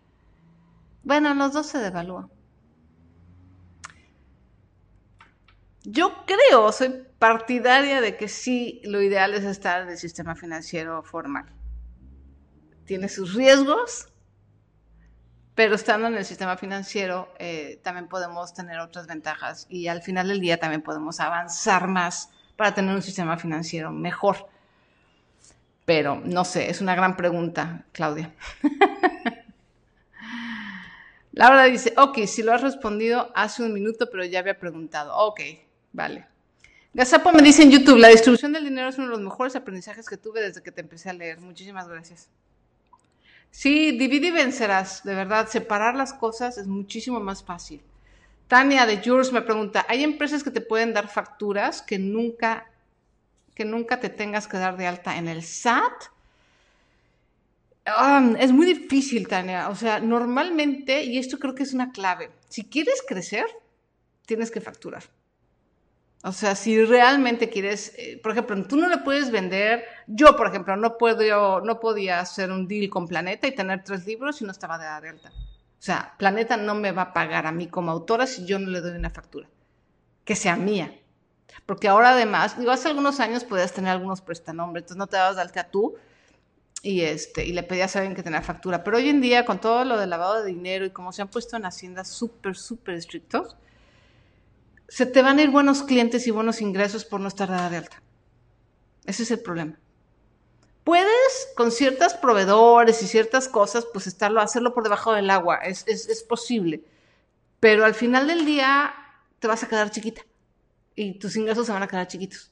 bueno, 1.02 1.34
los 1.34 1.52
dos 1.52 1.66
se 1.66 1.78
devalúan. 1.78 2.30
Yo 5.82 6.24
creo, 6.26 6.70
soy 6.70 7.06
partidaria 7.18 8.00
de 8.00 8.16
que 8.16 8.28
sí, 8.28 8.82
lo 8.84 9.00
ideal 9.00 9.34
es 9.34 9.44
estar 9.44 9.82
en 9.82 9.88
el 9.88 9.98
sistema 9.98 10.34
financiero 10.34 11.02
formal. 11.02 11.46
Tiene 12.88 13.10
sus 13.10 13.34
riesgos, 13.34 14.08
pero 15.54 15.74
estando 15.74 16.08
en 16.08 16.14
el 16.14 16.24
sistema 16.24 16.56
financiero 16.56 17.28
eh, 17.38 17.78
también 17.84 18.08
podemos 18.08 18.54
tener 18.54 18.80
otras 18.80 19.06
ventajas 19.06 19.66
y 19.68 19.88
al 19.88 20.00
final 20.00 20.28
del 20.28 20.40
día 20.40 20.58
también 20.58 20.80
podemos 20.80 21.20
avanzar 21.20 21.86
más 21.86 22.30
para 22.56 22.72
tener 22.72 22.94
un 22.94 23.02
sistema 23.02 23.36
financiero 23.36 23.90
mejor. 23.90 24.48
Pero 25.84 26.22
no 26.24 26.46
sé, 26.46 26.70
es 26.70 26.80
una 26.80 26.94
gran 26.94 27.14
pregunta, 27.14 27.84
Claudia. 27.92 28.34
Laura 31.32 31.64
dice, 31.64 31.92
ok, 31.94 32.20
si 32.24 32.42
lo 32.42 32.54
has 32.54 32.62
respondido 32.62 33.30
hace 33.34 33.62
un 33.62 33.74
minuto, 33.74 34.08
pero 34.10 34.24
ya 34.24 34.38
había 34.38 34.58
preguntado. 34.58 35.14
Ok, 35.14 35.40
vale. 35.92 36.26
Gazapo 36.94 37.32
me 37.32 37.42
dice 37.42 37.64
en 37.64 37.70
YouTube, 37.70 37.98
la 37.98 38.08
distribución 38.08 38.54
del 38.54 38.64
dinero 38.64 38.88
es 38.88 38.96
uno 38.96 39.08
de 39.08 39.12
los 39.12 39.20
mejores 39.20 39.54
aprendizajes 39.56 40.08
que 40.08 40.16
tuve 40.16 40.40
desde 40.40 40.62
que 40.62 40.72
te 40.72 40.80
empecé 40.80 41.10
a 41.10 41.12
leer. 41.12 41.38
Muchísimas 41.38 41.86
gracias. 41.86 42.30
Sí, 43.50 43.92
divide 43.92 44.28
y 44.28 44.30
vencerás, 44.30 45.02
de 45.04 45.14
verdad, 45.14 45.48
separar 45.48 45.96
las 45.96 46.12
cosas 46.12 46.58
es 46.58 46.66
muchísimo 46.66 47.20
más 47.20 47.42
fácil. 47.42 47.80
Tania 48.46 48.86
de 48.86 49.02
Jules 49.04 49.32
me 49.32 49.42
pregunta, 49.42 49.84
¿hay 49.88 50.04
empresas 50.04 50.42
que 50.42 50.50
te 50.50 50.60
pueden 50.60 50.94
dar 50.94 51.08
facturas 51.08 51.82
que 51.82 51.98
nunca, 51.98 52.66
que 53.54 53.64
nunca 53.64 54.00
te 54.00 54.08
tengas 54.08 54.48
que 54.48 54.56
dar 54.56 54.76
de 54.76 54.86
alta 54.86 55.18
en 55.18 55.28
el 55.28 55.42
SAT? 55.42 56.04
Um, 57.86 58.36
es 58.36 58.52
muy 58.52 58.66
difícil, 58.66 59.28
Tania. 59.28 59.68
O 59.70 59.74
sea, 59.74 59.98
normalmente, 60.00 61.02
y 61.04 61.18
esto 61.18 61.38
creo 61.38 61.54
que 61.54 61.62
es 61.62 61.72
una 61.72 61.90
clave, 61.92 62.30
si 62.48 62.64
quieres 62.64 63.02
crecer, 63.06 63.46
tienes 64.26 64.50
que 64.50 64.60
facturar. 64.60 65.04
O 66.24 66.32
sea, 66.32 66.56
si 66.56 66.84
realmente 66.84 67.48
quieres, 67.48 67.94
eh, 67.96 68.18
por 68.20 68.32
ejemplo, 68.32 68.60
tú 68.66 68.76
no 68.76 68.88
le 68.88 68.98
puedes 68.98 69.30
vender, 69.30 69.84
yo 70.08 70.36
por 70.36 70.48
ejemplo, 70.48 70.76
no, 70.76 70.98
puedo, 70.98 71.60
no 71.60 71.78
podía 71.78 72.18
hacer 72.18 72.50
un 72.50 72.66
deal 72.66 72.90
con 72.90 73.06
Planeta 73.06 73.46
y 73.46 73.54
tener 73.54 73.84
tres 73.84 74.04
libros 74.04 74.36
si 74.36 74.44
no 74.44 74.50
estaba 74.50 74.78
de 74.78 74.86
alta. 74.86 75.30
O 75.30 75.82
sea, 75.82 76.14
Planeta 76.18 76.56
no 76.56 76.74
me 76.74 76.90
va 76.90 77.02
a 77.02 77.12
pagar 77.12 77.46
a 77.46 77.52
mí 77.52 77.68
como 77.68 77.92
autora 77.92 78.26
si 78.26 78.44
yo 78.44 78.58
no 78.58 78.68
le 78.68 78.80
doy 78.80 78.96
una 78.96 79.10
factura, 79.10 79.48
que 80.24 80.34
sea 80.34 80.56
mía. 80.56 80.92
Porque 81.66 81.86
ahora 81.86 82.10
además, 82.10 82.58
digo, 82.58 82.72
hace 82.72 82.88
algunos 82.88 83.20
años 83.20 83.44
podías 83.44 83.72
tener 83.72 83.92
algunos 83.92 84.20
prestanombres, 84.20 84.82
entonces 84.82 84.98
no 84.98 85.06
te 85.06 85.16
dabas 85.16 85.36
de 85.36 85.42
alta 85.42 85.70
tú 85.70 85.94
y, 86.82 87.02
este, 87.02 87.44
y 87.44 87.52
le 87.52 87.62
pedías 87.62 87.94
a 87.94 88.00
alguien 88.00 88.16
que 88.16 88.22
tenía 88.24 88.42
factura. 88.42 88.82
Pero 88.82 88.96
hoy 88.96 89.08
en 89.08 89.20
día, 89.20 89.44
con 89.44 89.60
todo 89.60 89.84
lo 89.84 89.98
del 89.98 90.10
lavado 90.10 90.42
de 90.42 90.48
dinero 90.48 90.84
y 90.84 90.90
como 90.90 91.12
se 91.12 91.22
han 91.22 91.28
puesto 91.28 91.56
en 91.56 91.64
haciendas 91.64 92.08
súper, 92.08 92.56
súper 92.56 92.94
estrictos, 92.94 93.56
se 94.88 95.04
te 95.06 95.22
van 95.22 95.38
a 95.38 95.42
ir 95.42 95.50
buenos 95.50 95.82
clientes 95.82 96.26
y 96.26 96.30
buenos 96.30 96.60
ingresos 96.60 97.04
por 97.04 97.20
no 97.20 97.28
estar 97.28 97.48
dada 97.48 97.70
de 97.70 97.76
alta. 97.76 98.02
Ese 99.04 99.22
es 99.22 99.30
el 99.30 99.40
problema. 99.40 99.78
Puedes 100.82 101.48
con 101.54 101.70
ciertos 101.70 102.14
proveedores 102.14 103.02
y 103.02 103.06
ciertas 103.06 103.48
cosas, 103.48 103.86
pues 103.92 104.06
estarlo, 104.06 104.40
hacerlo 104.40 104.72
por 104.72 104.84
debajo 104.84 105.12
del 105.12 105.28
agua, 105.28 105.56
es, 105.56 105.84
es, 105.86 106.08
es 106.08 106.22
posible. 106.22 106.82
Pero 107.60 107.84
al 107.84 107.94
final 107.94 108.26
del 108.26 108.46
día 108.46 108.94
te 109.38 109.46
vas 109.46 109.62
a 109.62 109.68
quedar 109.68 109.90
chiquita 109.90 110.22
y 110.94 111.18
tus 111.18 111.36
ingresos 111.36 111.66
se 111.66 111.72
van 111.72 111.82
a 111.82 111.88
quedar 111.88 112.08
chiquitos. 112.08 112.50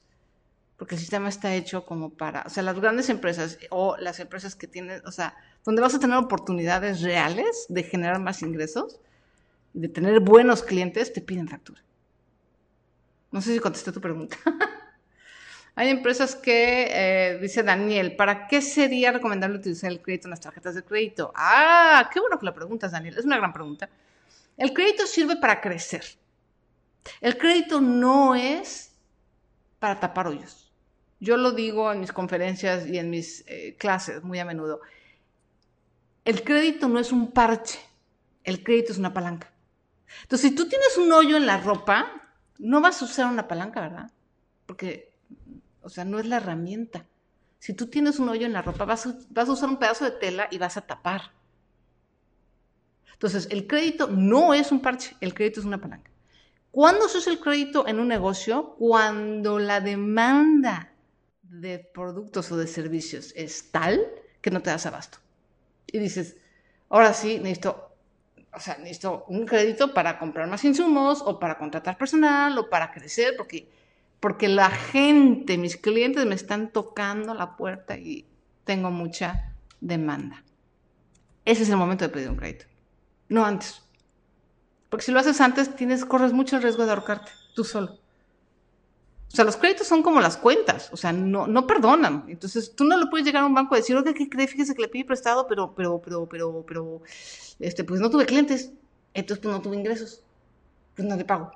Porque 0.77 0.93
el 0.93 1.01
sistema 1.01 1.29
está 1.29 1.55
hecho 1.55 1.85
como 1.85 2.11
para, 2.11 2.43
o 2.45 2.49
sea, 2.49 2.61
las 2.61 2.79
grandes 2.79 3.09
empresas 3.09 3.57
o 3.71 3.97
las 3.97 4.19
empresas 4.19 4.55
que 4.55 4.67
tienen, 4.67 5.01
o 5.07 5.11
sea, 5.11 5.35
donde 5.65 5.81
vas 5.81 5.95
a 5.95 5.99
tener 5.99 6.17
oportunidades 6.17 7.01
reales 7.01 7.65
de 7.67 7.81
generar 7.81 8.19
más 8.19 8.43
ingresos, 8.43 8.99
de 9.73 9.87
tener 9.89 10.19
buenos 10.19 10.61
clientes, 10.61 11.11
te 11.11 11.21
piden 11.21 11.47
factura. 11.47 11.81
No 13.31 13.41
sé 13.41 13.53
si 13.53 13.59
contesté 13.59 13.91
tu 13.91 14.01
pregunta. 14.01 14.37
Hay 15.75 15.89
empresas 15.89 16.35
que, 16.35 16.87
eh, 16.89 17.37
dice 17.39 17.61
Daniel, 17.61 18.15
¿para 18.15 18.47
qué 18.47 18.61
sería 18.63 19.11
recomendable 19.11 19.59
utilizar 19.59 19.91
el 19.91 20.01
crédito 20.01 20.27
en 20.27 20.31
las 20.31 20.41
tarjetas 20.41 20.73
de 20.73 20.83
crédito? 20.83 21.31
Ah, 21.35 22.09
qué 22.11 22.19
bueno 22.19 22.39
que 22.39 22.45
lo 22.47 22.53
preguntas, 22.53 22.91
Daniel. 22.91 23.15
Es 23.17 23.25
una 23.25 23.37
gran 23.37 23.53
pregunta. 23.53 23.87
El 24.57 24.73
crédito 24.73 25.05
sirve 25.05 25.35
para 25.35 25.61
crecer. 25.61 26.03
El 27.21 27.37
crédito 27.37 27.79
no 27.79 28.33
es 28.33 28.91
para 29.79 29.99
tapar 29.99 30.27
hoyos. 30.27 30.71
Yo 31.19 31.37
lo 31.37 31.51
digo 31.51 31.91
en 31.91 31.99
mis 31.99 32.11
conferencias 32.11 32.87
y 32.87 32.97
en 32.97 33.09
mis 33.09 33.43
eh, 33.47 33.75
clases 33.77 34.23
muy 34.23 34.39
a 34.39 34.45
menudo. 34.45 34.81
El 36.25 36.43
crédito 36.43 36.87
no 36.89 36.99
es 36.99 37.11
un 37.11 37.31
parche, 37.31 37.79
el 38.43 38.63
crédito 38.63 38.91
es 38.91 38.97
una 38.97 39.13
palanca. 39.13 39.51
Entonces, 40.23 40.49
si 40.49 40.55
tú 40.55 40.67
tienes 40.67 40.97
un 40.97 41.11
hoyo 41.11 41.37
en 41.37 41.45
la 41.45 41.57
ropa, 41.57 42.26
no 42.59 42.81
vas 42.81 43.01
a 43.01 43.05
usar 43.05 43.31
una 43.31 43.47
palanca, 43.47 43.81
¿verdad? 43.81 44.11
Porque 44.65 45.17
o 45.87 45.89
sea, 45.89 46.03
no 46.03 46.19
es 46.19 46.25
la 46.25 46.35
herramienta. 46.35 47.05
Si 47.59 47.73
tú 47.73 47.87
tienes 47.87 48.19
un 48.19 48.27
hoyo 48.27 48.45
en 48.45 48.51
la 48.51 48.61
ropa, 48.61 48.83
vas 48.83 49.05
a, 49.05 49.17
usar 49.49 49.69
un 49.69 49.77
pedazo 49.77 50.03
de 50.03 50.11
tela 50.11 50.49
y 50.51 50.57
vas 50.57 50.75
a 50.75 50.81
tapar. 50.81 51.31
Entonces, 53.13 53.47
el 53.51 53.67
crédito 53.67 54.07
no 54.07 54.53
es 54.53 54.73
un 54.73 54.81
parche, 54.81 55.15
el 55.21 55.33
crédito 55.33 55.61
es 55.61 55.65
una 55.65 55.79
palanca. 55.79 56.11
¿Cuándo 56.71 57.07
se 57.07 57.19
usa 57.19 57.31
el 57.31 57.39
crédito 57.39 57.87
en 57.87 58.01
un 58.01 58.09
negocio? 58.09 58.75
Cuando 58.77 59.59
la 59.59 59.79
demanda 59.79 60.91
de 61.41 61.79
productos 61.79 62.51
o 62.51 62.57
de 62.57 62.67
servicios 62.67 63.31
es 63.37 63.71
tal 63.71 64.05
que 64.41 64.51
no 64.51 64.61
te 64.61 64.71
das 64.71 64.85
abasto. 64.85 65.19
Y 65.89 65.99
dices, 65.99 66.35
ahora 66.89 67.13
sí, 67.13 67.39
necesito, 67.39 67.86
o 68.53 68.59
sea, 68.59 68.77
necesito 68.77 69.25
un 69.27 69.45
crédito 69.45 69.93
para 69.93 70.17
comprar 70.17 70.47
más 70.47 70.63
insumos 70.63 71.21
o 71.25 71.39
para 71.39 71.57
contratar 71.57 71.97
personal 71.97 72.57
o 72.57 72.69
para 72.69 72.91
crecer, 72.91 73.35
porque 73.37 73.67
porque 74.19 74.47
la 74.47 74.69
gente, 74.69 75.57
mis 75.57 75.77
clientes 75.77 76.25
me 76.25 76.35
están 76.35 76.71
tocando 76.71 77.33
la 77.33 77.55
puerta 77.55 77.97
y 77.97 78.25
tengo 78.63 78.89
mucha 78.89 79.53
demanda. 79.79 80.43
Ese 81.45 81.63
es 81.63 81.69
el 81.69 81.77
momento 81.77 82.05
de 82.05 82.09
pedir 82.09 82.29
un 82.29 82.35
crédito, 82.35 82.65
no 83.29 83.45
antes. 83.45 83.83
Porque 84.89 85.05
si 85.05 85.11
lo 85.11 85.19
haces 85.19 85.39
antes, 85.41 85.75
tienes, 85.75 86.05
corres 86.05 86.33
mucho 86.33 86.59
riesgo 86.59 86.85
de 86.85 86.91
ahorcarte, 86.91 87.31
tú 87.55 87.63
solo. 87.63 87.99
O 89.31 89.35
sea, 89.35 89.43
los 89.45 89.57
créditos 89.57 89.87
son 89.87 90.01
como 90.01 90.21
las 90.21 90.37
cuentas, 90.37 90.89
o 90.91 90.97
sea, 90.97 91.11
no, 91.11 91.47
no 91.47 91.67
perdonan. 91.67 92.25
Entonces, 92.27 92.73
tú 92.75 92.85
no 92.85 92.97
le 92.97 93.07
puedes 93.07 93.25
llegar 93.25 93.43
a 93.43 93.45
un 93.45 93.53
banco 93.53 93.75
y 93.75 93.79
decir, 93.79 93.95
oye, 93.95 94.13
¿qué? 94.13 94.47
Fíjese 94.47 94.73
que 94.73 94.81
le 94.81 94.87
pide 94.87 95.05
prestado, 95.05 95.47
pero, 95.47 95.73
pero, 95.75 96.01
pero, 96.01 96.25
pero, 96.27 96.65
pero, 96.65 97.01
este, 97.59 97.83
pues 97.83 97.99
no 97.99 98.09
tuve 98.09 98.25
clientes, 98.25 98.71
entonces 99.13 99.43
pues 99.43 99.53
no 99.53 99.61
tuve 99.61 99.75
ingresos, 99.75 100.23
pues 100.95 101.07
no 101.07 101.15
le 101.15 101.25
pago 101.25 101.51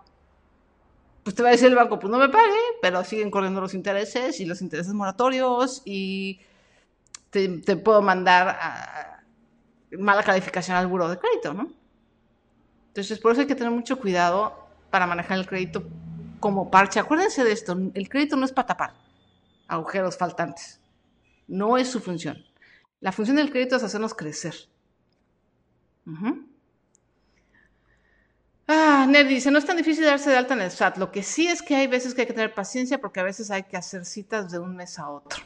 pues 1.24 1.36
te 1.36 1.44
va 1.44 1.50
a 1.50 1.52
decir 1.52 1.68
el 1.68 1.76
banco, 1.76 2.00
pues 2.00 2.10
no 2.10 2.18
me 2.18 2.30
pague, 2.30 2.60
pero 2.82 3.04
siguen 3.04 3.30
corriendo 3.30 3.62
los 3.62 3.74
intereses 3.74 4.40
y 4.40 4.46
los 4.46 4.62
intereses 4.62 4.94
moratorios 4.94 5.82
y 5.86 6.40
te, 7.30 7.50
puedo 7.78 8.02
mandar 8.02 8.48
a 8.50 9.24
mala 9.98 10.24
calificación 10.24 10.78
al 10.78 10.88
buro 10.88 11.10
de 11.10 11.18
crédito, 11.18 11.54
¿no? 11.54 11.72
Entonces, 12.88 13.20
por 13.20 13.32
eso 13.32 13.42
hay 13.42 13.48
que 13.48 13.56
tener 13.56 13.72
mucho 13.72 14.00
cuidado 14.00 14.68
para 14.90 15.06
manejar 15.06 15.38
el 15.38 15.48
crédito 15.48 15.84
como 16.42 16.70
parche. 16.70 17.00
Acuérdense 17.00 17.46
de 17.46 17.54
esto, 17.54 17.78
el 17.94 18.10
crédito 18.10 18.36
no 18.36 18.44
es 18.46 18.52
para 18.52 18.68
tapar 18.68 18.94
agujeros 19.70 20.18
faltantes. 20.18 20.82
No 21.48 21.78
es 21.78 21.88
su 21.88 22.02
función. 22.02 22.46
La 23.00 23.14
función 23.14 23.38
del 23.38 23.50
crédito 23.50 23.78
es 23.78 23.84
hacernos 23.84 24.14
crecer. 24.14 24.54
Ah, 28.68 29.06
Ned 29.08 29.28
dice, 29.28 29.50
no 29.50 29.58
es 29.58 29.66
tan 29.66 29.78
difícil 29.78 30.04
darse 30.04 30.30
de 30.30 30.38
alta 30.38 30.54
en 30.54 30.62
el 30.62 30.72
SAT. 30.72 30.98
Lo 30.98 31.12
que 31.12 31.24
sí 31.24 31.48
es 31.48 31.62
que 31.62 31.76
hay 31.76 31.88
veces 31.88 32.14
que 32.14 32.22
hay 32.22 32.28
que 32.28 32.34
tener 32.34 32.54
paciencia 32.54 33.00
porque 33.00 33.22
a 33.22 33.24
veces 33.24 33.50
hay 33.50 33.64
que 33.64 33.78
hacer 33.78 34.06
citas 34.06 34.52
de 34.52 34.60
un 34.60 34.76
mes 34.76 35.00
a 35.00 35.10
otro. 35.10 35.42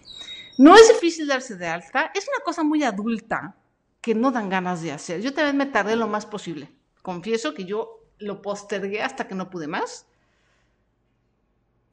No 0.57 0.75
es 0.75 0.87
difícil 0.87 1.27
darse 1.27 1.55
de 1.55 1.67
alta, 1.67 2.11
es 2.15 2.27
una 2.27 2.43
cosa 2.43 2.63
muy 2.63 2.83
adulta 2.83 3.55
que 4.01 4.15
no 4.15 4.31
dan 4.31 4.49
ganas 4.49 4.81
de 4.81 4.91
hacer. 4.91 5.21
Yo 5.21 5.33
también 5.33 5.57
me 5.57 5.65
tardé 5.65 5.95
lo 5.95 6.07
más 6.07 6.25
posible. 6.25 6.71
Confieso 7.01 7.53
que 7.53 7.65
yo 7.65 8.05
lo 8.17 8.41
postergué 8.41 9.01
hasta 9.01 9.27
que 9.27 9.35
no 9.35 9.49
pude 9.49 9.67
más. 9.67 10.07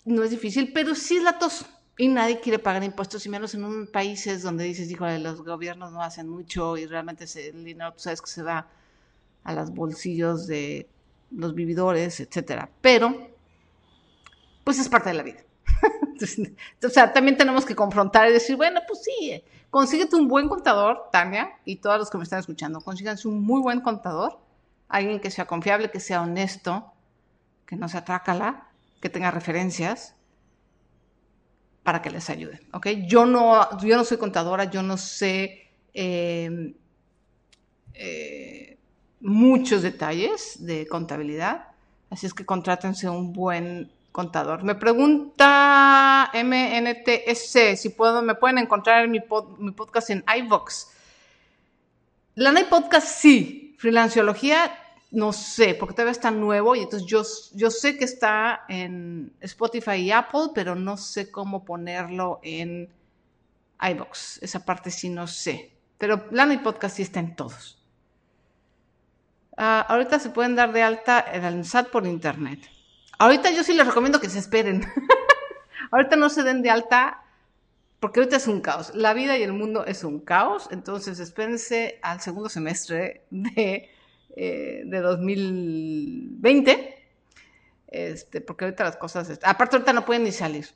No 0.05 0.25
es 0.25 0.31
difícil, 0.31 0.73
pero 0.73 0.95
sí 0.95 1.17
es 1.17 1.23
latoso. 1.23 1.67
Y 1.99 2.09
nadie 2.09 2.41
quiere 2.41 2.59
pagar 2.59 2.83
impuestos, 2.83 3.25
y 3.27 3.29
menos 3.29 3.55
en 3.55 3.65
un 3.65 3.87
países 3.87 4.43
donde 4.43 4.65
dices, 4.65 4.91
híjole, 4.91 5.19
los 5.19 5.45
gobiernos 5.45 5.93
no 5.93 6.03
hacen 6.03 6.29
mucho 6.29 6.77
y 6.77 6.87
realmente 6.87 7.27
el 7.49 7.65
dinero, 7.65 7.93
tú 7.93 8.01
sabes 8.01 8.23
que 8.23 8.31
se 8.31 8.43
va 8.43 8.67
a 9.45 9.53
los 9.53 9.71
bolsillos 9.71 10.47
de 10.47 10.89
los 11.31 11.55
vividores, 11.55 12.19
etcétera. 12.21 12.71
Pero, 12.81 13.31
pues 14.65 14.79
es 14.79 14.89
parte 14.89 15.11
de 15.11 15.15
la 15.15 15.23
vida. 15.23 15.41
o 16.85 16.89
sea, 16.89 17.13
también 17.13 17.37
tenemos 17.37 17.65
que 17.65 17.77
confrontar 17.77 18.29
y 18.29 18.33
decir, 18.33 18.57
bueno, 18.57 18.81
pues 18.87 19.03
sí, 19.03 19.43
consíguete 19.71 20.17
un 20.17 20.29
buen 20.29 20.49
contador, 20.49 21.09
Tania, 21.13 21.53
y 21.65 21.77
todos 21.77 21.99
los 21.99 22.11
que 22.11 22.19
me 22.19 22.25
están 22.25 22.41
escuchando, 22.41 22.81
consíganse 22.81 23.29
un 23.29 23.43
muy 23.43 23.61
buen 23.61 23.81
contador, 23.81 24.39
alguien 24.89 25.21
que 25.21 25.31
sea 25.31 25.47
confiable, 25.47 25.91
que 25.91 26.01
sea 26.01 26.23
honesto, 26.23 26.93
que 27.67 27.77
no 27.77 27.89
sea 27.89 28.05
trácala, 28.05 28.72
que 29.03 29.11
tenga 29.11 29.33
referencias 29.33 30.15
para 31.83 32.01
que 32.01 32.11
les 32.11 32.31
ayude, 32.31 32.61
¿ok? 32.73 32.87
Yo 33.09 33.27
no, 33.27 33.77
yo 33.81 33.97
no 33.97 34.05
soy 34.05 34.17
contadora, 34.17 34.65
yo 34.71 34.85
no 34.85 34.97
sé 34.97 35.69
eh, 35.93 36.73
eh, 37.95 38.79
muchos 39.21 39.83
detalles 39.83 40.65
de 40.65 40.87
contabilidad, 40.87 41.73
así 42.11 42.27
es 42.27 42.33
que 42.33 42.47
contrátense 42.47 43.09
un 43.09 43.33
buen 43.33 43.91
contador. 44.13 44.63
Me 44.63 44.77
pregunta 44.77 46.31
MNTS 46.33 47.81
si 47.81 47.89
puedo, 47.89 48.23
me 48.23 48.37
pueden 48.37 48.59
encontrar 48.59 49.05
en 49.05 49.11
mi, 49.11 49.21
podcast 49.21 50.11
en 50.11 50.25
iVox. 50.39 50.93
La 52.37 52.55
Podcast 52.71 53.09
sí, 53.09 53.75
Freelanciología 53.79 54.82
no 55.13 55.35
sé, 55.35 55.75
porque 55.75 55.95
todavía 55.95 56.13
está 56.13 56.31
nuevo 56.31 56.75
y 56.75 56.81
entonces 56.81 57.07
yo, 57.07 57.23
yo 57.55 57.71
sé 57.71 57.99
que 57.99 58.05
está 58.05 58.65
en 58.69 59.33
Spotify 59.41 59.97
y 59.97 60.11
Apple, 60.11 60.49
pero 60.55 60.75
no 60.75 60.97
sé 60.97 61.31
cómo 61.31 61.65
ponerlo 61.65 62.41
en 62.43 62.89
iVox. 63.79 64.43
Esa 64.43 64.65
parte 64.65 64.91
sí 64.91 65.11
no 65.11 65.27
sé. 65.27 65.71
Pero 65.99 66.27
Lana 66.31 66.61
Podcast 66.63 66.97
sí 66.97 67.03
está 67.03 67.21
en 67.21 67.37
todos. 67.37 67.79
Ah, 69.59 69.85
ahorita 69.87 70.19
se 70.19 70.31
pueden 70.31 70.57
dar 70.57 70.73
de 70.73 70.83
alta 70.83 71.23
en 71.31 71.45
el 71.45 71.65
SAT 71.67 71.91
por 71.91 72.07
internet. 72.07 72.61
Ahorita 73.19 73.51
yo 73.51 73.63
sí 73.63 73.75
les 73.75 73.87
recomiendo 73.87 74.19
que 74.19 74.31
se 74.31 74.39
esperen. 74.39 74.83
ahorita 75.91 76.17
no 76.17 76.31
se 76.31 76.43
den 76.43 76.63
de 76.63 76.71
alta 76.71 77.23
porque 78.01 78.21
ahorita 78.21 78.37
es 78.37 78.49
un 78.49 78.63
caos. 78.63 78.95
La 78.95 79.13
vida 79.13 79.37
y 79.37 79.43
el 79.43 79.53
mundo 79.53 79.85
es 79.85 80.05
un 80.05 80.21
caos. 80.21 80.69
Entonces 80.71 81.21
espérense 81.21 81.99
al 82.03 82.23
segundo 82.23 82.49
semestre 82.49 83.27
de, 83.31 83.91
eh, 84.37 84.83
de 84.85 85.01
2020. 85.01 86.97
Este, 87.89 88.41
porque 88.41 88.64
ahorita 88.64 88.85
las 88.85 88.97
cosas... 88.97 89.39
Aparte 89.43 89.76
ahorita 89.76 89.93
no 89.93 90.05
pueden 90.05 90.24
ni 90.24 90.33
salir. 90.33 90.66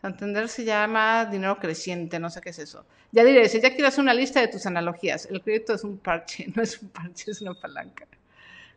Santander 0.00 0.48
se 0.48 0.64
llama 0.64 1.26
dinero 1.26 1.58
creciente, 1.60 2.18
no 2.18 2.28
sé 2.28 2.40
qué 2.40 2.50
es 2.50 2.58
eso. 2.58 2.84
Ya 3.12 3.22
diré, 3.22 3.48
si 3.48 3.60
ya 3.60 3.70
quiero 3.70 3.86
hacer 3.86 4.00
una 4.00 4.14
lista 4.14 4.40
de 4.40 4.48
tus 4.48 4.66
analogías. 4.66 5.26
El 5.26 5.42
crédito 5.42 5.74
es 5.74 5.84
un 5.84 5.98
parche, 5.98 6.46
no 6.56 6.62
es 6.62 6.82
un 6.82 6.88
parche, 6.88 7.30
es 7.30 7.40
una 7.40 7.54
palanca. 7.54 8.06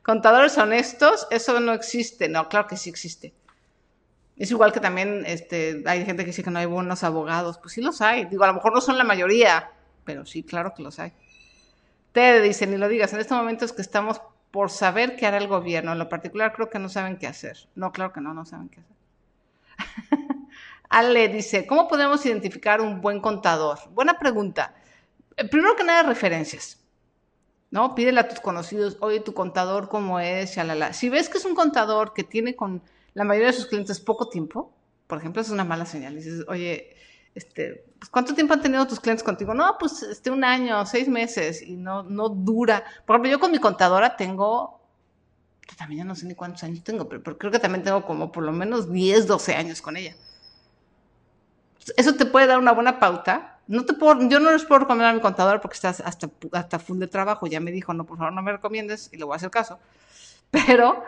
Contadores 0.03 0.55
honestos, 0.59 1.25
eso 1.31 1.59
no 1.59 1.73
existe. 1.73 2.29
No, 2.29 2.47
claro 2.47 2.67
que 2.67 2.77
sí 2.77 2.91
existe. 2.91 3.33
Es 4.37 4.51
igual 4.51 4.71
que 4.71 4.79
también 4.79 5.23
este, 5.25 5.81
hay 5.87 6.05
gente 6.05 6.23
que 6.23 6.27
dice 6.27 6.43
que 6.43 6.51
no 6.51 6.59
hay 6.59 6.67
buenos 6.67 7.03
abogados. 7.03 7.57
Pues 7.57 7.73
sí 7.73 7.81
los 7.81 8.01
hay. 8.01 8.25
Digo, 8.25 8.43
a 8.43 8.47
lo 8.47 8.53
mejor 8.53 8.73
no 8.73 8.81
son 8.81 8.97
la 8.97 9.03
mayoría, 9.03 9.71
pero 10.03 10.27
sí, 10.27 10.43
claro 10.43 10.75
que 10.75 10.83
los 10.83 10.99
hay. 10.99 11.11
Te 12.15 12.39
dicen, 12.39 12.71
ni 12.71 12.77
lo 12.77 12.87
digas, 12.87 13.11
en 13.11 13.19
este 13.19 13.33
momento 13.33 13.65
es 13.65 13.73
que 13.73 13.81
estamos 13.81 14.21
por 14.49 14.69
saber 14.69 15.17
qué 15.17 15.25
hará 15.25 15.35
el 15.35 15.49
gobierno. 15.49 15.91
En 15.91 15.99
lo 15.99 16.07
particular 16.07 16.53
creo 16.53 16.69
que 16.69 16.79
no 16.79 16.87
saben 16.87 17.17
qué 17.17 17.27
hacer. 17.27 17.67
No, 17.75 17.91
claro 17.91 18.13
que 18.13 18.21
no, 18.21 18.33
no 18.33 18.45
saben 18.45 18.69
qué 18.69 18.79
hacer. 18.79 18.95
Ale 20.89 21.27
dice, 21.27 21.67
¿cómo 21.67 21.89
podemos 21.89 22.25
identificar 22.25 22.79
un 22.79 23.01
buen 23.01 23.19
contador? 23.19 23.79
Buena 23.91 24.17
pregunta. 24.17 24.73
Eh, 25.35 25.45
primero 25.49 25.75
que 25.75 25.83
nada, 25.83 26.03
referencias. 26.03 26.79
¿No? 27.69 27.93
Pídele 27.95 28.21
a 28.21 28.29
tus 28.29 28.39
conocidos, 28.39 28.95
oye, 29.01 29.19
tu 29.19 29.33
contador, 29.33 29.89
¿cómo 29.89 30.21
es? 30.21 30.55
Si 30.93 31.09
ves 31.09 31.27
que 31.27 31.37
es 31.37 31.43
un 31.43 31.53
contador 31.53 32.13
que 32.13 32.23
tiene 32.23 32.55
con 32.55 32.81
la 33.13 33.25
mayoría 33.25 33.47
de 33.47 33.57
sus 33.57 33.65
clientes 33.65 33.99
poco 33.99 34.29
tiempo, 34.29 34.71
por 35.07 35.17
ejemplo, 35.17 35.41
es 35.41 35.49
una 35.49 35.65
mala 35.65 35.85
señal. 35.85 36.15
Dices, 36.15 36.45
oye, 36.47 36.95
este, 37.35 37.85
pues, 37.99 38.09
¿cuánto 38.09 38.33
tiempo 38.33 38.53
han 38.53 38.61
tenido 38.61 38.87
tus 38.87 38.99
clientes 38.99 39.23
contigo? 39.23 39.53
No, 39.53 39.77
pues 39.77 40.01
este, 40.03 40.31
un 40.31 40.43
año, 40.43 40.85
seis 40.85 41.07
meses, 41.07 41.61
y 41.61 41.75
no, 41.75 42.03
no 42.03 42.29
dura. 42.29 42.83
Por 43.05 43.15
ejemplo, 43.15 43.31
yo 43.31 43.39
con 43.39 43.51
mi 43.51 43.59
contadora 43.59 44.15
tengo, 44.15 44.81
también 45.77 45.99
ya 45.99 46.05
no 46.05 46.15
sé 46.15 46.25
ni 46.25 46.35
cuántos 46.35 46.63
años 46.63 46.83
tengo, 46.83 47.07
pero, 47.07 47.21
pero 47.21 47.37
creo 47.37 47.51
que 47.51 47.59
también 47.59 47.83
tengo 47.83 48.05
como 48.05 48.31
por 48.31 48.43
lo 48.43 48.51
menos 48.51 48.91
10, 48.91 49.27
12 49.27 49.53
años 49.55 49.81
con 49.81 49.97
ella 49.97 50.15
eso 51.97 52.15
te 52.15 52.25
puede 52.25 52.47
dar 52.47 52.57
una 52.59 52.71
buena 52.71 52.99
pauta. 52.99 53.59
No 53.67 53.85
te 53.85 53.93
puedo, 53.93 54.27
yo 54.27 54.39
no 54.39 54.51
les 54.51 54.63
puedo 54.65 54.79
recomendar 54.79 55.11
a 55.11 55.13
mi 55.13 55.21
contador 55.21 55.61
porque 55.61 55.75
estás 55.75 56.01
hasta, 56.01 56.29
hasta 56.51 56.79
full 56.79 56.99
de 56.99 57.07
trabajo. 57.07 57.47
Ya 57.47 57.59
me 57.59 57.71
dijo, 57.71 57.93
no, 57.93 58.05
por 58.05 58.17
favor, 58.17 58.33
no 58.33 58.41
me 58.41 58.51
recomiendes 58.51 59.09
y 59.11 59.17
le 59.17 59.25
voy 59.25 59.33
a 59.33 59.37
hacer 59.37 59.49
caso. 59.49 59.79
Pero, 60.51 61.03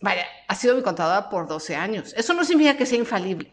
vaya, 0.00 0.24
ha 0.48 0.54
sido 0.54 0.76
mi 0.76 0.82
contadora 0.82 1.28
por 1.28 1.46
12 1.46 1.76
años. 1.76 2.14
Eso 2.16 2.34
no 2.34 2.44
significa 2.44 2.76
que 2.76 2.86
sea 2.86 2.98
infalible. 2.98 3.52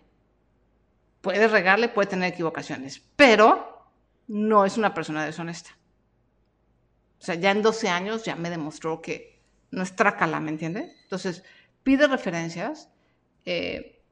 Puede 1.23 1.47
regarle, 1.47 1.87
puede 1.87 2.09
tener 2.09 2.33
equivocaciones, 2.33 3.01
pero 3.15 3.87
no 4.27 4.65
es 4.65 4.77
una 4.77 4.93
persona 4.93 5.23
deshonesta. 5.23 5.69
O 7.17 7.23
sea, 7.23 7.35
ya 7.35 7.51
en 7.51 7.61
12 7.61 7.87
años 7.87 8.25
ya 8.25 8.35
me 8.35 8.49
demostró 8.49 9.01
que 9.01 9.39
no 9.71 9.83
es 9.83 9.95
trácala, 9.95 10.41
¿me 10.41 10.51
entiendes? 10.51 10.93
Entonces, 11.03 11.45
pide 11.81 12.07
referencias. 12.07 12.89
Eh, 13.45 14.03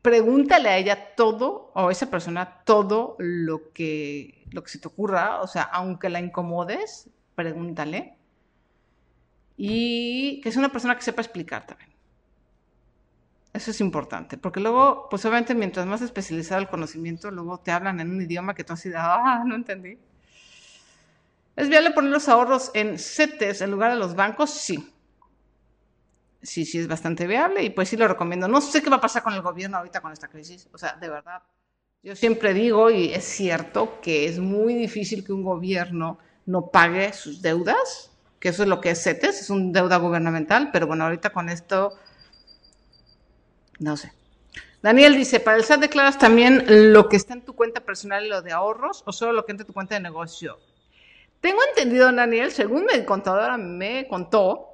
pregúntale 0.00 0.70
a 0.70 0.78
ella 0.78 1.14
todo, 1.14 1.72
o 1.74 1.88
a 1.88 1.92
esa 1.92 2.08
persona 2.08 2.62
todo 2.64 3.14
lo 3.18 3.70
que, 3.74 4.46
lo 4.50 4.64
que 4.64 4.70
se 4.70 4.78
te 4.78 4.88
ocurra, 4.88 5.42
o 5.42 5.46
sea, 5.46 5.64
aunque 5.64 6.08
la 6.08 6.20
incomodes, 6.20 7.10
pregúntale. 7.34 8.16
Y 9.58 10.40
que 10.40 10.48
es 10.48 10.56
una 10.56 10.72
persona 10.72 10.96
que 10.96 11.02
sepa 11.02 11.20
explicar 11.20 11.66
también. 11.66 11.97
Eso 13.52 13.70
es 13.70 13.80
importante, 13.80 14.36
porque 14.36 14.60
luego, 14.60 15.08
pues 15.10 15.24
obviamente 15.24 15.54
mientras 15.54 15.86
más 15.86 16.02
especializado 16.02 16.60
el 16.60 16.68
conocimiento, 16.68 17.30
luego 17.30 17.58
te 17.58 17.72
hablan 17.72 17.98
en 18.00 18.10
un 18.10 18.20
idioma 18.20 18.54
que 18.54 18.62
tú 18.62 18.74
has 18.74 18.80
sido, 18.80 18.98
ah, 18.98 19.42
no 19.44 19.54
entendí. 19.54 19.98
¿Es 21.56 21.68
viable 21.68 21.90
poner 21.90 22.12
los 22.12 22.28
ahorros 22.28 22.70
en 22.74 22.98
CETES 22.98 23.62
en 23.62 23.70
lugar 23.70 23.92
de 23.92 23.98
los 23.98 24.14
bancos? 24.14 24.50
Sí 24.50 24.94
sí, 26.42 26.64
sí 26.64 26.78
es 26.78 26.88
bastante 26.88 27.26
viable 27.26 27.62
y 27.62 27.70
pues 27.70 27.88
sí 27.88 27.96
lo 27.96 28.08
recomiendo. 28.08 28.48
No 28.48 28.60
sé 28.60 28.82
qué 28.82 28.90
va 28.90 28.96
a 28.96 29.00
pasar 29.00 29.22
con 29.22 29.34
el 29.34 29.42
gobierno 29.42 29.78
ahorita 29.78 30.00
con 30.00 30.12
esta 30.12 30.28
crisis. 30.28 30.68
O 30.72 30.78
sea, 30.78 30.96
de 31.00 31.08
verdad, 31.08 31.42
yo 32.02 32.14
siempre 32.16 32.54
digo, 32.54 32.90
y 32.90 33.12
es 33.12 33.24
cierto, 33.24 34.00
que 34.00 34.26
es 34.26 34.38
muy 34.38 34.74
difícil 34.74 35.24
que 35.24 35.32
un 35.32 35.42
gobierno 35.42 36.18
no 36.46 36.68
pague 36.70 37.12
sus 37.12 37.42
deudas, 37.42 38.12
que 38.40 38.50
eso 38.50 38.62
es 38.62 38.68
lo 38.68 38.80
que 38.80 38.90
es 38.90 39.02
CETES, 39.02 39.42
es 39.42 39.50
una 39.50 39.72
deuda 39.72 39.96
gubernamental, 39.96 40.70
pero 40.72 40.86
bueno, 40.86 41.04
ahorita 41.04 41.30
con 41.30 41.48
esto, 41.48 41.94
no 43.78 43.96
sé. 43.96 44.12
Daniel 44.82 45.16
dice, 45.16 45.40
para 45.40 45.56
el 45.56 45.64
SAT 45.64 45.80
declaras 45.80 46.18
también 46.18 46.92
lo 46.92 47.08
que 47.08 47.16
está 47.16 47.34
en 47.34 47.44
tu 47.44 47.54
cuenta 47.54 47.80
personal 47.80 48.24
y 48.24 48.28
lo 48.28 48.42
de 48.42 48.52
ahorros 48.52 49.02
o 49.06 49.12
solo 49.12 49.32
lo 49.32 49.44
que 49.44 49.52
entra 49.52 49.64
en 49.64 49.66
tu 49.66 49.72
cuenta 49.72 49.94
de 49.94 50.00
negocio. 50.00 50.58
Tengo 51.40 51.60
entendido, 51.68 52.10
Daniel, 52.12 52.52
según 52.52 52.86
mi 52.86 53.04
contadora 53.04 53.56
me 53.56 54.06
contó, 54.08 54.68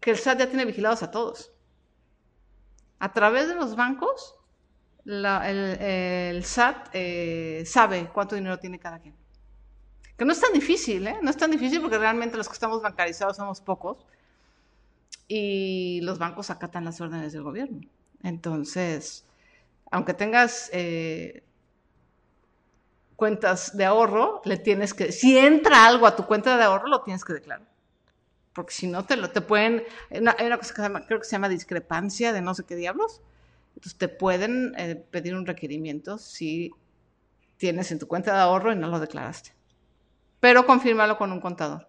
que 0.00 0.10
el 0.10 0.18
SAT 0.18 0.40
ya 0.40 0.46
tiene 0.48 0.64
vigilados 0.64 1.02
a 1.02 1.10
todos. 1.10 1.52
A 2.98 3.12
través 3.12 3.48
de 3.48 3.54
los 3.54 3.76
bancos, 3.76 4.34
el, 5.04 6.42
SAT 6.44 6.88
eh, 6.92 7.62
sabe 7.66 8.10
cuánto 8.12 8.34
dinero 8.34 8.58
tiene 8.58 8.78
cada 8.78 8.98
quien. 8.98 9.14
Que 10.16 10.24
no 10.24 10.32
es 10.32 10.40
tan 10.40 10.52
difícil, 10.52 11.06
¿eh? 11.06 11.18
No 11.22 11.30
es 11.30 11.36
tan 11.36 11.50
difícil 11.50 11.80
porque 11.80 11.96
realmente 11.96 12.36
los 12.36 12.48
que 12.48 12.54
estamos 12.54 12.82
bancarizados 12.82 13.36
somos 13.36 13.60
pocos 13.60 14.04
y 15.28 16.00
los 16.02 16.18
bancos 16.18 16.50
acatan 16.50 16.84
las 16.84 17.00
órdenes 17.00 17.32
del 17.32 17.42
gobierno. 17.42 17.80
Entonces, 18.22 19.26
aunque 19.90 20.14
tengas 20.14 20.70
eh, 20.72 21.44
cuentas 23.14 23.76
de 23.76 23.84
ahorro, 23.84 24.42
le 24.44 24.56
tienes 24.56 24.94
que, 24.94 25.12
si 25.12 25.38
entra 25.38 25.86
algo 25.86 26.06
a 26.06 26.16
tu 26.16 26.26
cuenta 26.26 26.56
de 26.56 26.64
ahorro, 26.64 26.88
lo 26.88 27.02
tienes 27.02 27.24
que 27.24 27.34
declarar 27.34 27.68
porque 28.58 28.74
si 28.74 28.88
no 28.88 29.04
te 29.04 29.16
lo 29.16 29.30
te 29.30 29.40
pueden, 29.40 29.84
hay 30.10 30.18
una, 30.18 30.34
cosa 30.58 30.74
que 30.74 30.76
se 30.76 30.82
llama, 30.82 31.06
creo 31.06 31.20
que 31.20 31.24
se 31.24 31.30
llama 31.30 31.48
discrepancia 31.48 32.32
de 32.32 32.42
no 32.42 32.54
sé 32.54 32.64
qué 32.64 32.74
diablos, 32.74 33.20
entonces 33.76 33.96
te 33.96 34.08
pueden 34.08 34.74
eh, 34.76 34.96
pedir 34.96 35.36
un 35.36 35.46
requerimiento 35.46 36.18
si 36.18 36.72
tienes 37.56 37.92
en 37.92 38.00
tu 38.00 38.08
cuenta 38.08 38.34
de 38.34 38.40
ahorro 38.40 38.72
y 38.72 38.76
no 38.76 38.88
lo 38.88 38.98
declaraste. 38.98 39.54
Pero 40.40 40.66
confírmalo 40.66 41.16
con 41.16 41.30
un 41.30 41.40
contador. 41.40 41.87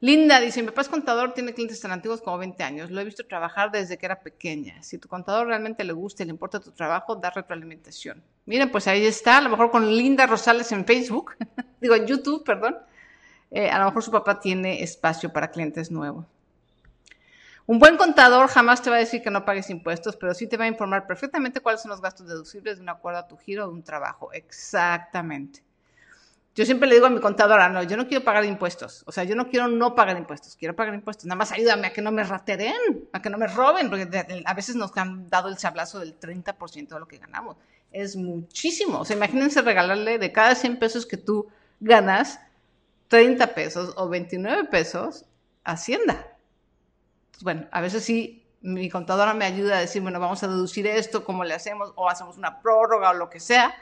Linda 0.00 0.38
dice, 0.40 0.62
mi 0.62 0.68
papá 0.68 0.82
es 0.82 0.88
contador, 0.88 1.34
tiene 1.34 1.52
clientes 1.52 1.80
tan 1.80 1.90
antiguos 1.90 2.22
como 2.22 2.38
20 2.38 2.62
años. 2.62 2.90
Lo 2.90 3.00
he 3.00 3.04
visto 3.04 3.26
trabajar 3.26 3.72
desde 3.72 3.98
que 3.98 4.06
era 4.06 4.20
pequeña. 4.20 4.80
Si 4.82 4.98
tu 4.98 5.08
contador 5.08 5.48
realmente 5.48 5.82
le 5.82 5.92
gusta 5.92 6.22
y 6.22 6.26
le 6.26 6.30
importa 6.30 6.60
tu 6.60 6.70
trabajo, 6.70 7.16
da 7.16 7.30
retroalimentación. 7.30 8.22
Miren, 8.46 8.70
pues 8.70 8.86
ahí 8.86 9.04
está, 9.04 9.38
a 9.38 9.40
lo 9.40 9.50
mejor 9.50 9.72
con 9.72 9.86
Linda 9.88 10.26
Rosales 10.26 10.70
en 10.70 10.84
Facebook, 10.84 11.34
digo 11.80 11.96
en 11.96 12.06
YouTube, 12.06 12.44
perdón. 12.44 12.78
Eh, 13.50 13.70
a 13.70 13.78
lo 13.78 13.86
mejor 13.86 14.02
su 14.04 14.10
papá 14.12 14.38
tiene 14.38 14.82
espacio 14.82 15.32
para 15.32 15.50
clientes 15.50 15.90
nuevos. 15.90 16.26
Un 17.66 17.78
buen 17.78 17.96
contador 17.96 18.48
jamás 18.48 18.80
te 18.80 18.88
va 18.88 18.96
a 18.96 19.00
decir 19.00 19.20
que 19.20 19.30
no 19.30 19.44
pagues 19.44 19.68
impuestos, 19.68 20.16
pero 20.16 20.32
sí 20.32 20.46
te 20.46 20.56
va 20.56 20.64
a 20.64 20.68
informar 20.68 21.06
perfectamente 21.06 21.60
cuáles 21.60 21.82
son 21.82 21.90
los 21.90 22.00
gastos 22.00 22.26
deducibles 22.28 22.76
de 22.76 22.82
un 22.82 22.88
acuerdo 22.88 23.18
a 23.18 23.28
tu 23.28 23.36
giro 23.36 23.66
de 23.66 23.74
un 23.74 23.82
trabajo. 23.82 24.32
Exactamente. 24.32 25.67
Yo 26.58 26.64
siempre 26.64 26.88
le 26.88 26.96
digo 26.96 27.06
a 27.06 27.10
mi 27.10 27.20
contadora, 27.20 27.68
no, 27.68 27.84
yo 27.84 27.96
no 27.96 28.08
quiero 28.08 28.24
pagar 28.24 28.44
impuestos. 28.44 29.04
O 29.06 29.12
sea, 29.12 29.22
yo 29.22 29.36
no 29.36 29.48
quiero 29.48 29.68
no 29.68 29.94
pagar 29.94 30.18
impuestos, 30.18 30.56
quiero 30.56 30.74
pagar 30.74 30.92
impuestos. 30.92 31.24
Nada 31.26 31.36
más 31.36 31.52
ayúdame 31.52 31.86
a 31.86 31.92
que 31.92 32.02
no 32.02 32.10
me 32.10 32.24
rateren, 32.24 33.08
a 33.12 33.22
que 33.22 33.30
no 33.30 33.38
me 33.38 33.46
roben, 33.46 33.88
porque 33.88 34.42
a 34.44 34.54
veces 34.54 34.74
nos 34.74 34.96
han 34.96 35.30
dado 35.30 35.50
el 35.50 35.56
sablazo 35.56 36.00
del 36.00 36.18
30% 36.18 36.88
de 36.88 36.98
lo 36.98 37.06
que 37.06 37.18
ganamos. 37.18 37.58
Es 37.92 38.16
muchísimo. 38.16 38.98
O 38.98 39.04
sea, 39.04 39.14
imagínense 39.14 39.62
regalarle 39.62 40.18
de 40.18 40.32
cada 40.32 40.56
100 40.56 40.80
pesos 40.80 41.06
que 41.06 41.16
tú 41.16 41.46
ganas, 41.78 42.40
30 43.06 43.54
pesos 43.54 43.94
o 43.96 44.08
29 44.08 44.64
pesos, 44.64 45.26
Hacienda. 45.62 46.26
bueno, 47.42 47.68
a 47.70 47.80
veces 47.80 48.02
sí, 48.02 48.44
mi 48.62 48.90
contadora 48.90 49.32
me 49.32 49.44
ayuda 49.44 49.76
a 49.76 49.80
decir, 49.80 50.02
bueno, 50.02 50.18
vamos 50.18 50.42
a 50.42 50.48
deducir 50.48 50.88
esto, 50.88 51.24
cómo 51.24 51.44
le 51.44 51.54
hacemos, 51.54 51.92
o 51.94 52.08
hacemos 52.08 52.36
una 52.36 52.60
prórroga 52.60 53.10
o 53.10 53.14
lo 53.14 53.30
que 53.30 53.38
sea, 53.38 53.76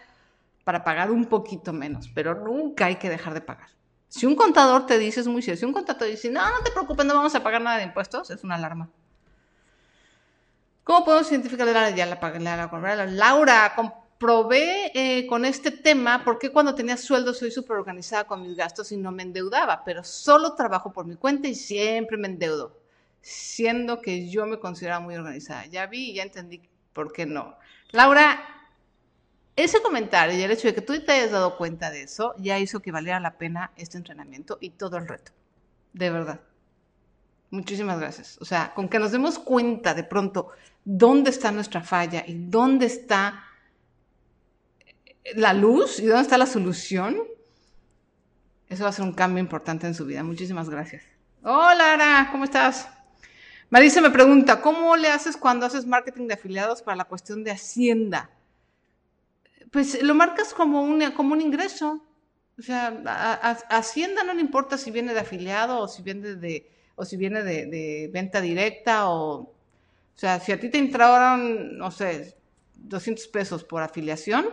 para 0.67 0.83
pagar 0.83 1.13
un 1.13 1.27
poquito 1.27 1.73
menos, 1.73 2.11
pero 2.13 2.35
nunca 2.35 2.87
hay 2.87 2.97
que 2.97 3.09
dejar 3.09 3.35
de 3.35 3.41
pagar. 3.41 3.69
Si 4.09 4.27
un 4.27 4.35
contador 4.35 4.85
te 4.85 4.99
dice, 4.99 5.21
es 5.21 5.29
muy 5.29 5.41
serio, 5.41 5.57
si 5.57 5.65
un 5.65 5.73
contador 5.73 6.09
dice, 6.09 6.29
no, 6.29 6.41
no 6.41 6.59
te 6.65 6.73
preocupes, 6.73 7.07
no 7.07 7.15
vamos 7.15 7.37
a 7.37 7.43
pagar 7.45 7.63
nada 7.63 7.77
de 7.77 7.85
impuestos, 7.85 8.31
es 8.31 8.43
una 8.43 8.57
alarma. 8.57 8.91
¿Cómo 10.83 11.05
podemos 11.05 11.31
identificar 11.31 11.69
la 11.69 11.91
ya 11.91 12.05
la, 12.07 12.19
la, 12.41 12.97
la, 12.97 13.07
Laura, 13.07 13.77
probé 14.19 14.91
eh, 14.93 15.25
con 15.29 15.45
este 15.45 15.71
tema 15.71 16.25
porque 16.25 16.51
cuando 16.51 16.75
tenía 16.75 16.97
sueldo 16.97 17.33
soy 17.33 17.53
súper 17.53 17.77
organizada 17.77 18.25
con 18.25 18.43
mis 18.43 18.57
gastos 18.57 18.91
y 18.91 18.97
no 18.97 19.13
me 19.13 19.23
endeudaba, 19.23 19.85
pero 19.85 20.03
solo 20.03 20.57
trabajo 20.57 20.93
por 20.93 21.07
mi 21.07 21.15
cuenta 21.15 21.47
y 21.47 21.55
siempre 21.55 22.17
me 22.17 22.27
endeudo, 22.27 22.77
siendo 23.21 24.03
que 24.03 24.29
yo 24.29 24.47
me 24.47 24.59
consideraba 24.59 24.99
muy 24.99 25.15
organizada. 25.15 25.67
Ya 25.67 25.87
vi 25.87 26.11
y 26.11 26.15
ya 26.15 26.25
entendí 26.25 26.61
por 26.93 27.13
qué 27.13 27.25
no. 27.25 27.57
Laura, 27.93 28.56
ese 29.57 29.81
comentario 29.81 30.39
y 30.39 30.43
el 30.43 30.51
hecho 30.51 30.69
de 30.69 30.75
que 30.75 30.83
tú 30.83 31.01
te 31.01 31.13
hayas 31.13 31.33
dado 31.33 31.57
cuenta 31.57 31.91
de 31.91 32.03
eso 32.03 32.35
ya 32.39 32.59
hizo 32.59 32.81
que 32.81 32.93
valiera 32.93 33.19
la 33.21 33.39
pena 33.39 33.73
este 33.77 33.97
entrenamiento 33.97 34.59
y 34.61 34.71
todo 34.71 34.99
el 34.99 35.09
reto. 35.09 35.33
De 35.95 36.11
verdad. 36.11 36.41
Muchísimas 37.51 37.99
gracias. 37.99 38.39
O 38.41 38.45
sea, 38.45 38.75
con 38.75 38.89
que 38.89 38.99
nos 38.99 39.13
demos 39.13 39.39
cuenta 39.39 39.95
de 39.95 40.05
pronto 40.05 40.51
dónde 40.85 41.31
está 41.31 41.53
nuestra 41.53 41.81
falla 41.81 42.23
y 42.27 42.35
dónde 42.35 42.87
está 42.87 43.45
la 45.35 45.55
luz 45.55 45.99
y 46.01 46.07
dónde 46.07 46.23
está 46.23 46.37
la 46.37 46.47
solución, 46.47 47.17
eso 48.69 48.85
va 48.85 48.91
a 48.91 48.93
ser 48.93 49.05
un 49.05 49.13
cambio 49.13 49.43
importante 49.43 49.87
en 49.87 49.95
su 49.95 50.05
vida. 50.05 50.23
Muchísimas 50.23 50.69
gracias. 50.69 51.03
Hola, 51.43 51.95
Ara, 51.95 52.29
¿cómo 52.31 52.45
estás? 52.45 52.89
Marisa 53.71 54.01
me 54.01 54.11
pregunta, 54.11 54.61
¿cómo 54.61 54.97
le 54.97 55.09
haces 55.09 55.37
cuando 55.37 55.67
haces 55.67 55.87
marketing 55.87 56.27
de 56.27 56.35
afiliados 56.35 56.83
para 56.83 56.97
la 56.97 57.05
cuestión 57.05 57.43
de 57.43 57.53
Hacienda? 57.53 58.31
Pues 59.71 60.03
lo 60.03 60.15
marcas 60.15 60.55
como 60.55 60.83
un, 60.83 61.11
como 61.13 61.33
un 61.33 61.41
ingreso. 61.41 62.03
O 62.59 62.63
sea, 62.63 63.03
a, 63.07 63.51
Hacienda 63.77 64.25
no 64.25 64.33
le 64.35 64.41
importa 64.41 64.79
si 64.79 64.91
viene 64.91 65.13
de 65.13 65.21
afiliado 65.21 65.81
o 65.81 65.89
si 65.89 66.03
viene 66.03 66.37
de, 66.37 66.71
o 66.95 67.05
si 67.05 67.17
viene 67.17 67.43
de, 67.43 67.67
de 67.67 68.11
venta 68.13 68.41
directa 68.41 69.11
o... 69.11 69.53
O 70.17 70.19
sea, 70.19 70.41
si 70.41 70.51
a 70.51 70.59
ti 70.59 70.71
te 70.71 70.79
entraron, 70.79 71.77
no 71.77 71.91
sé, 71.91 72.39
200 72.77 73.27
pesos 73.29 73.65
por 73.65 73.83
afiliación, 73.83 74.47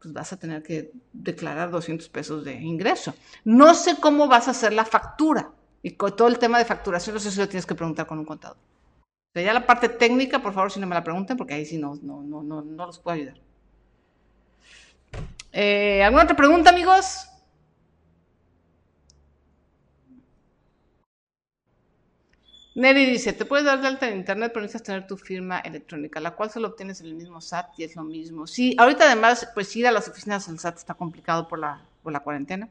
pues 0.00 0.14
vas 0.14 0.32
a 0.32 0.38
tener 0.38 0.62
que 0.62 0.92
declarar 1.12 1.70
200 1.70 2.08
pesos 2.08 2.44
de 2.44 2.54
ingreso. 2.54 3.14
No 3.44 3.74
sé 3.74 3.96
cómo 4.00 4.28
vas 4.28 4.48
a 4.48 4.52
hacer 4.52 4.72
la 4.72 4.84
factura. 4.84 5.52
Y 5.82 5.92
con 5.92 6.16
todo 6.16 6.28
el 6.28 6.38
tema 6.38 6.58
de 6.58 6.64
facturación, 6.64 7.14
no 7.14 7.20
sé 7.20 7.30
si 7.30 7.38
lo 7.38 7.48
tienes 7.48 7.66
que 7.66 7.74
preguntar 7.74 8.06
con 8.06 8.18
un 8.18 8.24
contador. 8.24 8.56
O 8.56 9.32
sea, 9.34 9.42
ya 9.42 9.52
la 9.52 9.66
parte 9.66 9.88
técnica, 9.88 10.40
por 10.40 10.52
favor, 10.52 10.72
si 10.72 10.80
no 10.80 10.86
me 10.86 10.94
la 10.94 11.04
pregunten, 11.04 11.36
porque 11.36 11.54
ahí 11.54 11.66
sí 11.66 11.78
no, 11.78 11.96
no, 12.02 12.22
no, 12.22 12.42
no, 12.42 12.62
no 12.62 12.86
los 12.86 12.98
puedo 12.98 13.16
ayudar. 13.16 13.40
Eh, 15.52 16.02
¿Alguna 16.04 16.24
otra 16.24 16.36
pregunta, 16.36 16.70
amigos? 16.70 17.26
Nelly 22.74 23.06
dice, 23.06 23.32
te 23.32 23.44
puedes 23.44 23.66
dar 23.66 23.80
de 23.82 23.88
alta 23.88 24.08
en 24.08 24.18
internet, 24.18 24.52
pero 24.52 24.62
necesitas 24.62 24.86
tener 24.86 25.06
tu 25.06 25.16
firma 25.16 25.58
electrónica, 25.60 26.20
la 26.20 26.30
cual 26.36 26.50
solo 26.50 26.68
obtienes 26.68 27.00
en 27.00 27.08
el 27.08 27.14
mismo 27.14 27.40
SAT 27.40 27.78
y 27.78 27.84
es 27.84 27.96
lo 27.96 28.04
mismo. 28.04 28.46
Sí, 28.46 28.74
ahorita 28.78 29.04
además, 29.04 29.48
pues 29.54 29.74
ir 29.76 29.86
a 29.86 29.92
las 29.92 30.08
oficinas 30.08 30.46
del 30.46 30.56
SAT 30.56 30.76
está 30.78 30.94
complicado 30.94 31.48
por 31.48 31.58
la, 31.58 31.80
por 32.02 32.12
la 32.12 32.20
cuarentena. 32.20 32.68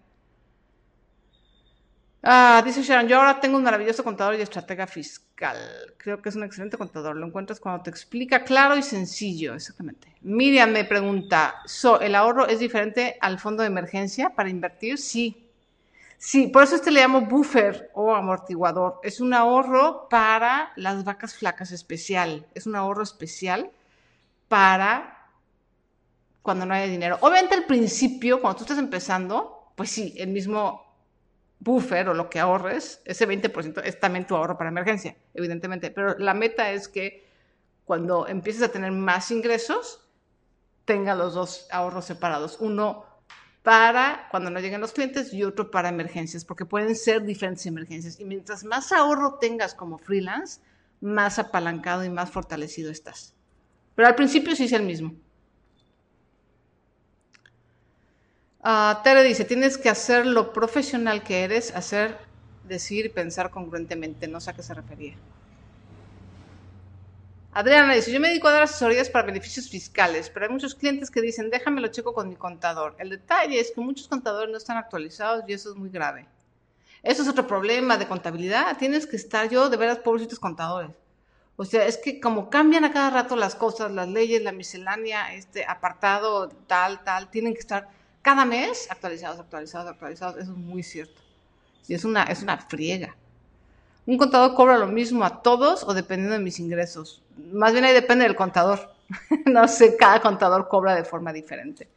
Ah, 2.29 2.61
dice 2.65 2.83
Sharon, 2.83 3.07
yo 3.07 3.19
ahora 3.19 3.39
tengo 3.39 3.55
un 3.55 3.63
maravilloso 3.63 4.03
contador 4.03 4.35
y 4.35 4.41
estratega 4.41 4.85
fiscal. 4.85 5.57
Creo 5.95 6.21
que 6.21 6.27
es 6.27 6.35
un 6.35 6.43
excelente 6.43 6.77
contador. 6.77 7.15
Lo 7.15 7.25
encuentras 7.25 7.61
cuando 7.61 7.83
te 7.83 7.89
explica 7.89 8.43
claro 8.43 8.75
y 8.75 8.83
sencillo, 8.83 9.53
exactamente. 9.53 10.13
Miriam 10.23 10.71
me 10.71 10.83
pregunta, 10.83 11.55
¿el 12.01 12.15
ahorro 12.15 12.45
es 12.45 12.59
diferente 12.59 13.17
al 13.21 13.39
fondo 13.39 13.63
de 13.63 13.67
emergencia 13.67 14.31
para 14.31 14.49
invertir? 14.49 14.97
Sí. 14.97 15.47
Sí, 16.17 16.47
por 16.47 16.63
eso 16.63 16.75
este 16.75 16.91
le 16.91 16.99
llamo 16.99 17.21
buffer 17.21 17.91
o 17.93 18.13
amortiguador. 18.13 18.99
Es 19.03 19.21
un 19.21 19.33
ahorro 19.33 20.09
para 20.09 20.73
las 20.75 21.05
vacas 21.05 21.33
flacas 21.33 21.71
especial. 21.71 22.45
Es 22.53 22.67
un 22.67 22.75
ahorro 22.75 23.03
especial 23.03 23.71
para 24.49 25.29
cuando 26.41 26.65
no 26.65 26.73
haya 26.73 26.87
dinero. 26.87 27.19
Obviamente 27.21 27.55
al 27.55 27.67
principio, 27.67 28.41
cuando 28.41 28.57
tú 28.57 28.63
estás 28.65 28.79
empezando, 28.79 29.71
pues 29.75 29.89
sí, 29.91 30.13
el 30.17 30.27
mismo 30.27 30.86
buffer 31.59 32.09
o 32.09 32.13
lo 32.13 32.29
que 32.29 32.39
ahorres, 32.39 33.01
ese 33.05 33.27
20% 33.27 33.81
es 33.83 33.99
también 33.99 34.27
tu 34.27 34.35
ahorro 34.35 34.57
para 34.57 34.69
emergencia, 34.69 35.17
evidentemente. 35.33 35.91
Pero 35.91 36.17
la 36.17 36.33
meta 36.33 36.71
es 36.71 36.87
que 36.87 37.27
cuando 37.85 38.27
empieces 38.27 38.63
a 38.63 38.71
tener 38.71 38.91
más 38.91 39.31
ingresos, 39.31 40.07
tenga 40.85 41.15
los 41.15 41.33
dos 41.33 41.67
ahorros 41.71 42.05
separados. 42.05 42.57
Uno 42.59 43.05
para 43.63 44.27
cuando 44.31 44.49
no 44.49 44.61
lleguen 44.61 44.79
los 44.79 44.93
clientes 44.93 45.33
y 45.33 45.43
otro 45.43 45.69
para 45.69 45.89
emergencias, 45.89 46.45
porque 46.45 46.65
pueden 46.65 46.95
ser 46.95 47.23
diferentes 47.23 47.65
emergencias. 47.65 48.19
Y 48.19 48.25
mientras 48.25 48.63
más 48.63 48.91
ahorro 48.91 49.39
tengas 49.39 49.73
como 49.73 49.97
freelance, 49.97 50.61
más 51.01 51.37
apalancado 51.37 52.03
y 52.05 52.09
más 52.09 52.31
fortalecido 52.31 52.91
estás. 52.91 53.35
Pero 53.95 54.07
al 54.07 54.15
principio 54.15 54.55
sí 54.55 54.65
es 54.65 54.73
el 54.73 54.83
mismo. 54.83 55.15
Uh, 58.67 59.01
Tere 59.01 59.23
dice, 59.23 59.45
tienes 59.45 59.77
que 59.77 59.87
hacer 59.87 60.25
lo 60.25 60.51
profesional 60.51 61.23
que 61.23 61.45
eres, 61.45 61.73
hacer, 61.73 62.17
decir 62.65 63.13
pensar 63.13 63.49
congruentemente. 63.49 64.27
No 64.27 64.41
sé 64.41 64.49
a 64.49 64.53
qué 64.53 64.61
se 64.61 64.73
refería. 64.73 65.15
Adriana 67.53 67.93
dice, 67.93 68.11
yo 68.11 68.19
me 68.19 68.27
dedico 68.27 68.49
a 68.49 68.51
dar 68.51 68.63
asesorías 68.63 69.09
para 69.09 69.25
beneficios 69.25 69.69
fiscales, 69.69 70.29
pero 70.29 70.47
hay 70.47 70.51
muchos 70.51 70.75
clientes 70.75 71.09
que 71.09 71.21
dicen, 71.21 71.49
déjame 71.49 71.89
checo 71.91 72.13
con 72.13 72.27
mi 72.27 72.35
contador. 72.35 72.93
El 72.99 73.11
detalle 73.11 73.57
es 73.57 73.71
que 73.71 73.79
muchos 73.79 74.09
contadores 74.09 74.51
no 74.51 74.57
están 74.57 74.75
actualizados 74.75 75.45
y 75.47 75.53
eso 75.53 75.69
es 75.69 75.77
muy 75.77 75.89
grave. 75.89 76.27
Eso 77.03 77.21
es 77.21 77.29
otro 77.29 77.47
problema 77.47 77.95
de 77.95 78.05
contabilidad. 78.05 78.77
Tienes 78.77 79.07
que 79.07 79.15
estar 79.15 79.49
yo, 79.49 79.69
de 79.69 79.77
veras, 79.77 79.99
pobrecitos 79.99 80.39
contadores. 80.39 80.91
O 81.55 81.63
sea, 81.63 81.85
es 81.85 81.95
que 81.97 82.19
como 82.19 82.49
cambian 82.49 82.83
a 82.83 82.91
cada 82.91 83.11
rato 83.11 83.37
las 83.37 83.55
cosas, 83.55 83.91
las 83.91 84.09
leyes, 84.09 84.43
la 84.43 84.51
miscelánea, 84.51 85.33
este 85.35 85.65
apartado, 85.65 86.49
tal, 86.67 87.05
tal, 87.05 87.31
tienen 87.31 87.53
que 87.53 87.61
estar 87.61 87.95
cada 88.27 88.43
mes 88.43 88.91
actualizados, 88.91 89.39
actualizados, 89.39 89.89
actualizados. 89.89 90.35
Eso 90.35 90.51
es 90.51 90.57
muy 90.57 90.83
cierto. 90.83 91.21
Y 91.87 91.93
es 91.93 92.03
una, 92.03 92.23
es 92.23 92.43
una 92.43 92.57
friega. 92.57 93.15
¿Un 94.05 94.17
contador 94.17 94.53
cobra 94.53 94.77
lo 94.77 94.87
mismo 94.87 95.23
a 95.23 95.41
todos 95.41 95.85
o 95.85 95.93
dependiendo 95.93 96.33
de 96.33 96.43
mis 96.43 96.59
ingresos? 96.59 97.23
Más 97.53 97.71
bien 97.71 97.85
ahí 97.85 97.93
depende 97.93 98.25
del 98.25 98.35
contador. 98.35 98.91
no 99.45 99.65
sé, 99.69 99.95
cada 99.95 100.19
contador 100.19 100.67
cobra 100.67 100.93
de 100.93 101.05
forma 101.05 101.31
diferente. 101.31 101.87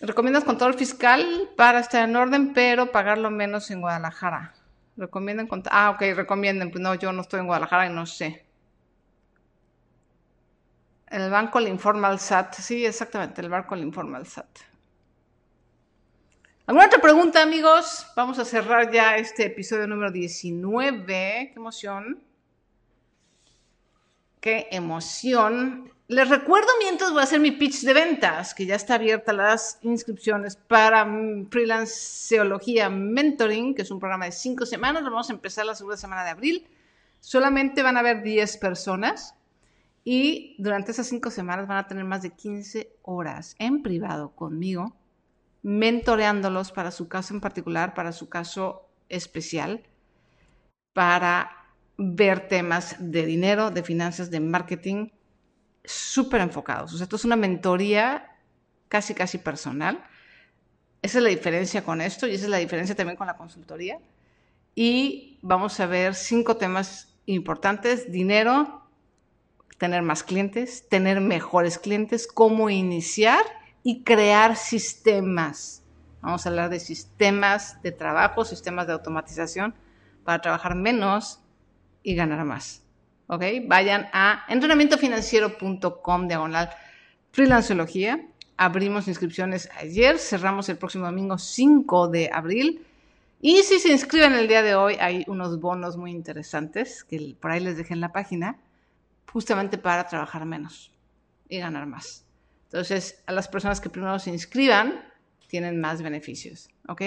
¿Recomiendas 0.00 0.42
contador 0.42 0.74
fiscal 0.74 1.48
para 1.54 1.78
estar 1.78 2.02
en 2.02 2.16
orden, 2.16 2.52
pero 2.52 2.90
pagarlo 2.90 3.30
menos 3.30 3.70
en 3.70 3.80
Guadalajara? 3.80 4.52
¿Recomiendan 4.96 5.46
contador? 5.46 5.78
Ah, 5.78 5.90
ok, 5.90 6.16
recomienden. 6.16 6.72
Pues 6.72 6.82
no, 6.82 6.92
yo 6.96 7.12
no 7.12 7.22
estoy 7.22 7.38
en 7.38 7.46
Guadalajara 7.46 7.86
y 7.86 7.90
no 7.90 8.04
sé. 8.04 8.44
El 11.16 11.30
banco 11.30 11.60
le 11.60 11.70
informa 11.70 12.08
al 12.08 12.20
SAT. 12.20 12.56
Sí, 12.56 12.84
exactamente, 12.84 13.40
el 13.40 13.48
banco 13.48 13.74
le 13.74 13.80
informa 13.80 14.18
al 14.18 14.26
SAT. 14.26 14.58
¿Alguna 16.66 16.88
otra 16.88 17.00
pregunta, 17.00 17.40
amigos? 17.40 18.06
Vamos 18.14 18.38
a 18.38 18.44
cerrar 18.44 18.92
ya 18.92 19.16
este 19.16 19.46
episodio 19.46 19.86
número 19.86 20.10
19. 20.12 21.06
¡Qué 21.06 21.52
emoción! 21.56 22.22
¡Qué 24.42 24.68
emoción! 24.70 25.90
Les 26.08 26.28
recuerdo 26.28 26.68
mientras 26.80 27.12
voy 27.12 27.20
a 27.20 27.24
hacer 27.24 27.40
mi 27.40 27.52
pitch 27.52 27.80
de 27.80 27.94
ventas, 27.94 28.52
que 28.52 28.66
ya 28.66 28.74
está 28.74 28.96
abierta 28.96 29.32
las 29.32 29.78
inscripciones 29.80 30.56
para 30.56 31.08
Freelanceología 31.50 32.90
Mentoring, 32.90 33.74
que 33.74 33.80
es 33.80 33.90
un 33.90 34.00
programa 34.00 34.26
de 34.26 34.32
cinco 34.32 34.66
semanas. 34.66 35.02
Lo 35.02 35.10
vamos 35.10 35.30
a 35.30 35.32
empezar 35.32 35.64
la 35.64 35.74
segunda 35.74 35.96
semana 35.96 36.24
de 36.24 36.30
abril. 36.30 36.68
Solamente 37.20 37.82
van 37.82 37.96
a 37.96 38.00
haber 38.00 38.22
10 38.22 38.58
personas. 38.58 39.35
Y 40.08 40.54
durante 40.58 40.92
esas 40.92 41.08
cinco 41.08 41.32
semanas 41.32 41.66
van 41.66 41.78
a 41.78 41.88
tener 41.88 42.04
más 42.04 42.22
de 42.22 42.30
15 42.30 42.96
horas 43.02 43.56
en 43.58 43.82
privado 43.82 44.30
conmigo, 44.36 44.94
mentoreándolos 45.64 46.70
para 46.70 46.92
su 46.92 47.08
caso 47.08 47.34
en 47.34 47.40
particular, 47.40 47.92
para 47.92 48.12
su 48.12 48.28
caso 48.28 48.88
especial, 49.08 49.82
para 50.92 51.50
ver 51.98 52.46
temas 52.46 52.94
de 53.00 53.26
dinero, 53.26 53.72
de 53.72 53.82
finanzas, 53.82 54.30
de 54.30 54.38
marketing, 54.38 55.08
súper 55.82 56.40
enfocados. 56.40 56.94
O 56.94 56.98
sea, 56.98 57.02
esto 57.02 57.16
es 57.16 57.24
una 57.24 57.34
mentoría 57.34 58.30
casi, 58.86 59.12
casi 59.12 59.38
personal. 59.38 60.04
Esa 61.02 61.18
es 61.18 61.24
la 61.24 61.30
diferencia 61.30 61.82
con 61.82 62.00
esto 62.00 62.28
y 62.28 62.36
esa 62.36 62.44
es 62.44 62.50
la 62.50 62.58
diferencia 62.58 62.94
también 62.94 63.16
con 63.16 63.26
la 63.26 63.36
consultoría. 63.36 63.98
Y 64.72 65.40
vamos 65.42 65.80
a 65.80 65.86
ver 65.86 66.14
cinco 66.14 66.56
temas 66.58 67.12
importantes, 67.26 68.12
dinero, 68.12 68.85
tener 69.78 70.02
más 70.02 70.22
clientes, 70.22 70.88
tener 70.88 71.20
mejores 71.20 71.78
clientes, 71.78 72.26
cómo 72.26 72.70
iniciar 72.70 73.44
y 73.82 74.02
crear 74.02 74.56
sistemas. 74.56 75.82
Vamos 76.20 76.44
a 76.44 76.48
hablar 76.48 76.70
de 76.70 76.80
sistemas 76.80 77.80
de 77.82 77.92
trabajo, 77.92 78.44
sistemas 78.44 78.86
de 78.86 78.94
automatización 78.94 79.74
para 80.24 80.40
trabajar 80.40 80.74
menos 80.74 81.40
y 82.02 82.14
ganar 82.14 82.44
más. 82.44 82.82
¿Ok? 83.28 83.42
Vayan 83.66 84.08
a 84.12 84.44
entrenamientofinanciero.com 84.48 86.28
diagonal 86.28 86.70
freelanceología. 87.32 88.26
Abrimos 88.56 89.08
inscripciones 89.08 89.68
ayer, 89.78 90.18
cerramos 90.18 90.68
el 90.68 90.78
próximo 90.78 91.06
domingo 91.06 91.38
5 91.38 92.08
de 92.08 92.30
abril. 92.32 92.84
Y 93.40 93.62
si 93.62 93.78
se 93.78 93.92
inscriben 93.92 94.32
el 94.32 94.48
día 94.48 94.62
de 94.62 94.74
hoy, 94.74 94.96
hay 94.98 95.24
unos 95.28 95.60
bonos 95.60 95.96
muy 95.96 96.10
interesantes 96.10 97.04
que 97.04 97.36
por 97.38 97.50
ahí 97.50 97.60
les 97.60 97.76
dejé 97.76 97.92
en 97.92 98.00
la 98.00 98.12
página 98.12 98.56
justamente 99.32 99.78
para 99.78 100.06
trabajar 100.06 100.44
menos 100.44 100.92
y 101.48 101.58
ganar 101.58 101.86
más. 101.86 102.26
Entonces, 102.64 103.22
a 103.26 103.32
las 103.32 103.48
personas 103.48 103.80
que 103.80 103.88
primero 103.88 104.18
se 104.18 104.28
inscriban, 104.30 105.02
tienen 105.48 105.80
más 105.80 106.02
beneficios, 106.02 106.68
¿ok? 106.88 107.02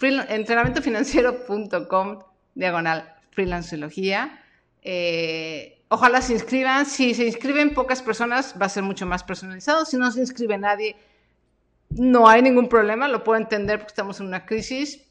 Entrenamientofinanciero.com, 0.00 2.18
diagonal, 2.54 3.14
freelanceología. 3.30 4.42
Eh, 4.82 5.82
ojalá 5.88 6.20
se 6.20 6.34
inscriban. 6.34 6.84
Si 6.84 7.14
se 7.14 7.24
inscriben 7.26 7.72
pocas 7.74 8.02
personas, 8.02 8.54
va 8.60 8.66
a 8.66 8.68
ser 8.68 8.82
mucho 8.82 9.06
más 9.06 9.24
personalizado. 9.24 9.86
Si 9.86 9.96
no 9.96 10.10
se 10.10 10.20
inscribe 10.20 10.58
nadie, 10.58 10.96
no 11.90 12.28
hay 12.28 12.42
ningún 12.42 12.68
problema. 12.68 13.08
Lo 13.08 13.24
puedo 13.24 13.40
entender 13.40 13.78
porque 13.78 13.92
estamos 13.92 14.20
en 14.20 14.26
una 14.26 14.44
crisis, 14.44 15.02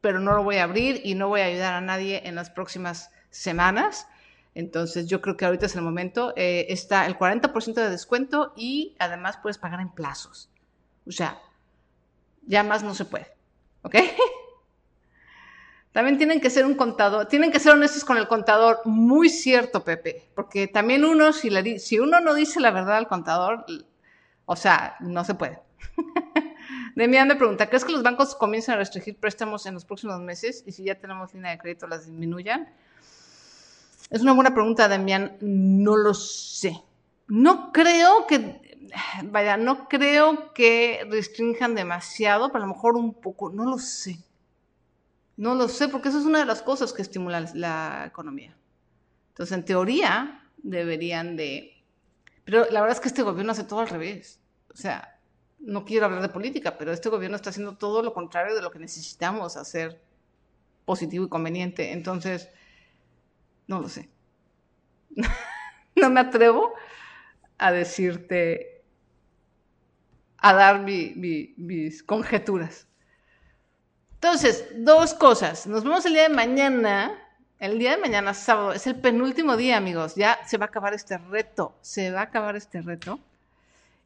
pero 0.00 0.20
no 0.20 0.34
lo 0.34 0.42
voy 0.42 0.56
a 0.56 0.64
abrir 0.64 1.02
y 1.04 1.14
no 1.14 1.28
voy 1.28 1.42
a 1.42 1.46
ayudar 1.46 1.74
a 1.74 1.82
nadie 1.82 2.22
en 2.24 2.34
las 2.34 2.50
próximas 2.50 3.10
semanas. 3.30 4.08
Entonces 4.54 5.06
yo 5.06 5.20
creo 5.20 5.36
que 5.36 5.44
ahorita 5.44 5.66
es 5.66 5.76
el 5.76 5.82
momento. 5.82 6.32
Eh, 6.36 6.66
está 6.68 7.06
el 7.06 7.16
40% 7.16 7.74
de 7.74 7.90
descuento 7.90 8.52
y 8.56 8.96
además 8.98 9.38
puedes 9.42 9.58
pagar 9.58 9.80
en 9.80 9.90
plazos. 9.90 10.50
O 11.06 11.12
sea, 11.12 11.38
ya 12.46 12.62
más 12.62 12.82
no 12.82 12.94
se 12.94 13.04
puede. 13.04 13.28
¿Ok? 13.82 13.96
También 15.92 16.18
tienen 16.18 16.40
que 16.40 16.50
ser 16.50 16.66
un 16.66 16.74
contador, 16.74 17.26
tienen 17.26 17.50
que 17.50 17.58
ser 17.58 17.72
honestos 17.72 18.04
con 18.04 18.16
el 18.16 18.28
contador. 18.28 18.80
Muy 18.84 19.28
cierto, 19.28 19.82
Pepe. 19.82 20.30
Porque 20.36 20.68
también 20.68 21.04
uno, 21.04 21.32
si, 21.32 21.50
si 21.80 21.98
uno 21.98 22.20
no 22.20 22.32
dice 22.32 22.60
la 22.60 22.70
verdad 22.70 22.96
al 22.96 23.08
contador, 23.08 23.66
o 24.46 24.54
sea, 24.54 24.94
no 25.00 25.24
se 25.24 25.34
puede. 25.34 25.58
Demian 26.94 27.26
me 27.26 27.34
pregunta, 27.34 27.66
¿crees 27.66 27.84
que 27.84 27.90
los 27.92 28.04
bancos 28.04 28.36
comienzan 28.36 28.76
a 28.76 28.78
restringir 28.78 29.18
préstamos 29.18 29.66
en 29.66 29.74
los 29.74 29.84
próximos 29.84 30.20
meses 30.20 30.62
y 30.64 30.72
si 30.72 30.84
ya 30.84 30.94
tenemos 30.94 31.34
línea 31.34 31.52
de 31.52 31.58
crédito 31.58 31.88
las 31.88 32.06
disminuyan? 32.06 32.68
Es 34.10 34.22
una 34.22 34.32
buena 34.32 34.52
pregunta, 34.52 34.88
Damián. 34.88 35.36
No 35.40 35.96
lo 35.96 36.14
sé. 36.14 36.82
No 37.28 37.70
creo 37.72 38.26
que, 38.26 38.88
vaya, 39.24 39.56
no 39.56 39.88
creo 39.88 40.52
que 40.52 41.06
restrinjan 41.08 41.76
demasiado, 41.76 42.50
pero 42.50 42.64
a 42.64 42.66
lo 42.66 42.74
mejor 42.74 42.96
un 42.96 43.14
poco, 43.14 43.50
no 43.50 43.64
lo 43.64 43.78
sé. 43.78 44.18
No 45.36 45.54
lo 45.54 45.68
sé, 45.68 45.88
porque 45.88 46.08
eso 46.08 46.18
es 46.18 46.26
una 46.26 46.40
de 46.40 46.44
las 46.44 46.60
cosas 46.60 46.92
que 46.92 47.02
estimula 47.02 47.48
la 47.54 48.04
economía. 48.06 48.56
Entonces, 49.28 49.56
en 49.56 49.64
teoría, 49.64 50.44
deberían 50.58 51.36
de... 51.36 51.82
Pero 52.44 52.66
la 52.70 52.80
verdad 52.80 52.96
es 52.96 53.00
que 53.00 53.08
este 53.08 53.22
gobierno 53.22 53.52
hace 53.52 53.64
todo 53.64 53.78
al 53.78 53.88
revés. 53.88 54.40
O 54.74 54.76
sea, 54.76 55.20
no 55.60 55.84
quiero 55.84 56.06
hablar 56.06 56.22
de 56.22 56.28
política, 56.28 56.76
pero 56.76 56.92
este 56.92 57.08
gobierno 57.08 57.36
está 57.36 57.50
haciendo 57.50 57.76
todo 57.76 58.02
lo 58.02 58.12
contrario 58.12 58.56
de 58.56 58.62
lo 58.62 58.72
que 58.72 58.80
necesitamos 58.80 59.56
hacer 59.56 60.02
positivo 60.84 61.24
y 61.24 61.28
conveniente. 61.28 61.92
Entonces, 61.92 62.50
no 63.70 63.80
lo 63.80 63.88
sé. 63.88 64.10
no 65.96 66.10
me 66.10 66.20
atrevo 66.20 66.74
a 67.56 67.70
decirte, 67.70 68.82
a 70.38 70.52
dar 70.52 70.80
mis 70.80 72.02
conjeturas. 72.02 72.88
Entonces, 74.14 74.66
dos 74.76 75.14
cosas. 75.14 75.68
Nos 75.68 75.84
vemos 75.84 76.04
el 76.04 76.14
día 76.14 76.24
de 76.24 76.34
mañana. 76.34 77.16
El 77.60 77.78
día 77.78 77.92
de 77.92 77.98
mañana, 77.98 78.34
sábado, 78.34 78.72
es 78.72 78.86
el 78.86 78.96
penúltimo 78.96 79.56
día, 79.56 79.76
amigos. 79.76 80.16
Ya 80.16 80.40
se 80.46 80.58
va 80.58 80.64
a 80.64 80.68
acabar 80.68 80.92
este 80.92 81.18
reto. 81.18 81.76
Se 81.80 82.10
va 82.10 82.20
a 82.20 82.24
acabar 82.24 82.56
este 82.56 82.82
reto. 82.82 83.20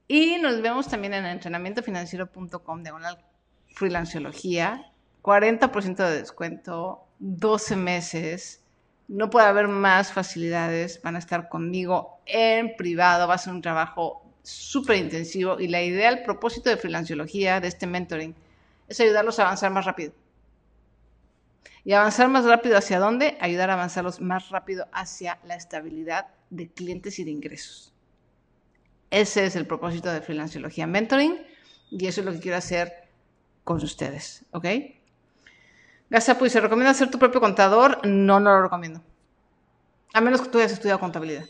Y 0.07 0.37
nos 0.39 0.61
vemos 0.61 0.89
también 0.89 1.15
en 1.15 1.25
entrenamientofinanciero.com 1.25 2.83
de 2.83 2.93
una 2.93 3.17
freelanciología. 3.73 4.93
40% 5.23 5.97
de 5.97 6.19
descuento, 6.19 7.07
12 7.19 7.77
meses. 7.77 8.64
No 9.09 9.31
puede 9.31 9.47
haber 9.47 9.69
más 9.69 10.13
facilidades. 10.13 11.01
Van 11.03 11.17
a 11.17 11.19
estar 11.19 11.49
conmigo 11.49 12.21
en 12.27 12.77
privado. 12.77 13.29
Va 13.29 13.35
a 13.35 13.39
ser 13.39 13.53
un 13.53 13.63
trabajo 13.63 14.23
súper 14.43 14.97
intensivo. 14.97 15.61
Y 15.61 15.69
la 15.69 15.83
idea, 15.83 16.09
el 16.09 16.23
propósito 16.23 16.71
de 16.71 16.77
freelanciología, 16.77 17.61
de 17.61 17.69
este 17.69 17.87
mentoring, 17.87 18.35
es 18.89 19.01
ayudarlos 19.01 19.39
a 19.39 19.43
avanzar 19.43 19.71
más 19.71 19.85
rápido. 19.85 20.13
Y 21.85 21.93
avanzar 21.93 22.29
más 22.29 22.45
rápido 22.45 22.79
hacia 22.79 22.99
dónde? 22.99 23.37
Ayudar 23.41 23.71
a 23.71 23.75
avanzarlos 23.75 24.21
más 24.21 24.49
rápido 24.49 24.87
hacia 24.93 25.39
la 25.45 25.55
estabilidad 25.55 26.29
de 26.49 26.69
clientes 26.71 27.19
y 27.19 27.25
de 27.25 27.31
ingresos. 27.31 27.93
Ese 29.11 29.45
es 29.45 29.55
el 29.55 29.67
propósito 29.67 30.11
de 30.11 30.23
Freelanciología 30.23 30.87
Mentoring 30.87 31.39
y 31.91 32.07
eso 32.07 32.21
es 32.21 32.27
lo 32.27 32.33
que 32.33 32.41
quiero 32.41 32.57
hacer 32.57 32.93
con 33.63 33.77
ustedes, 33.83 34.45
¿ok? 34.51 34.67
Gazapu, 36.15 36.49
¿se 36.49 36.61
recomienda 36.61 36.95
ser 36.95 37.11
tu 37.11 37.19
propio 37.19 37.41
contador? 37.41 37.99
No, 38.07 38.39
no 38.39 38.51
lo 38.51 38.63
recomiendo. 38.63 39.03
A 40.13 40.21
menos 40.21 40.43
que 40.43 40.49
tú 40.49 40.59
hayas 40.59 40.71
estudiado 40.71 41.01
contabilidad. 41.01 41.45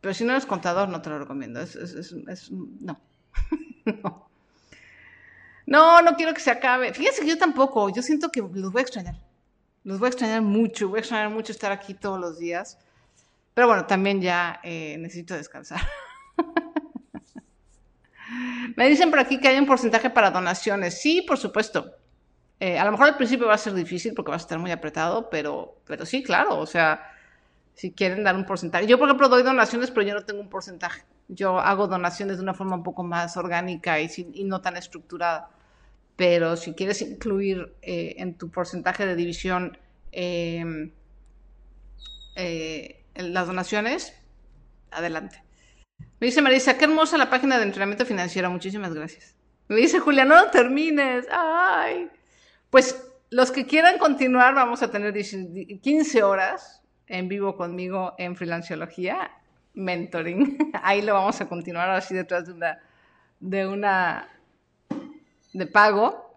Pero 0.00 0.14
si 0.14 0.24
no 0.24 0.32
eres 0.32 0.46
contador, 0.46 0.88
no 0.88 1.00
te 1.00 1.10
lo 1.10 1.20
recomiendo. 1.20 1.60
Es, 1.60 2.50
no. 2.50 3.00
no. 3.84 4.28
No, 5.64 6.02
no 6.02 6.16
quiero 6.16 6.34
que 6.34 6.40
se 6.40 6.50
acabe. 6.50 6.92
Fíjense 6.92 7.20
que 7.20 7.28
yo 7.28 7.38
tampoco. 7.38 7.88
Yo 7.90 8.02
siento 8.02 8.32
que 8.32 8.40
los 8.40 8.72
voy 8.72 8.80
a 8.80 8.82
extrañar. 8.82 9.14
Los 9.84 10.00
voy 10.00 10.06
a 10.06 10.10
extrañar 10.10 10.42
mucho. 10.42 10.88
Voy 10.88 10.96
a 10.96 11.00
extrañar 11.02 11.30
mucho 11.30 11.52
estar 11.52 11.70
aquí 11.70 11.94
todos 11.94 12.18
los 12.18 12.36
días. 12.36 12.78
Pero 13.54 13.68
bueno, 13.68 13.86
también 13.86 14.20
ya 14.20 14.58
eh, 14.64 14.96
necesito 14.98 15.34
descansar. 15.34 15.82
Me 18.76 18.88
dicen 18.88 19.10
por 19.10 19.20
aquí 19.20 19.38
que 19.38 19.46
hay 19.46 19.58
un 19.60 19.66
porcentaje 19.66 20.10
para 20.10 20.32
donaciones. 20.32 21.00
Sí, 21.00 21.22
por 21.22 21.38
supuesto. 21.38 21.94
Eh, 22.60 22.78
a 22.78 22.84
lo 22.84 22.92
mejor 22.92 23.08
al 23.08 23.16
principio 23.16 23.46
va 23.46 23.54
a 23.54 23.58
ser 23.58 23.74
difícil 23.74 24.14
porque 24.14 24.30
va 24.30 24.36
a 24.36 24.38
estar 24.40 24.58
muy 24.58 24.72
apretado, 24.72 25.30
pero, 25.30 25.76
pero 25.86 26.04
sí, 26.04 26.22
claro. 26.22 26.58
O 26.58 26.66
sea, 26.66 27.12
si 27.74 27.92
quieren 27.92 28.24
dar 28.24 28.34
un 28.34 28.44
porcentaje. 28.44 28.86
Yo, 28.86 28.98
por 28.98 29.08
ejemplo, 29.08 29.28
doy 29.28 29.42
donaciones, 29.42 29.90
pero 29.90 30.06
yo 30.06 30.14
no 30.14 30.24
tengo 30.24 30.40
un 30.40 30.48
porcentaje. 30.48 31.02
Yo 31.28 31.60
hago 31.60 31.86
donaciones 31.86 32.38
de 32.38 32.42
una 32.42 32.54
forma 32.54 32.74
un 32.76 32.82
poco 32.82 33.04
más 33.04 33.36
orgánica 33.36 34.00
y, 34.00 34.10
y 34.34 34.44
no 34.44 34.60
tan 34.60 34.76
estructurada. 34.76 35.50
Pero 36.16 36.56
si 36.56 36.74
quieres 36.74 37.00
incluir 37.00 37.76
eh, 37.80 38.16
en 38.18 38.34
tu 38.34 38.50
porcentaje 38.50 39.06
de 39.06 39.14
división 39.14 39.78
em, 40.10 40.90
eh, 42.34 43.04
las 43.14 43.46
donaciones, 43.46 44.14
adelante. 44.90 45.44
Me 46.18 46.26
dice 46.26 46.42
Marisa, 46.42 46.76
qué 46.76 46.86
hermosa 46.86 47.18
la 47.18 47.30
página 47.30 47.58
de 47.58 47.62
entrenamiento 47.62 48.04
financiero. 48.04 48.50
Muchísimas 48.50 48.92
gracias. 48.92 49.36
Me 49.68 49.76
dice 49.76 50.00
Julia, 50.00 50.24
no 50.24 50.50
termines. 50.50 51.26
Ay. 51.30 52.10
Pues 52.70 53.04
los 53.30 53.50
que 53.50 53.66
quieran 53.66 53.98
continuar, 53.98 54.54
vamos 54.54 54.82
a 54.82 54.90
tener 54.90 55.14
15 55.14 56.22
horas 56.22 56.82
en 57.06 57.28
vivo 57.28 57.56
conmigo 57.56 58.14
en 58.18 58.36
Freelanciología, 58.36 59.30
mentoring. 59.74 60.72
Ahí 60.82 61.02
lo 61.02 61.14
vamos 61.14 61.40
a 61.40 61.48
continuar 61.48 61.90
así 61.90 62.14
detrás 62.14 62.44
de 63.40 63.66
una, 63.66 64.28
de 65.52 65.66
pago, 65.66 66.36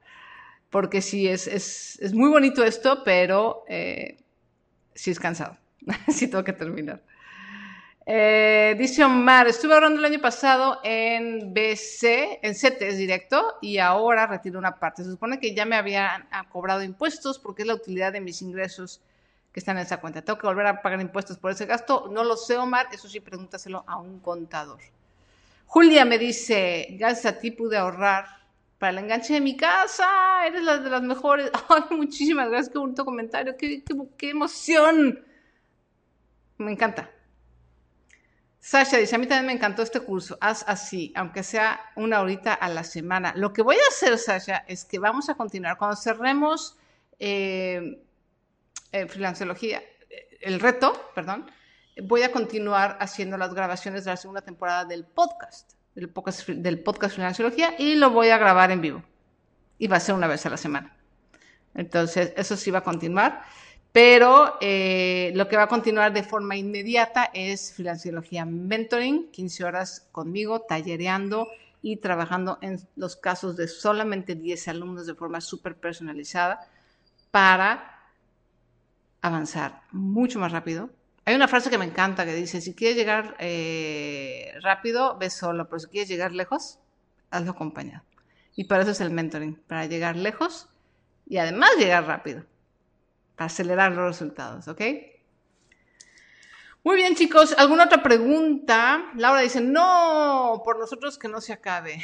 porque 0.69 1.01
sí, 1.01 1.27
es, 1.27 1.47
es, 1.47 2.13
muy 2.13 2.29
bonito 2.29 2.63
esto, 2.63 3.03
pero 3.03 3.63
eh, 3.67 4.17
sí 4.93 5.11
es 5.11 5.19
cansado. 5.19 5.57
sí 6.07 6.27
tengo 6.27 6.43
que 6.43 6.53
terminar. 6.53 7.01
Eh, 8.06 8.76
dice 8.80 9.04
Omar, 9.04 9.47
estuve 9.47 9.74
ahorrando 9.76 9.99
el 9.99 10.06
año 10.06 10.20
pasado 10.20 10.80
en 10.84 11.54
BC, 11.54 12.39
en 12.41 12.56
CETES 12.56 12.97
directo, 12.97 13.58
y 13.62 13.78
ahora 13.78 14.28
retiro 14.28 14.58
una 14.58 14.80
parte. 14.80 15.04
Se 15.04 15.12
supone 15.12 15.39
que 15.39 15.54
ya 15.54 15.66
me 15.66 15.76
habían 15.76 16.28
cobrado 16.49 16.84
impuestos 16.84 17.38
porque 17.38 17.62
es 17.62 17.68
la 17.68 17.76
utilidad 17.76 18.12
de 18.12 18.22
mis 18.22 18.41
ingresos 18.41 19.02
que 19.54 19.60
están 19.60 19.78
en 19.78 19.84
esa 19.84 20.02
cuenta. 20.02 20.22
¿Tengo 20.22 20.39
que 20.39 20.47
volver 20.47 20.66
a 20.68 20.82
pagar 20.82 20.99
impuestos 21.02 21.38
por 21.38 21.52
ese 21.52 21.66
gasto? 21.66 22.10
No 22.12 22.24
lo 22.24 22.38
sé, 22.38 22.58
Omar. 22.58 22.88
Eso 22.91 23.08
sí, 23.08 23.20
pregúntaselo 23.20 23.84
a 23.86 23.97
un 23.97 24.20
contador. 24.20 24.80
Julia 25.68 26.04
me 26.04 26.18
dice, 26.18 26.88
gracias 26.91 27.34
a 27.34 27.39
ti 27.39 27.52
pude 27.52 27.78
ahorrar 27.78 28.26
para 28.80 28.91
el 28.91 28.97
enganche 28.97 29.34
de 29.36 29.41
mi 29.41 29.56
casa. 29.56 30.45
Eres 30.47 30.64
la 30.64 30.78
de 30.80 30.89
las 30.89 31.04
mejores. 31.04 31.52
Ay, 31.70 31.95
muchísimas 31.95 32.49
gracias. 32.49 32.74
Qué 32.74 32.80
bonito 32.80 33.06
comentario. 33.06 33.56
qué 33.58 34.30
emoción. 34.30 35.24
Me 36.58 36.72
encanta. 36.72 37.10
Sasha 38.64 38.97
dice, 38.97 39.16
a 39.16 39.18
mí 39.18 39.26
también 39.26 39.47
me 39.47 39.53
encantó 39.53 39.82
este 39.82 40.01
curso, 40.01 40.38
haz 40.39 40.64
así, 40.68 41.12
aunque 41.16 41.41
sea 41.41 41.82
una 41.95 42.22
horita 42.22 42.53
a 42.53 42.70
la 42.70 42.84
semana. 42.84 43.34
Lo 43.36 43.53
que 43.53 43.64
voy 43.64 43.76
a 43.76 43.89
hacer, 43.89 44.20
Sasha, 44.20 44.64
es 44.68 44.86
que 44.86 44.99
vamos 44.99 45.30
a 45.30 45.34
continuar. 45.34 45.80
Cuando 45.80 45.97
cerremos 45.97 46.78
eh, 47.18 48.03
eh, 48.91 49.07
el 50.41 50.59
reto, 50.59 51.12
perdón, 51.16 51.49
voy 52.03 52.22
a 52.22 52.32
continuar 52.32 52.97
haciendo 52.99 53.36
las 53.36 53.51
grabaciones 53.51 54.05
de 54.05 54.12
la 54.12 54.18
segunda 54.18 54.41
temporada 54.41 54.86
del 54.86 55.05
podcast, 55.05 55.74
del 55.95 56.09
podcast, 56.09 56.47
del 56.47 56.84
podcast 56.84 57.18
y 57.80 57.95
lo 57.95 58.12
voy 58.12 58.30
a 58.30 58.38
grabar 58.38 58.70
en 58.70 58.82
vivo. 58.82 59.03
Y 59.80 59.88
va 59.88 59.97
a 59.97 59.99
ser 59.99 60.14
una 60.14 60.28
vez 60.28 60.45
a 60.45 60.51
la 60.51 60.57
semana. 60.57 60.95
Entonces, 61.74 62.32
eso 62.38 62.55
sí 62.55 62.70
va 62.70 62.80
a 62.80 62.84
continuar. 62.84 63.43
Pero 63.91 64.57
eh, 64.61 65.31
lo 65.35 65.49
que 65.49 65.57
va 65.57 65.63
a 65.63 65.67
continuar 65.67 66.13
de 66.13 66.23
forma 66.23 66.55
inmediata 66.55 67.29
es 67.33 67.73
Financiología 67.73 68.45
Mentoring, 68.45 69.29
15 69.31 69.65
horas 69.65 70.07
conmigo, 70.13 70.61
tallereando 70.61 71.49
y 71.81 71.97
trabajando 71.97 72.57
en 72.61 72.79
los 72.95 73.17
casos 73.17 73.57
de 73.57 73.67
solamente 73.67 74.35
10 74.35 74.69
alumnos 74.69 75.07
de 75.07 75.15
forma 75.15 75.41
súper 75.41 75.75
personalizada 75.75 76.61
para 77.31 77.99
avanzar 79.21 79.81
mucho 79.91 80.39
más 80.39 80.53
rápido. 80.53 80.89
Hay 81.25 81.35
una 81.35 81.49
frase 81.49 81.69
que 81.69 81.77
me 81.77 81.85
encanta 81.85 82.25
que 82.25 82.33
dice, 82.33 82.61
si 82.61 82.73
quieres 82.73 82.95
llegar 82.95 83.35
eh, 83.39 84.53
rápido, 84.61 85.17
ve 85.17 85.29
solo, 85.29 85.67
pero 85.67 85.79
si 85.79 85.87
quieres 85.87 86.09
llegar 86.09 86.31
lejos, 86.31 86.79
hazlo 87.29 87.51
acompañado. 87.51 88.03
Y 88.55 88.65
para 88.65 88.83
eso 88.83 88.91
es 88.91 89.01
el 89.01 89.11
mentoring, 89.11 89.55
para 89.67 89.85
llegar 89.85 90.15
lejos 90.15 90.69
y 91.27 91.37
además 91.37 91.71
llegar 91.77 92.05
rápido 92.05 92.45
acelerar 93.38 93.91
los 93.93 94.05
resultados, 94.05 94.67
¿ok? 94.67 94.82
Muy 96.84 96.95
bien, 96.95 97.15
chicos. 97.15 97.53
¿Alguna 97.59 97.86
otra 97.86 98.01
pregunta? 98.01 99.11
Laura 99.15 99.41
dice, 99.41 99.61
no, 99.61 100.63
por 100.65 100.79
nosotros 100.79 101.19
que 101.19 101.27
no 101.27 101.39
se 101.39 101.53
acabe. 101.53 102.03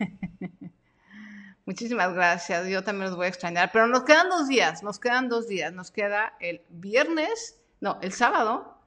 Muchísimas 1.64 2.12
gracias. 2.12 2.66
Yo 2.68 2.82
también 2.82 3.10
los 3.10 3.16
voy 3.16 3.26
a 3.26 3.28
extrañar. 3.28 3.70
Pero 3.72 3.86
nos 3.86 4.02
quedan 4.02 4.28
dos 4.28 4.48
días, 4.48 4.82
nos 4.82 4.98
quedan 4.98 5.28
dos 5.28 5.46
días. 5.46 5.72
Nos 5.72 5.92
queda 5.92 6.34
el 6.40 6.62
viernes, 6.70 7.60
no, 7.80 7.98
el 8.02 8.12
sábado 8.12 8.78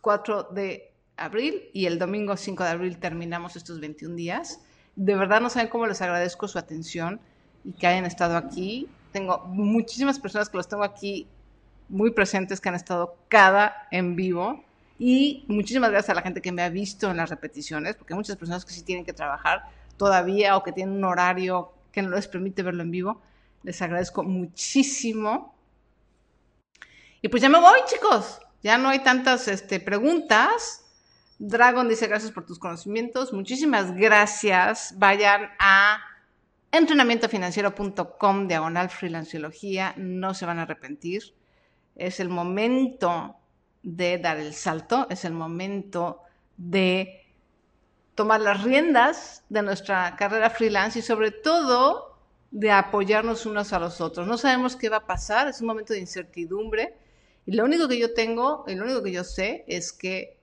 4 0.00 0.44
de 0.44 0.94
abril 1.18 1.70
y 1.74 1.86
el 1.86 1.98
domingo 1.98 2.36
5 2.36 2.62
de 2.64 2.70
abril 2.70 2.98
terminamos 2.98 3.56
estos 3.56 3.80
21 3.80 4.14
días. 4.14 4.60
De 4.94 5.14
verdad 5.14 5.42
no 5.42 5.50
saben 5.50 5.68
cómo 5.68 5.86
les 5.86 6.00
agradezco 6.00 6.48
su 6.48 6.58
atención 6.58 7.20
y 7.64 7.72
que 7.72 7.86
hayan 7.86 8.06
estado 8.06 8.36
aquí. 8.36 8.88
Tengo 9.12 9.44
muchísimas 9.46 10.18
personas 10.18 10.48
que 10.48 10.56
los 10.56 10.68
tengo 10.68 10.84
aquí 10.84 11.28
muy 11.88 12.10
presentes 12.10 12.60
que 12.60 12.68
han 12.68 12.74
estado 12.74 13.16
cada 13.28 13.88
en 13.90 14.16
vivo. 14.16 14.64
Y 14.98 15.44
muchísimas 15.48 15.90
gracias 15.90 16.10
a 16.10 16.14
la 16.14 16.22
gente 16.22 16.40
que 16.40 16.52
me 16.52 16.62
ha 16.62 16.70
visto 16.70 17.10
en 17.10 17.16
las 17.16 17.28
repeticiones, 17.28 17.96
porque 17.96 18.14
hay 18.14 18.16
muchas 18.16 18.36
personas 18.36 18.64
que 18.64 18.72
sí 18.72 18.82
tienen 18.82 19.04
que 19.04 19.12
trabajar 19.12 19.64
todavía 19.96 20.56
o 20.56 20.62
que 20.62 20.72
tienen 20.72 20.96
un 20.96 21.04
horario 21.04 21.72
que 21.92 22.02
no 22.02 22.10
les 22.10 22.28
permite 22.28 22.62
verlo 22.62 22.82
en 22.82 22.90
vivo. 22.90 23.20
Les 23.62 23.80
agradezco 23.82 24.22
muchísimo. 24.22 25.54
Y 27.20 27.28
pues 27.28 27.42
ya 27.42 27.48
me 27.48 27.60
voy, 27.60 27.78
chicos. 27.86 28.40
Ya 28.62 28.78
no 28.78 28.88
hay 28.88 29.00
tantas 29.00 29.48
este, 29.48 29.80
preguntas. 29.80 30.82
Dragon 31.38 31.88
dice 31.88 32.06
gracias 32.06 32.32
por 32.32 32.46
tus 32.46 32.58
conocimientos. 32.58 33.32
Muchísimas 33.32 33.94
gracias. 33.94 34.94
Vayan 34.96 35.50
a 35.58 35.98
entrenamientofinanciero.com 36.72 38.48
diagonal 38.48 38.88
freelanciología. 38.88 39.94
No 39.96 40.32
se 40.34 40.46
van 40.46 40.58
a 40.58 40.62
arrepentir 40.62 41.34
es 41.96 42.20
el 42.20 42.28
momento 42.28 43.36
de 43.82 44.18
dar 44.18 44.38
el 44.38 44.54
salto, 44.54 45.06
es 45.10 45.24
el 45.24 45.32
momento 45.32 46.22
de 46.56 47.24
tomar 48.14 48.40
las 48.40 48.62
riendas 48.62 49.44
de 49.48 49.62
nuestra 49.62 50.16
carrera 50.16 50.50
freelance 50.50 50.98
y 50.98 51.02
sobre 51.02 51.30
todo 51.30 52.16
de 52.50 52.70
apoyarnos 52.70 53.46
unos 53.46 53.72
a 53.72 53.78
los 53.78 54.00
otros. 54.00 54.26
No 54.26 54.38
sabemos 54.38 54.76
qué 54.76 54.88
va 54.88 54.98
a 54.98 55.06
pasar, 55.06 55.48
es 55.48 55.60
un 55.60 55.66
momento 55.66 55.92
de 55.92 56.00
incertidumbre 56.00 56.94
y 57.46 57.52
lo 57.52 57.64
único 57.64 57.86
que 57.88 57.98
yo 57.98 58.12
tengo, 58.12 58.64
y 58.66 58.74
lo 58.74 58.84
único 58.84 59.02
que 59.02 59.12
yo 59.12 59.24
sé 59.24 59.64
es 59.68 59.92
que 59.92 60.36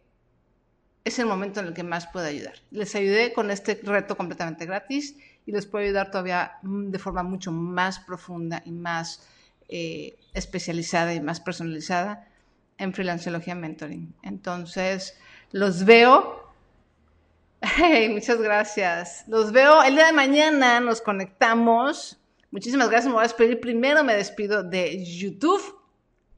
es 1.03 1.19
el 1.19 1.25
momento 1.25 1.59
en 1.59 1.67
el 1.67 1.73
que 1.73 1.83
más 1.83 2.07
puedo 2.07 2.25
ayudar. 2.25 2.53
Les 2.71 2.95
ayudé 2.95 3.33
con 3.33 3.51
este 3.51 3.79
reto 3.83 4.15
completamente 4.15 4.65
gratis 4.65 5.17
y 5.45 5.51
les 5.51 5.65
puedo 5.65 5.83
ayudar 5.83 6.11
todavía 6.11 6.53
de 6.61 6.99
forma 6.99 7.23
mucho 7.23 7.51
más 7.51 7.99
profunda 7.99 8.61
y 8.65 8.71
más 8.71 9.27
eh, 9.67 10.17
especializada 10.33 11.13
y 11.13 11.21
más 11.21 11.39
personalizada 11.39 12.27
en 12.77 12.93
Freelanceología 12.93 13.55
Mentoring. 13.55 14.13
Entonces, 14.23 15.17
los 15.51 15.85
veo. 15.85 16.51
muchas 18.09 18.41
gracias. 18.41 19.23
Los 19.27 19.51
veo 19.51 19.83
el 19.83 19.95
día 19.95 20.07
de 20.07 20.13
mañana, 20.13 20.79
nos 20.79 21.01
conectamos. 21.01 22.19
Muchísimas 22.51 22.89
gracias. 22.89 23.07
Me 23.07 23.13
voy 23.13 23.21
a 23.21 23.27
despedir. 23.27 23.59
Primero 23.59 24.03
me 24.03 24.15
despido 24.15 24.63
de 24.63 25.03
YouTube 25.03 25.83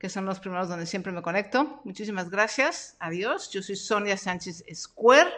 que 0.06 0.10
son 0.10 0.26
los 0.26 0.40
primeros 0.40 0.70
donde 0.70 0.86
siempre 0.86 1.12
me 1.12 1.22
conecto. 1.22 1.82
Muchísimas 1.84 2.30
gracias. 2.30 2.96
Adiós. 3.00 3.50
Yo 3.50 3.64
soy 3.64 3.76
Sonia 3.76 4.18
Sánchez 4.18 4.64
Square. 4.74 5.32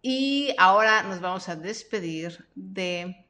Y 0.00 0.54
ahora 0.58 1.02
nos 1.02 1.20
vamos 1.20 1.48
a 1.48 1.56
despedir 1.56 2.46
de 2.54 3.26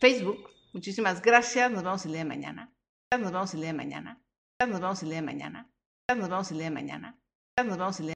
Facebook. 0.00 0.50
Muchísimas 0.76 1.22
gracias. 1.22 1.70
Nos 1.70 1.82
vemos 1.82 2.04
el 2.04 2.12
día 2.12 2.18
de 2.18 2.26
mañana. 2.26 2.70
Nos 3.10 3.32
vemos 3.32 3.54
el 3.54 3.60
día 3.60 3.68
de 3.68 3.72
mañana. 3.72 4.22
Nos 4.60 4.78
vemos 4.78 5.02
el 5.02 5.08
día 5.08 5.16
de 5.16 5.22
mañana. 5.22 5.70
Nos 6.06 6.28
vemos 6.28 6.50
el 6.50 6.58
día 6.58 6.66
de 6.66 6.70
mañana. 6.70 7.18
Nos 7.56 7.78
vemos 7.78 7.98
el 7.98 8.02
día 8.02 8.04